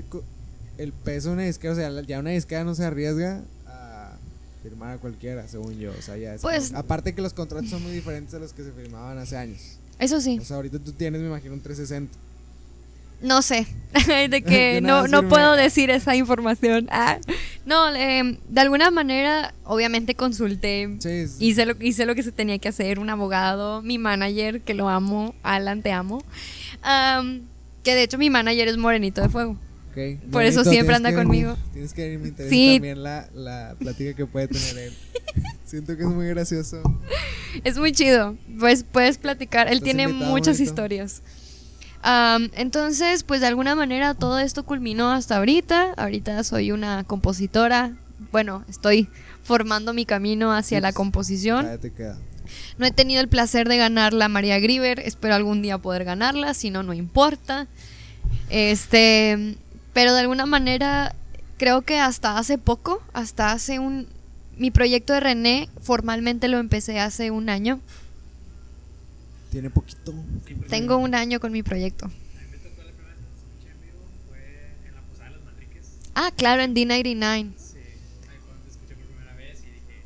[0.78, 4.16] el peso de una disquera, o sea, ya una disquera no se arriesga a
[4.62, 5.93] firmar a cualquiera, según yo.
[5.97, 8.52] O sea, ya es Pues- como- aparte que los contratos son muy diferentes a los
[8.52, 9.78] que se firmaban hace años.
[10.01, 10.39] Eso sí.
[10.40, 12.12] O sea, ahorita tú tienes, me imagino, un 360.
[13.20, 13.66] No sé,
[14.31, 16.89] de Que no, no puedo decir esa información.
[16.93, 17.19] Ah,
[17.66, 22.31] no, eh, de alguna manera, obviamente consulté, Sí, es- hice lo, hice lo que se
[22.32, 26.23] tenía que hacer, un abogado, mi manager, que lo amo, Alan, te amo.
[26.82, 27.43] Am,
[27.82, 29.57] que de hecho mi manager es Morenito de Fuego.
[29.91, 30.31] ok.
[30.31, 31.57] por eso siempre anda venir, conmigo.
[31.73, 32.74] Tienes que venir, me interesa Sí.
[32.74, 34.93] también la, la plática que puede tener él.
[35.65, 36.82] Siento que es muy gracioso.
[37.65, 41.23] Es muy chido, pues puedes platicar, él tiene muchas historias.
[42.05, 45.95] Entonces, pues de alguna manera todo esto culminó hasta ahorita.
[45.97, 47.93] Ahorita soy una compositora.
[48.31, 49.09] Bueno, estoy
[49.43, 51.67] formando mi camino hacia la composición.
[52.79, 55.01] No he tenido el placer de ganar la María Grieber.
[55.01, 56.55] Espero algún día poder ganarla.
[56.55, 57.69] Si no, no importa.
[58.51, 59.57] Este,
[59.93, 61.15] pero de alguna manera
[61.57, 64.09] creo que hasta hace poco, hasta hace un
[64.57, 67.81] mi proyecto de René formalmente lo empecé hace un año.
[69.55, 70.13] Tiene poquito.
[70.69, 72.07] Tengo un año con mi proyecto.
[72.07, 72.15] A mí
[72.51, 75.37] me tocó la primera vez que los escuché en vivo, fue en la Posada de
[75.37, 75.87] los Manriques.
[76.17, 77.53] Ah, claro, en D99.
[77.57, 80.03] Sí, ahí fue donde escuché por primera vez y dije,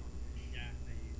[0.52, 1.16] ya, ahí.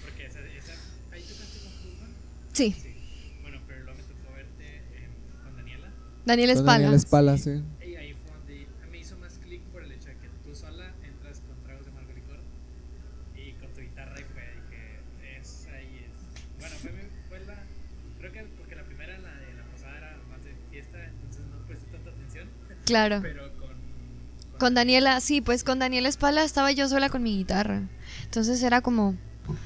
[0.00, 0.72] Porque esa, esa,
[1.12, 2.10] ahí tocaste con Fulman.
[2.54, 2.94] Sí, Sí.
[3.42, 5.92] Bueno, pero luego me tocó verte en- con Daniela.
[6.24, 6.78] Daniel Con Espala.
[6.80, 7.50] Daniel Espala, sí.
[7.86, 10.88] Y ahí fue donde me hizo más clic por el hecho de que tú sola
[11.04, 12.40] entras con tragos de Margo Licor
[13.36, 16.16] y con tu guitarra y fue, dije, es ahí es.
[16.60, 17.56] Bueno, fue, mi- fue la,
[18.18, 21.66] creo que porque la primera, la de la pasada era más de fiesta, entonces no
[21.66, 22.48] presté tanta atención,
[22.92, 23.18] Claro.
[23.22, 24.58] pero con...
[24.58, 27.82] Con Daniela, sí, pues con Daniela Espala estaba yo sola con mi guitarra.
[28.24, 29.16] Entonces era como,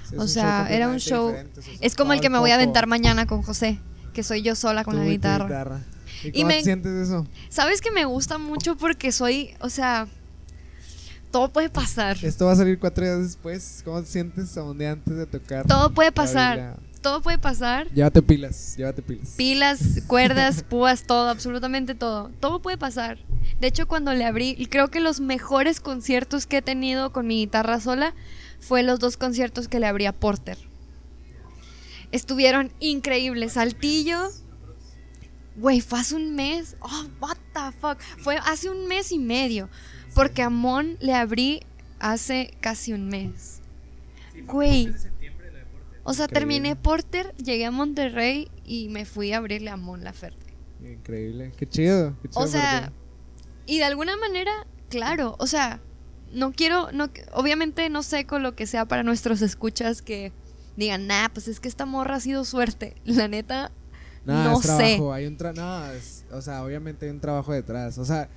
[0.09, 1.35] Sí, o sea, show era un show.
[1.81, 3.79] Es como el que me voy a aventar mañana con José,
[4.15, 5.81] que soy yo sola con tú la y guitarra.
[6.25, 7.27] ¿Y Y cómo me- te sientes eso?
[7.51, 10.09] ¿Sabes que me gusta mucho porque soy, o sea,
[11.31, 12.17] todo puede pasar.
[12.25, 13.83] Esto va a salir cuatro días después.
[13.85, 15.67] ¿Cómo te sientes a un día antes de tocar?
[15.67, 16.79] Todo puede pasar.
[17.07, 17.89] Todo puede pasar.
[17.93, 19.35] Llévate pilas, llévate pilas.
[19.37, 22.33] Pilas, cuerdas, púas, todo, absolutamente todo.
[22.41, 23.19] Todo puede pasar.
[23.61, 27.29] De hecho, cuando le abrí, y creo que los mejores conciertos que he tenido con
[27.29, 28.13] mi guitarra sola
[28.59, 30.59] fue los dos conciertos que le abrí a Porter.
[32.11, 33.53] Estuvieron increíbles.
[33.53, 34.29] Saltillo.
[35.55, 36.77] Güey, fue hace un mes.
[36.81, 38.01] Oh, what the fuck.
[38.19, 39.69] Fue hace un mes y medio.
[40.13, 41.61] Porque a Mon le abrí
[42.01, 43.61] hace casi un mes.
[44.45, 44.87] Güey.
[44.87, 45.96] de septiembre la deporte.
[46.09, 46.55] O sea, Increíble.
[46.55, 50.55] terminé Porter, llegué a Monterrey y me fui a abrirle a Mon Laferte.
[50.83, 51.53] Increíble.
[51.57, 52.17] Qué chido.
[52.23, 52.93] Qué chido O sea,
[53.67, 54.53] y de alguna manera,
[54.89, 55.81] claro, o sea,
[56.33, 60.33] no quiero, no, obviamente no sé con lo que sea para nuestros escuchas que
[60.77, 62.95] digan, nah, pues es que esta morra ha sido suerte.
[63.05, 63.73] La neta,
[64.25, 64.67] No, no es sé.
[64.69, 67.99] trabajo, hay un tra no, es- o sea, obviamente hay un trabajo detrás.
[67.99, 68.29] O sea,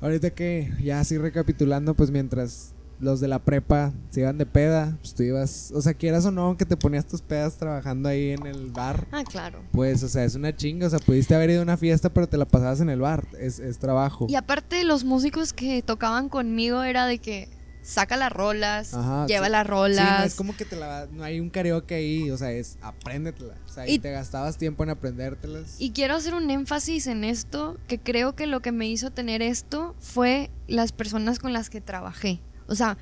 [0.00, 4.96] ahorita que ya así recapitulando, pues mientras los de la prepa se iban de peda,
[5.00, 8.30] pues tú ibas, o sea, quieras o no, que te ponías tus pedas trabajando ahí
[8.30, 9.06] en el bar.
[9.12, 9.60] Ah, claro.
[9.72, 12.28] Pues, o sea, es una chinga, o sea, pudiste haber ido a una fiesta, pero
[12.28, 14.26] te la pasabas en el bar, es, es trabajo.
[14.28, 17.48] Y aparte los músicos que tocaban conmigo era de que
[17.82, 19.50] saca las rolas, Ajá, lleva sí.
[19.52, 20.18] las Sí, rolas.
[20.20, 23.54] no es como que te la no hay un karaoke ahí, o sea, es apréndetela.
[23.66, 25.74] O sea, y, Y- te gastabas tiempo en aprendértelas.
[25.80, 29.42] Y quiero hacer un énfasis en esto, que creo que lo que me hizo tener
[29.42, 32.40] esto fue las personas con las que trabajé.
[32.66, 32.96] O sea,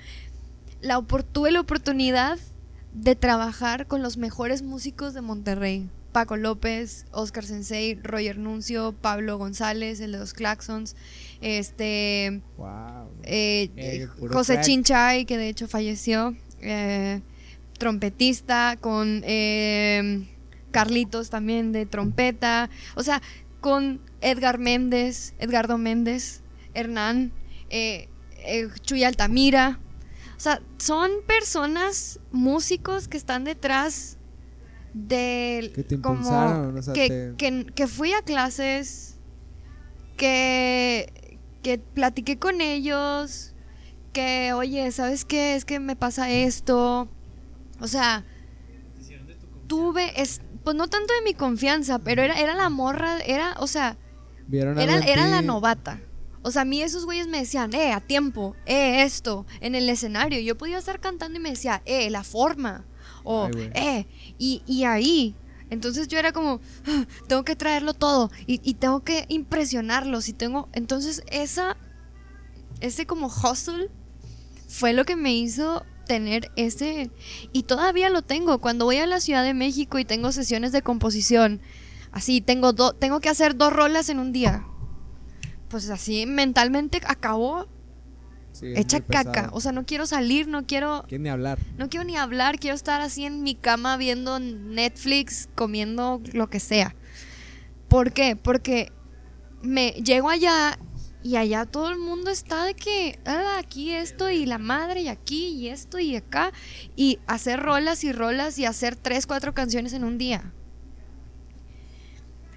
[0.81, 2.39] la, tuve la oportunidad
[2.93, 5.89] de trabajar con los mejores músicos de Monterrey.
[6.13, 10.97] Paco López, Oscar Sensei, Roger Nuncio, Pablo González, el de los Claxons,
[11.41, 13.09] este, wow.
[13.23, 14.67] eh, Eh, José crack.
[14.67, 17.21] Chinchay, que de hecho falleció, eh,
[17.79, 20.27] trompetista, con eh,
[20.73, 23.23] Carlitos también de trompeta, o sea,
[23.61, 26.43] con Edgar Méndez, Edgardo Méndez,
[26.75, 27.31] Hernán,
[27.71, 28.09] eh,
[28.45, 29.79] eh, Chuy Altamira.
[30.37, 34.17] O sea, son personas, músicos que están detrás
[34.95, 35.73] del...
[35.73, 39.19] Que te como impulsaron, o sea, que, te- que- que fui a clases,
[40.17, 43.55] que, que platiqué con ellos,
[44.13, 45.55] que, oye, ¿sabes qué?
[45.55, 47.09] Es que me pasa esto.
[47.81, 48.25] O sea,
[49.67, 53.67] tuve, es, pues no tanto de mi confianza, pero era, era la morra, era, o
[53.67, 53.97] sea,
[54.47, 56.01] Vieron era, la novata.
[56.43, 59.89] O sea, a mí esos güeyes me decían, eh, a tiempo, eh, esto, en el
[59.89, 60.41] escenario.
[60.41, 62.85] Yo podía estar cantando y me decía, eh, la forma.
[63.25, 64.07] O, Ay, eh,
[64.39, 65.35] y, y ahí.
[65.69, 70.33] Entonces yo era como, "Ah, tengo que traerlo todo y, y tengo que impresionarlos y
[70.33, 70.69] tengo...
[70.73, 71.77] Entonces esa,
[72.81, 73.89] ese como hustle
[74.69, 77.11] fue lo que me hizo tener ese...
[77.53, 78.61] Y todavía lo tengo.
[78.61, 81.61] Cuando voy a la Ciudad de México y tengo sesiones de composición,
[82.13, 84.65] así, tengo, do- tengo que hacer dos rolas en un día.
[85.71, 87.67] Pues así mentalmente acabó
[88.53, 89.51] Sí, hecha caca.
[89.53, 91.05] O sea, no quiero salir, no quiero...
[91.09, 91.59] ¿Quién ni hablar?
[91.79, 96.59] No quiero ni hablar, quiero estar así en mi cama viendo Netflix, comiendo lo que
[96.59, 96.95] sea.
[97.89, 98.37] ¿Por qué?
[98.37, 98.93] Porque
[99.63, 100.79] me llego allá
[101.23, 105.09] y allá todo el mundo está de que "Ah, aquí esto y la madre y
[105.09, 106.53] aquí y esto y acá
[106.97, 110.53] y hacer rolas y rolas y hacer tres, cuatro canciones en un día.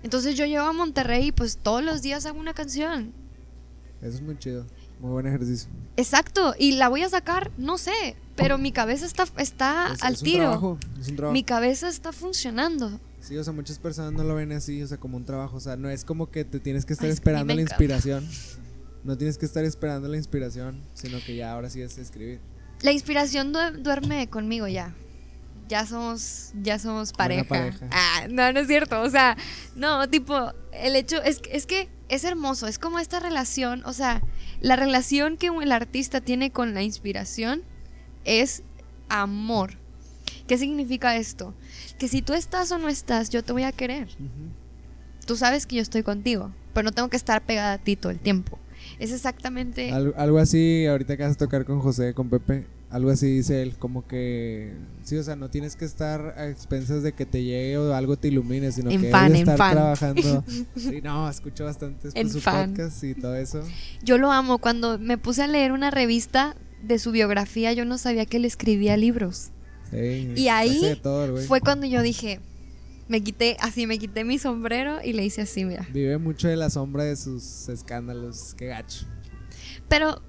[0.04, 3.14] Entonces yo llego a Monterrey y pues todos los días hago una canción.
[4.02, 4.66] Eso es muy chido.
[5.00, 5.70] Muy buen ejercicio.
[5.98, 10.14] Exacto, y la voy a sacar, no sé, pero mi cabeza está, está es, al
[10.14, 10.38] es un tiro.
[10.44, 11.34] trabajo, es un trabajo.
[11.34, 13.00] Mi cabeza está funcionando.
[13.20, 15.58] Sí, o sea, muchas personas no lo ven así, o sea, como un trabajo.
[15.58, 18.28] O sea, no es como que te tienes que estar Ay, esperando la inspiración.
[19.04, 22.40] No tienes que estar esperando la inspiración, sino que ya ahora sí es escribir.
[22.82, 24.94] La inspiración due- duerme conmigo ya.
[25.70, 27.44] Ya somos, ya somos pareja.
[27.46, 27.88] pareja.
[27.92, 29.02] Ah, no, no es cierto.
[29.02, 29.38] O sea,
[29.76, 32.68] no, tipo, el hecho es, que- es que es hermoso.
[32.68, 34.22] Es como esta relación, o sea,
[34.62, 37.62] la relación que el artista tiene con la inspiración
[38.26, 38.64] es
[39.10, 39.78] amor.
[40.48, 41.54] ¿Qué significa esto?
[41.98, 44.10] Que si tú estás o no estás, yo te voy a querer.
[45.26, 48.12] Tú sabes que yo estoy contigo, pero no tengo que estar pegada a ti todo
[48.12, 48.60] el tiempo.
[49.00, 49.92] Es exactamente...
[49.92, 53.62] Algo, algo así, ahorita que vas a tocar con José, con Pepe, algo así dice
[53.64, 54.72] él, como que,
[55.04, 58.18] sí, o sea, no tienes que estar a expensas de que te llegue o algo
[58.18, 59.72] te ilumine, sino En que fan, debes estar fan.
[59.74, 60.44] trabajando.
[60.78, 62.70] Sí, no, escucho bastante En su fan.
[62.70, 63.64] podcast y todo eso.
[64.04, 64.60] Yo lo amo.
[64.60, 68.46] Cuando me puse a leer una revista de su biografía, yo no sabía que él
[68.46, 69.50] escribía libros.
[69.90, 71.38] Sí, Y ahí todo.
[71.38, 72.40] Fue cuando yo dije,
[73.08, 75.88] me quité, así me quité mi sombrero y le hice así, mira.
[75.92, 79.06] Vive mucho de la sombra de sus escándalos, qué gacho.
[79.90, 80.22] Pero,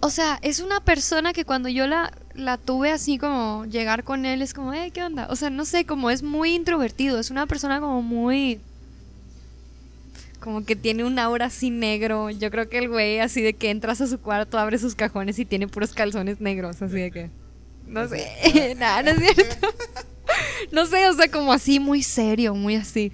[0.00, 4.26] o sea, es una persona que cuando yo la, la tuve así como llegar con
[4.26, 5.26] él, es como, eh, ¿qué onda?
[5.30, 8.60] O sea, no sé, como es muy introvertido, es una persona como muy...
[10.38, 12.30] Como que tiene un aura así negro.
[12.30, 15.36] Yo creo que el güey así de que entras a su cuarto, abre sus cajones
[15.40, 17.30] y tiene puros calzones negros, así de que...
[17.88, 19.66] No sé, nada, no es cierto.
[20.72, 23.10] no sé, o sea, como así, muy serio, muy así.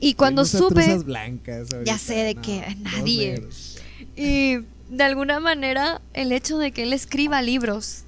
[0.00, 0.98] Y cuando supe...
[0.98, 3.42] blancas ahorita, sé de no, que nadie-.
[4.16, 4.58] Y
[4.90, 8.02] de alguna manera el hecho de que él escriba libros,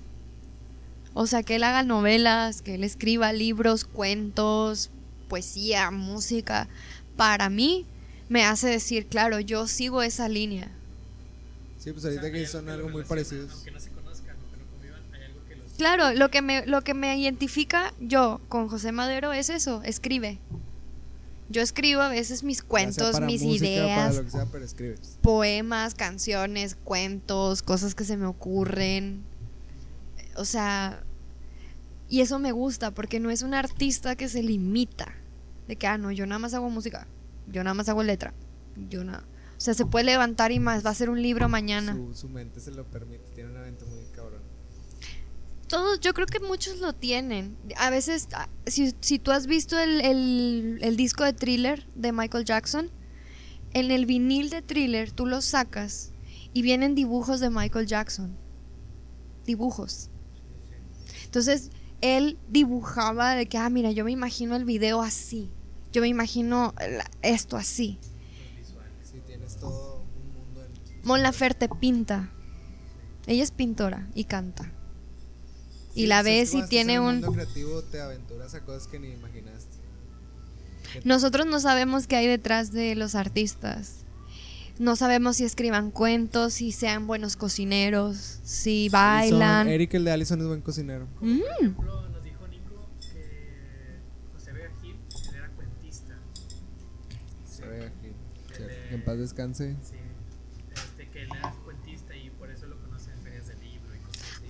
[1.15, 4.91] o sea, que él haga novelas, que él escriba libros, cuentos,
[5.29, 6.69] poesía, música,
[7.17, 7.87] para mí
[8.29, 10.73] me hace decir, claro, yo sigo esa línea.
[11.79, 13.53] Sí, pues ahorita O sea, que son algo muy parecidos.
[13.53, 15.73] Aunque no se conozcan, aunque no convivan, hay algo que los.
[15.75, 20.39] Claro, lo que me, lo que me identifica yo con José Madero es eso, escribe.
[21.48, 23.98] Yo escribo a veces mis cuentos, mis música, ideas.
[23.98, 25.19] Para lo que sea, pero escribes.
[25.20, 29.23] poemas, canciones, cuentos, cosas que se me ocurren.
[30.36, 31.05] O sea,
[32.09, 35.14] y eso me gusta porque no es un artista que se limita.
[35.69, 37.06] De que, ah, no, yo nada más hago música,
[37.48, 38.35] yo nada más hago letra,
[38.89, 39.24] yo nada.
[39.56, 41.94] O sea, se puede levantar y más, va a ser un libro mañana.
[41.94, 43.24] Su, su mente se lo permite.
[43.35, 44.01] Tiene una mente muy.
[45.73, 47.57] Todos, yo creo que muchos lo tienen.
[47.78, 52.12] A veces, ah, si, si tú has visto el, el- el disco de thriller de
[52.12, 52.90] Michael Jackson,
[53.73, 56.12] en el vinil de thriller tú lo sacas
[56.53, 58.36] y vienen dibujos de Michael Jackson.
[59.47, 60.11] Dibujos.
[61.24, 61.70] Entonces,
[62.03, 65.49] él dibujaba de que, ah, mira, yo me imagino el video así.
[65.90, 66.74] Yo me imagino
[67.23, 67.99] esto así.
[69.03, 71.01] Sí, tienes todo un mundo en.
[71.09, 72.31] Mon Laferte pinta.
[73.27, 74.70] Ella es pintora y canta.
[75.94, 77.14] Y la es ves y tiene en el un...
[77.16, 79.77] mundo creativo te aventuras a cosas que ni imaginaste.
[81.05, 83.97] Nosotros no sabemos qué hay detrás de los artistas.
[84.78, 89.66] No sabemos si escriban cuentos, si sean buenos cocineros, si bailan.
[89.66, 91.06] Allison- Eric, el de Allison, es buen cocinero.
[91.20, 93.98] Mm, Por ejemplo, nos dijo Nico que
[94.35, 94.97] José Vega Gil
[95.28, 96.19] él era cuentista.
[97.47, 98.06] Se ve aquí.
[98.06, 99.77] El Sí, de- Que en paz descanse.
[99.82, 99.97] Sí.
[100.74, 101.52] Este, que él era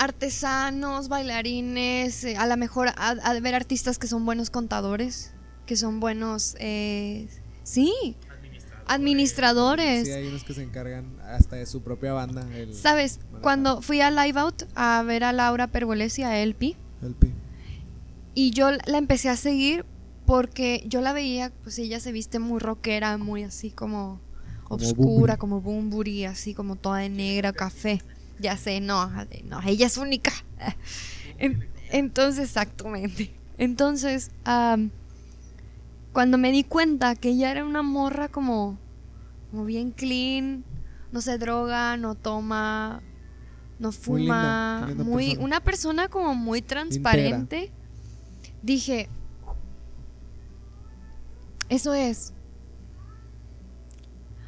[0.03, 5.33] artesanos, bailarines, eh, a lo mejor ha de haber artistas que son buenos contadores,
[5.67, 7.29] que son buenos, eh,
[7.63, 8.85] sí, Administrador.
[8.89, 10.07] administradores.
[10.09, 12.47] Sí, hay unos que se encargan hasta de su propia banda.
[12.55, 17.15] El, Sabes, cuando fui a Live Out a ver a Laura Pergolesi, a Elpi, el
[17.15, 17.33] pi.
[18.35, 19.85] Y yo la empecé a seguir
[20.27, 24.21] porque yo la veía, pues ella se viste muy rockera, muy así como
[24.65, 25.39] Como obscura, Bunbury.
[25.39, 28.01] como Bumburi, así como toda de negra, café.
[28.39, 29.11] Ya sé, no,
[29.45, 30.33] no, ella es única.
[31.39, 33.35] En- entonces, exactamente.
[33.59, 34.31] Entonces,
[36.13, 38.79] cuando me di cuenta que ella era una morra como,
[39.51, 40.65] como bien clean,
[41.13, 43.03] no se droga, no toma,
[43.79, 45.45] no fuma, linda muy, persona.
[45.45, 47.71] una persona como muy transparente,
[48.63, 49.09] dije,
[51.69, 52.33] eso es.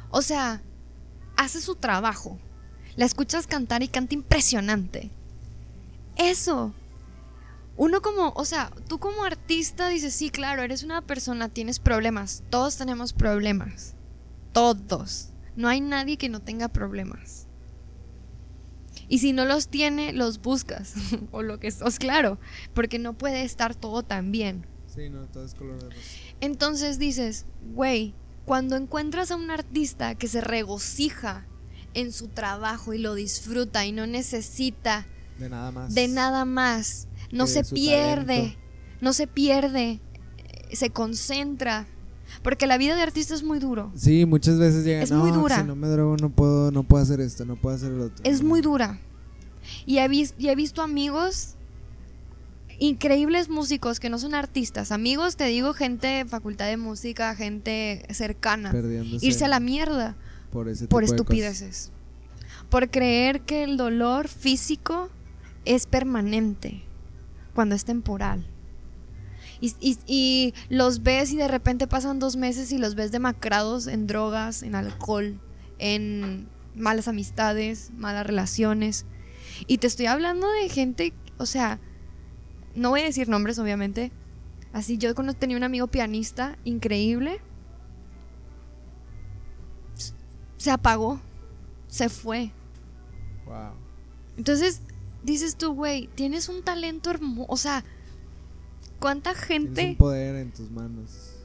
[0.09, 0.61] O sea,
[1.37, 2.39] hace su trabajo.
[2.95, 5.11] La escuchas cantar y canta impresionante.
[6.17, 6.73] Eso.
[7.77, 12.43] Uno como, o sea, tú como artista dices, sí, claro, eres una persona, tienes problemas.
[12.49, 13.95] Todos tenemos problemas.
[14.53, 15.31] Todos.
[15.57, 17.47] No hay nadie que no tenga problemas.
[19.09, 20.95] Y si no los tiene, los buscas.
[21.31, 22.39] o lo que sos, claro.
[22.73, 24.65] Porque no puede estar todo tan bien.
[24.87, 26.01] Sí, no, todo es color de rosa.
[26.39, 28.13] Entonces dices, güey,
[28.45, 31.45] cuando encuentras a un artista que se regocija
[31.95, 35.05] en su trabajo y lo disfruta y no necesita
[35.39, 35.93] De nada más.
[35.95, 38.59] de nada más, no se pierde, talento.
[39.01, 39.91] no se pierde,
[40.37, 41.87] eh, se concentra,
[42.43, 45.03] porque la vida de artista es muy duro, Sí, muchas veces llegan.
[45.03, 45.57] Es no, muy dura.
[45.61, 48.23] Si no me drogo, no puedo, no puedo hacer esto, no puedo hacer el otro.
[48.23, 48.99] es muy dura.
[49.87, 51.55] Y he, vis- y he visto amigos
[52.77, 58.05] increíbles músicos que no son artistas, amigos, te digo, gente de facultad de música, gente
[58.11, 60.17] cercana, Perdiéndose irse a la mierda.
[60.55, 61.91] Por ese por tipo de estupideces.
[62.69, 65.09] Por creer que el dolor físico
[65.65, 66.83] es permanente
[67.53, 68.45] cuando es temporal.
[69.61, 73.87] Y, y- y los ves y de repente pasan dos meses y los ves demacrados
[73.87, 75.39] en drogas, en alcohol,
[75.79, 79.05] en malas amistades, malas relaciones.
[79.67, 81.79] Y te estoy hablando de gente, o sea,
[82.75, 84.11] no voy a decir nombres obviamente.
[84.73, 87.39] Así yo tenía un amigo pianista increíble.
[90.65, 91.19] Se apagó,
[91.87, 92.49] se fue.
[93.45, 93.73] Wow.
[94.35, 94.81] Entonces,
[95.21, 97.45] dices tú, güey, tienes un talento hermoso.
[97.51, 97.83] O sea,
[98.99, 101.35] ¿cuánta Tienes gente un poder en tus manos,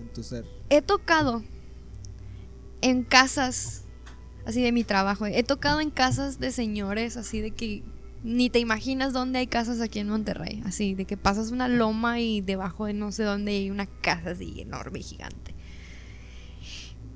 [0.00, 0.44] en tu ser.
[0.70, 1.44] he tocado
[2.80, 3.84] en casas,
[4.44, 5.24] así de mi trabajo?
[5.26, 7.84] He tocado en casas de señores, así de que
[8.24, 10.64] ni te imaginas dónde hay casas aquí en Monterrey.
[10.66, 14.30] Así, de que pasas una loma y debajo de no sé dónde hay una casa
[14.30, 15.51] así enorme y gigante.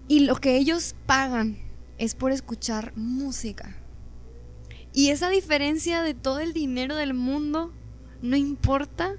[0.09, 1.59] Y lo que ellos pagan
[1.99, 3.77] es por escuchar música.
[4.93, 7.73] Y esa diferencia de todo el dinero del mundo
[8.23, 9.15] no importa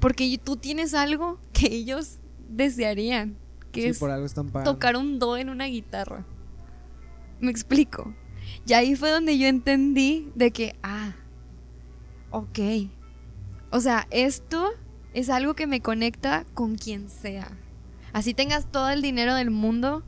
[0.00, 3.36] porque tú tienes algo que ellos desearían,
[3.72, 4.72] que Sí, es por algo están pagando.
[4.72, 6.24] tocar un do en una guitarra.
[7.40, 8.14] Me explico.
[8.66, 11.14] Y ahí fue donde yo entendí de que, ah,
[12.30, 12.58] ok.
[13.70, 14.70] O sea, esto
[15.12, 17.50] es algo que me conecta con quien sea.
[18.12, 20.02] Así tengas todo el dinero del mundo,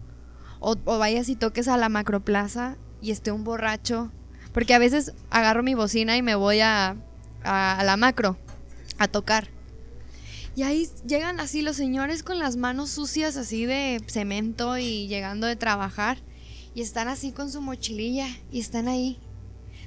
[0.61, 4.13] o, o vayas y toques a la macroplaza y esté un borracho.
[4.53, 6.97] Porque a veces agarro mi bocina y me voy a,
[7.43, 8.37] a, a la macro
[8.99, 9.49] a tocar.
[10.57, 15.47] Y ahí llegan así los señores con las manos sucias así de cemento y llegando
[15.47, 16.19] de trabajar.
[16.75, 19.19] Y están así con su mochililla y están ahí.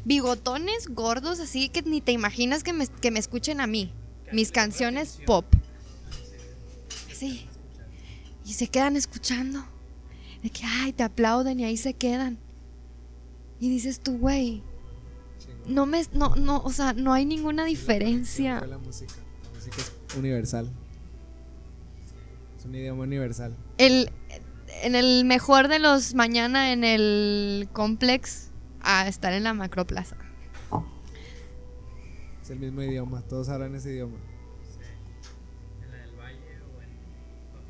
[0.05, 3.93] Bigotones gordos así que ni te imaginas que me, que me escuchen a mí.
[4.31, 5.45] Mis canciones pop.
[7.13, 7.47] Sí.
[8.45, 9.65] Y se quedan escuchando.
[10.43, 12.37] De que, ay, te aplauden y ahí se quedan.
[13.59, 14.61] Y dices tú, güey,
[15.67, 18.59] no me, no, no, o sea, no hay ninguna diferencia.
[18.59, 19.13] Fue la música.
[19.45, 20.69] La música es universal.
[22.59, 23.55] Es un idioma universal.
[23.77, 24.11] El,
[24.81, 28.49] en el mejor de los mañana en el complex
[28.81, 30.17] a estar en la macroplaza.
[32.41, 33.21] Es el mismo idioma.
[33.21, 34.17] Todos hablan ese idioma.
[35.81, 36.81] En la del Valle o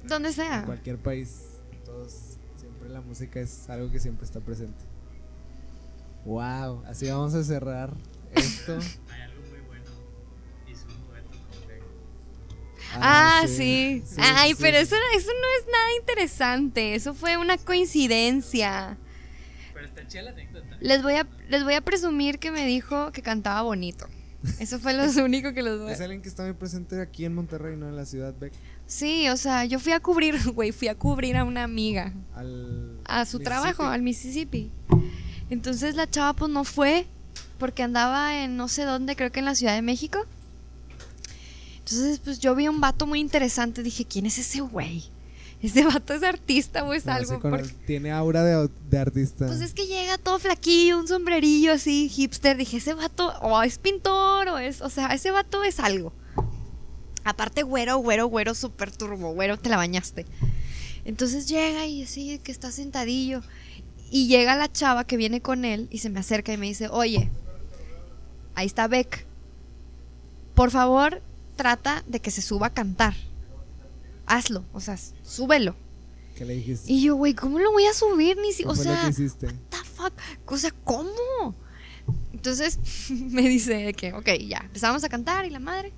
[0.01, 0.07] en.
[0.07, 0.63] Donde En sea.
[0.65, 1.43] cualquier país,
[1.85, 2.37] todos
[2.83, 4.83] siempre la música es algo que siempre está presente.
[6.25, 7.93] Wow, así vamos a cerrar
[8.35, 8.73] esto.
[9.09, 9.91] Hay algo muy bueno.
[10.67, 11.83] Hizo un dueto con Beck.
[12.95, 14.03] Ah, sí.
[14.05, 14.57] sí, Ay, sí.
[14.59, 16.95] pero eso, eso no es nada interesante.
[16.95, 18.97] Eso fue una coincidencia.
[19.73, 20.77] Pero está chida la anécdota.
[20.79, 24.07] Les voy a, les voy a presumir que me dijo que cantaba bonito.
[24.59, 27.77] Eso fue lo único que voy Es alguien que está muy presente aquí en Monterrey,
[27.77, 28.53] no en la ciudad Beck.
[28.85, 32.13] Sí, o sea, yo fui a cubrir, güey, fui a cubrir a una amiga.
[32.35, 34.71] Al a su trabajo, al Mississippi.
[35.49, 37.05] Entonces la chava pues no fue
[37.57, 40.19] porque andaba en no sé dónde, creo que en la Ciudad de México.
[41.79, 45.03] Entonces pues yo vi un vato muy interesante, dije, ¿quién es ese güey?
[45.63, 47.39] Ese vato es artista o es No, algo.
[47.87, 49.47] Tiene aura de, artista.
[49.47, 52.57] pues es que llega todo flaquillo, un sombrerillo así, hipster.
[52.57, 56.11] Dije, ese vato o es pintor o es, o sea, ese vato es algo.
[57.23, 60.25] Aparte güero, güero, güero, súper turbo, güero, te la bañaste.
[61.05, 63.41] Entonces llega y así que está sentadillo.
[64.11, 66.89] Y llega la chava que viene con él y se me acerca y me dice,
[66.89, 67.31] oye,
[68.53, 69.25] ahí está Beck.
[70.55, 71.21] Por favor,
[71.55, 73.15] trata de que se suba a cantar.
[74.25, 75.75] Hazlo, o sea, súbelo.
[76.35, 76.91] ¿Qué le dijiste?
[76.91, 78.37] Y yo, güey, ¿cómo lo voy a subir?
[78.37, 79.47] Ni si, ¿Qué o sea, hiciste?
[79.47, 80.13] the fuck?
[80.45, 81.55] O sea, ¿cómo?
[82.33, 82.79] Entonces
[83.09, 85.93] me dice que, ok, ya, empezamos a cantar y la madre.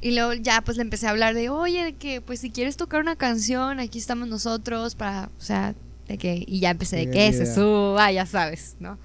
[0.00, 2.76] Y luego ya pues le empecé a hablar de, oye, de que pues si quieres
[2.76, 5.74] tocar una canción, aquí estamos nosotros para, o sea,
[6.06, 7.54] de que, y ya empecé de que se idea.
[7.54, 8.98] suba, ya sabes, ¿no?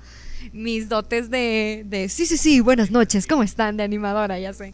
[0.51, 3.77] Mis dotes de, de, sí, sí, sí, buenas noches, ¿cómo están?
[3.77, 4.73] De animadora, ya sé.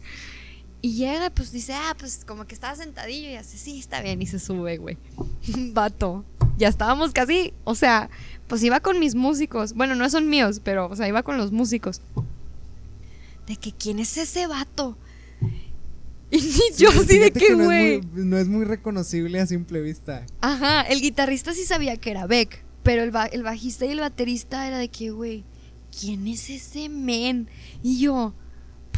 [0.82, 4.22] Y llega, pues dice, ah, pues como que estaba sentadillo y hace, sí, está bien,
[4.22, 4.96] y se sube, güey.
[5.72, 6.24] Vato.
[6.56, 8.10] Ya estábamos casi, o sea,
[8.46, 9.72] pues iba con mis músicos.
[9.74, 12.00] Bueno, no son míos, pero, o sea, iba con los músicos.
[13.46, 14.96] De que, ¿quién es ese vato?
[16.32, 16.40] Y
[16.76, 18.00] yo así de que, no güey.
[18.02, 20.24] muy- No, es muy reconocible a simple vista.
[20.40, 23.98] Ajá, el guitarrista sí sabía que era Beck, pero el, ba- el bajista y el
[24.00, 25.42] baterista era de que, güey,
[25.98, 27.48] ¿quién es ese men?
[27.82, 28.32] Y yo,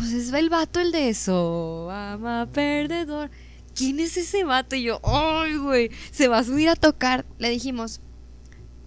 [0.02, 3.30] pues es el vato el de eso, ama perdedor.
[3.72, 4.74] ¿Quién es ese vato?
[4.74, 7.24] Y yo, ay, güey, se va a subir a tocar.
[7.38, 8.00] Le dijimos,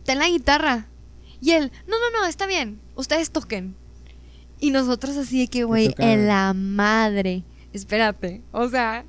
[0.04, 0.90] ten la guitarra.
[1.40, 3.76] Y él, no, no, no, está bien, ustedes toquen.
[4.60, 7.44] Y nosotros así de que, güey, en la madre.
[7.72, 9.06] Espérate, o sea,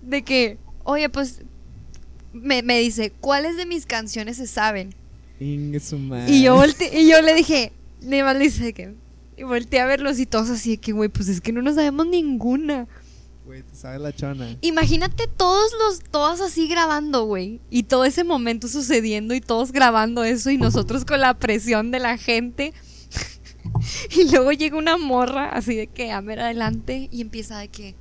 [0.00, 1.42] de que, oye, pues
[2.32, 4.94] me, me dice, ¿cuáles de mis canciones se saben?
[6.28, 6.62] Y yo,
[6.92, 8.94] y yo le dije, ni más le dice que,
[9.42, 11.74] y volteé a verlos y todos así de que, güey, pues es que no nos
[11.74, 12.86] sabemos ninguna.
[13.44, 14.56] Güey, te sabes la chona.
[14.60, 17.60] Imagínate todos los, todas así grabando, güey.
[17.68, 21.98] Y todo ese momento sucediendo y todos grabando eso y nosotros con la presión de
[21.98, 22.72] la gente.
[24.16, 27.96] y luego llega una morra así de que a ver adelante y empieza de que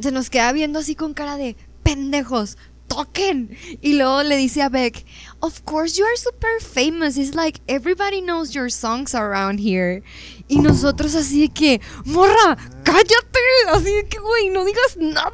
[0.00, 2.56] se nos queda viendo así con cara de pendejos.
[2.96, 3.56] Toquen.
[3.82, 5.04] Y luego le dice a Beck,
[5.40, 7.16] Of course you are super famous.
[7.18, 10.02] It's like everybody knows your songs around here.
[10.48, 13.40] Y nosotros así de que, morra, cállate.
[13.72, 15.30] Así de que, güey, no digas nada.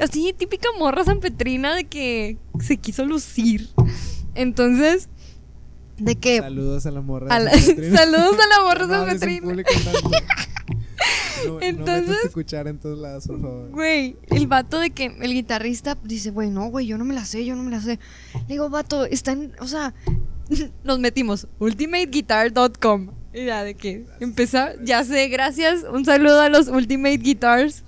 [0.00, 3.70] Así típica morra sanpetrina de que se quiso lucir.
[4.36, 5.08] Entonces,
[5.98, 6.38] de que...
[6.38, 7.34] Saludos a la morra.
[7.34, 9.20] a la- San saludos a la morra No hables
[11.48, 13.70] no Entonces- metas tu cuchara en todos lados, por favor.
[13.70, 17.24] Güey, el vato de que el guitarrista dice, güey, no, güey, yo no me la
[17.24, 17.98] sé, yo no me la sé.
[18.34, 19.94] Le digo, vato, está en, o sea,
[20.84, 23.10] nos metimos, ultimateguitar.com.
[23.32, 27.82] Y ya de que empezar, ya sé, gracias, un saludo a los Ultimate Guitars,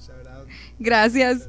[0.79, 1.49] gracias.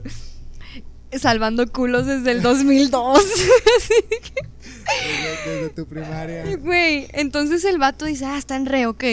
[1.12, 3.18] Salvando culos desde el 2002.
[3.20, 4.48] Así que-
[4.88, 6.44] Desde, desde tu primaria.
[6.62, 9.04] Güey, entonces el vato dice, ah, está en re, ok.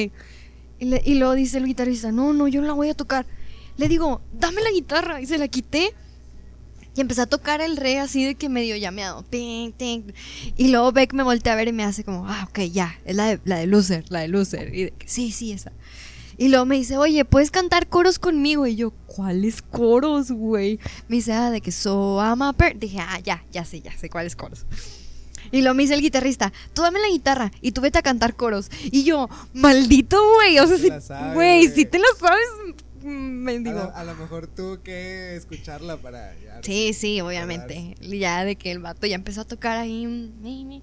[0.78, 3.26] Y, le- y luego dice el guitarrista, no, no, yo no la voy a tocar.
[3.76, 5.20] Le digo, dame la guitarra.
[5.20, 5.90] Y se la quité.
[6.96, 9.24] Y empecé a tocar el re así de que medio llameado.
[9.24, 10.02] Ting, ting.
[10.56, 13.16] Y luego Beck me voltea a ver y me hace como, ah, ok, ya, es
[13.16, 14.72] la de, la de Loser, la de Loser.
[14.74, 15.72] Y de que, sí, sí, esa.
[16.36, 18.66] Y luego me dice, oye, ¿puedes cantar coros conmigo?
[18.68, 20.78] Y yo, ¿cuáles coros, güey?
[21.08, 22.78] Me dice, ah, de que so I'm a per-".
[22.78, 24.64] Dije, ah, ya, ya sé, ya sé cuáles coros.
[25.54, 28.34] Y lo me dice el guitarrista, tú dame la guitarra y tú vete a cantar
[28.34, 28.70] coros.
[28.82, 32.44] Y yo, maldito güey, o sea, Se si, güey, si te lo sabes,
[33.02, 33.92] mm, A mendigo.
[33.94, 36.34] a lo mejor tuvo que escucharla para.
[36.42, 37.94] ya Sí, sí, obviamente.
[38.00, 40.06] Ya de que el vato ya empezó a tocar ahí.
[40.08, 40.82] mm.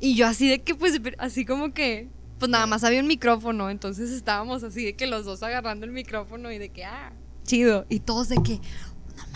[0.00, 2.08] Y yo así de que, pues, así como que,
[2.40, 3.70] pues nada más había un micrófono.
[3.70, 7.12] Entonces estábamos así de que los dos agarrando el micrófono y de que, ah,
[7.44, 7.86] chido.
[7.88, 8.60] Y todos de que,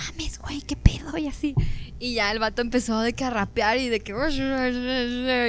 [0.01, 1.55] mames, güey, qué pedo y así.
[1.99, 4.13] Y ya el vato empezó de que a rapear y de que,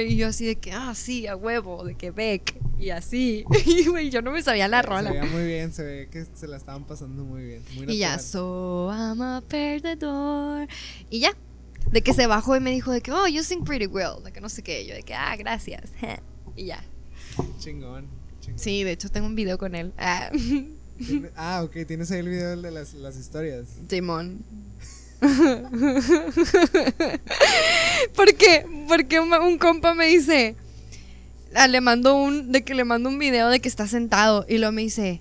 [0.06, 2.54] y yo así de que, ah, sí, a huevo, de que Beck.
[2.78, 3.44] Y así.
[3.66, 5.10] Y güey, yo no me sabía la Se rola.
[5.10, 7.64] veía muy bien, se ve que se la estaban pasando muy bien.
[7.74, 10.68] Muy Y ya, so I'm a perdedor.
[11.08, 11.32] Y ya,
[11.90, 14.22] de que se bajó y me dijo de que, oh, you sing pretty well.
[14.24, 14.84] De que no sé qué.
[14.86, 15.92] Yo de que, ah, gracias.
[16.54, 16.84] Y ya.
[17.58, 18.08] Chingón.
[18.40, 18.58] chingón.
[18.58, 19.94] Sí, de hecho tengo un video con él.
[19.96, 20.30] Ah,
[21.36, 23.66] Ah, ok, tienes ahí el video de las, las historias.
[23.88, 24.38] Timón.
[28.16, 30.56] Porque, porque un, un compa me dice,
[31.54, 34.58] ah, le mando un, de que le mando un video de que está sentado y
[34.58, 35.20] luego me dice,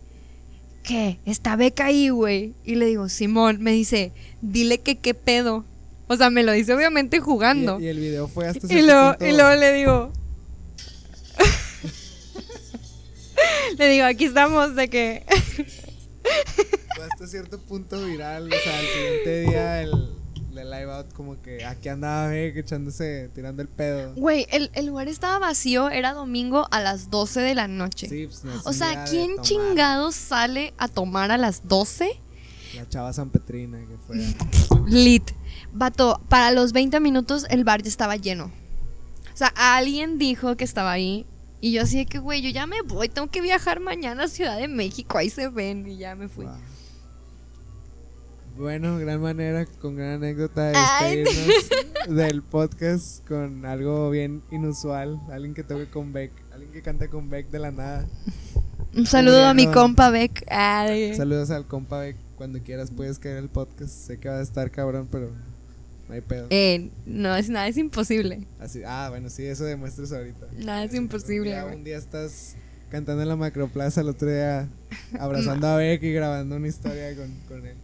[0.84, 1.20] ¿qué?
[1.26, 2.54] ¿Está beca ahí, güey?
[2.66, 5.66] Y le digo, Simón, me dice, dile que qué pedo.
[6.08, 7.80] O sea, me lo dice obviamente jugando.
[7.80, 10.12] Y, y el video fue hasta Y luego, punto- y luego le digo.
[13.78, 15.26] le digo, aquí estamos de que.
[16.96, 18.48] fue hasta cierto punto viral.
[18.48, 19.92] O sea, al siguiente día el,
[20.58, 24.14] el live out, como que aquí andaba Beck echándose, tirando el pedo.
[24.16, 28.08] Güey, el, el lugar estaba vacío, era domingo a las 12 de la noche.
[28.08, 32.20] Sí, pues, no o sea, de ¿quién chingados sale a tomar a las 12?
[32.76, 34.18] La chava San Petrina que fue.
[34.88, 35.32] Lit.
[35.74, 38.52] Vato, para los 20 minutos el bar ya estaba lleno.
[39.34, 41.26] O sea, alguien dijo que estaba ahí.
[41.62, 44.28] Y yo así de que, güey, yo ya me voy, tengo que viajar mañana a
[44.28, 45.88] Ciudad de México, ahí se ven.
[45.88, 46.46] Y ya me fui.
[46.46, 46.56] Wow.
[48.58, 51.18] Bueno, gran manera, con gran anécdota de Ay.
[51.18, 51.70] despedirnos
[52.10, 55.22] del podcast con algo bien inusual.
[55.32, 58.08] Alguien que toque con Beck, alguien que canta con Beck de la nada.
[58.96, 60.46] Un saludo a mi compa Beck.
[60.50, 61.16] Ay.
[61.16, 62.18] Saludos al compa Beck.
[62.36, 63.92] Cuando quieras puedes caer el podcast.
[63.92, 65.32] Sé que va a estar cabrón, pero
[66.12, 66.48] no hay pedo.
[66.50, 68.46] Eh, no, es nada, es imposible.
[68.60, 70.48] Así, ah, bueno, sí, eso demuestras ahorita.
[70.58, 71.76] Nada es imposible, Ya güey.
[71.78, 72.56] un día estás
[72.90, 74.68] cantando en la macroplaza, el otro día
[75.20, 77.76] abrazando a Beck y grabando una historia con, con él.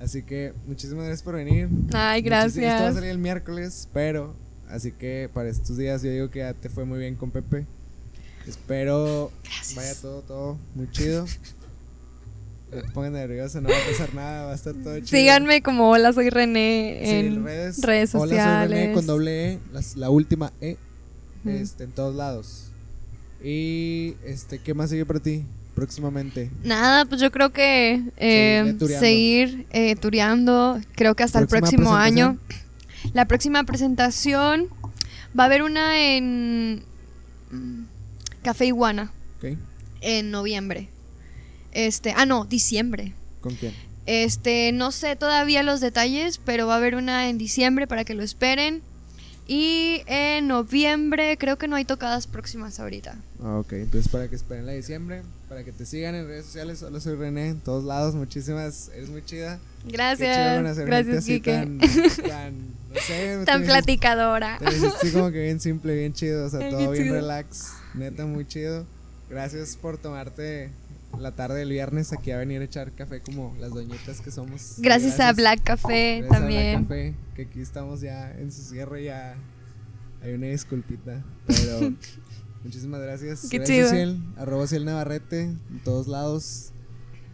[0.00, 1.68] Así que muchísimas gracias por venir.
[1.92, 2.94] Ay, Muchísimas- Esto va a gracias.
[2.94, 4.36] salir el miércoles, pero
[4.68, 7.66] así que para estos días yo digo que ya te fue muy bien con Pepe.
[8.46, 9.74] Espero Gracias.
[9.74, 11.26] vaya todo, todo muy chido.
[12.70, 15.06] Te pongan nervioso, no va a pasar nada, va a estar todo chido.
[15.06, 18.94] Síganme como hola soy René Sí, en redes, redes Hola, soy René sociales.
[18.94, 19.60] con doble E,
[19.96, 20.76] la última E,
[21.44, 22.70] este, en todos lados.
[23.42, 26.50] Y este, ¿qué más sigue para ti próximamente?
[26.64, 29.06] Nada, pues yo creo que eh, Seguirle tureando.
[29.06, 32.38] seguir eh, tureando, creo que hasta el próximo año.
[33.12, 34.68] La próxima presentación
[35.38, 36.82] va a haber una en
[37.50, 37.82] mm,
[38.42, 39.12] Café Iguana
[40.00, 40.88] en noviembre.
[41.74, 43.12] Este, ah no, diciembre.
[43.40, 43.74] ¿Con quién?
[44.06, 48.14] Este, no sé todavía los detalles, pero va a haber una en diciembre para que
[48.14, 48.82] lo esperen.
[49.46, 53.16] Y en noviembre creo que no hay tocadas próximas ahorita.
[53.42, 55.20] Ah, ok, entonces para que esperen la diciembre,
[55.50, 59.10] para que te sigan en redes sociales, solo soy René, en todos lados, muchísimas, eres
[59.10, 59.58] muy chida.
[59.86, 60.78] Gracias.
[60.78, 61.52] Gracias, Kike.
[61.52, 62.58] Tan, tan,
[62.94, 64.58] no sé, Tan platicadora.
[64.64, 68.86] Así como que bien simple, bien chido, o sea, todo bien relax, neta, muy chido.
[69.28, 70.70] Gracias por tomarte
[71.18, 74.76] la tarde del viernes aquí a venir a echar café como las doñitas que somos.
[74.78, 76.82] Gracias, a Black Café Gracias a Black también.
[76.82, 79.36] Café, que aquí estamos ya en su cierre, ya
[80.22, 81.92] hay una disculpita, pero
[82.64, 83.48] muchísimas gracias.
[83.50, 83.90] Qué gracias, chido.
[83.90, 86.70] Ciel, arroba Ciel Navarrete en todos lados.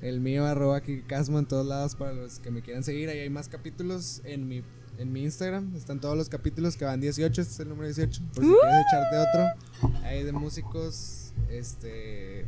[0.02, 3.11] El mío, arroba Kike Casmo en todos lados para los que me quieran seguir.
[3.11, 4.62] Ahí hay más capítulos en mi,
[4.98, 5.77] en mi Instagram.
[5.77, 7.40] Están todos los capítulos que van 18.
[7.40, 8.23] Este es el número 18.
[8.35, 10.01] Por si quieres echarte otro.
[10.05, 12.47] Hay de músicos, este.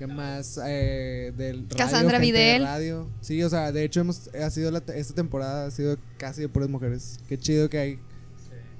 [0.00, 0.58] ¿Qué más?
[0.64, 3.06] Eh, del radio, Cassandra gente de radio.
[3.20, 6.48] Sí, o sea, de hecho hemos, ha sido la esta temporada ha sido casi de
[6.48, 7.18] puras mujeres.
[7.28, 7.98] Qué chido que hay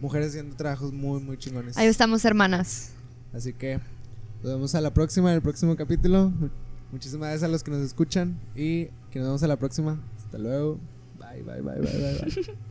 [0.01, 1.77] mujeres haciendo trabajos muy, muy chingones.
[1.77, 2.93] Ahí estamos, hermanas.
[3.35, 3.81] Así que
[4.43, 6.31] nos vemos a la próxima, en el próximo capítulo.
[6.31, 6.49] Mu-
[6.91, 10.01] Muchísimas gracias a los que nos escuchan y que nos vemos a la próxima.
[10.17, 10.79] Hasta luego.
[11.19, 12.33] Bye, bye, bye, bye, bye.
[12.35, 12.57] bye.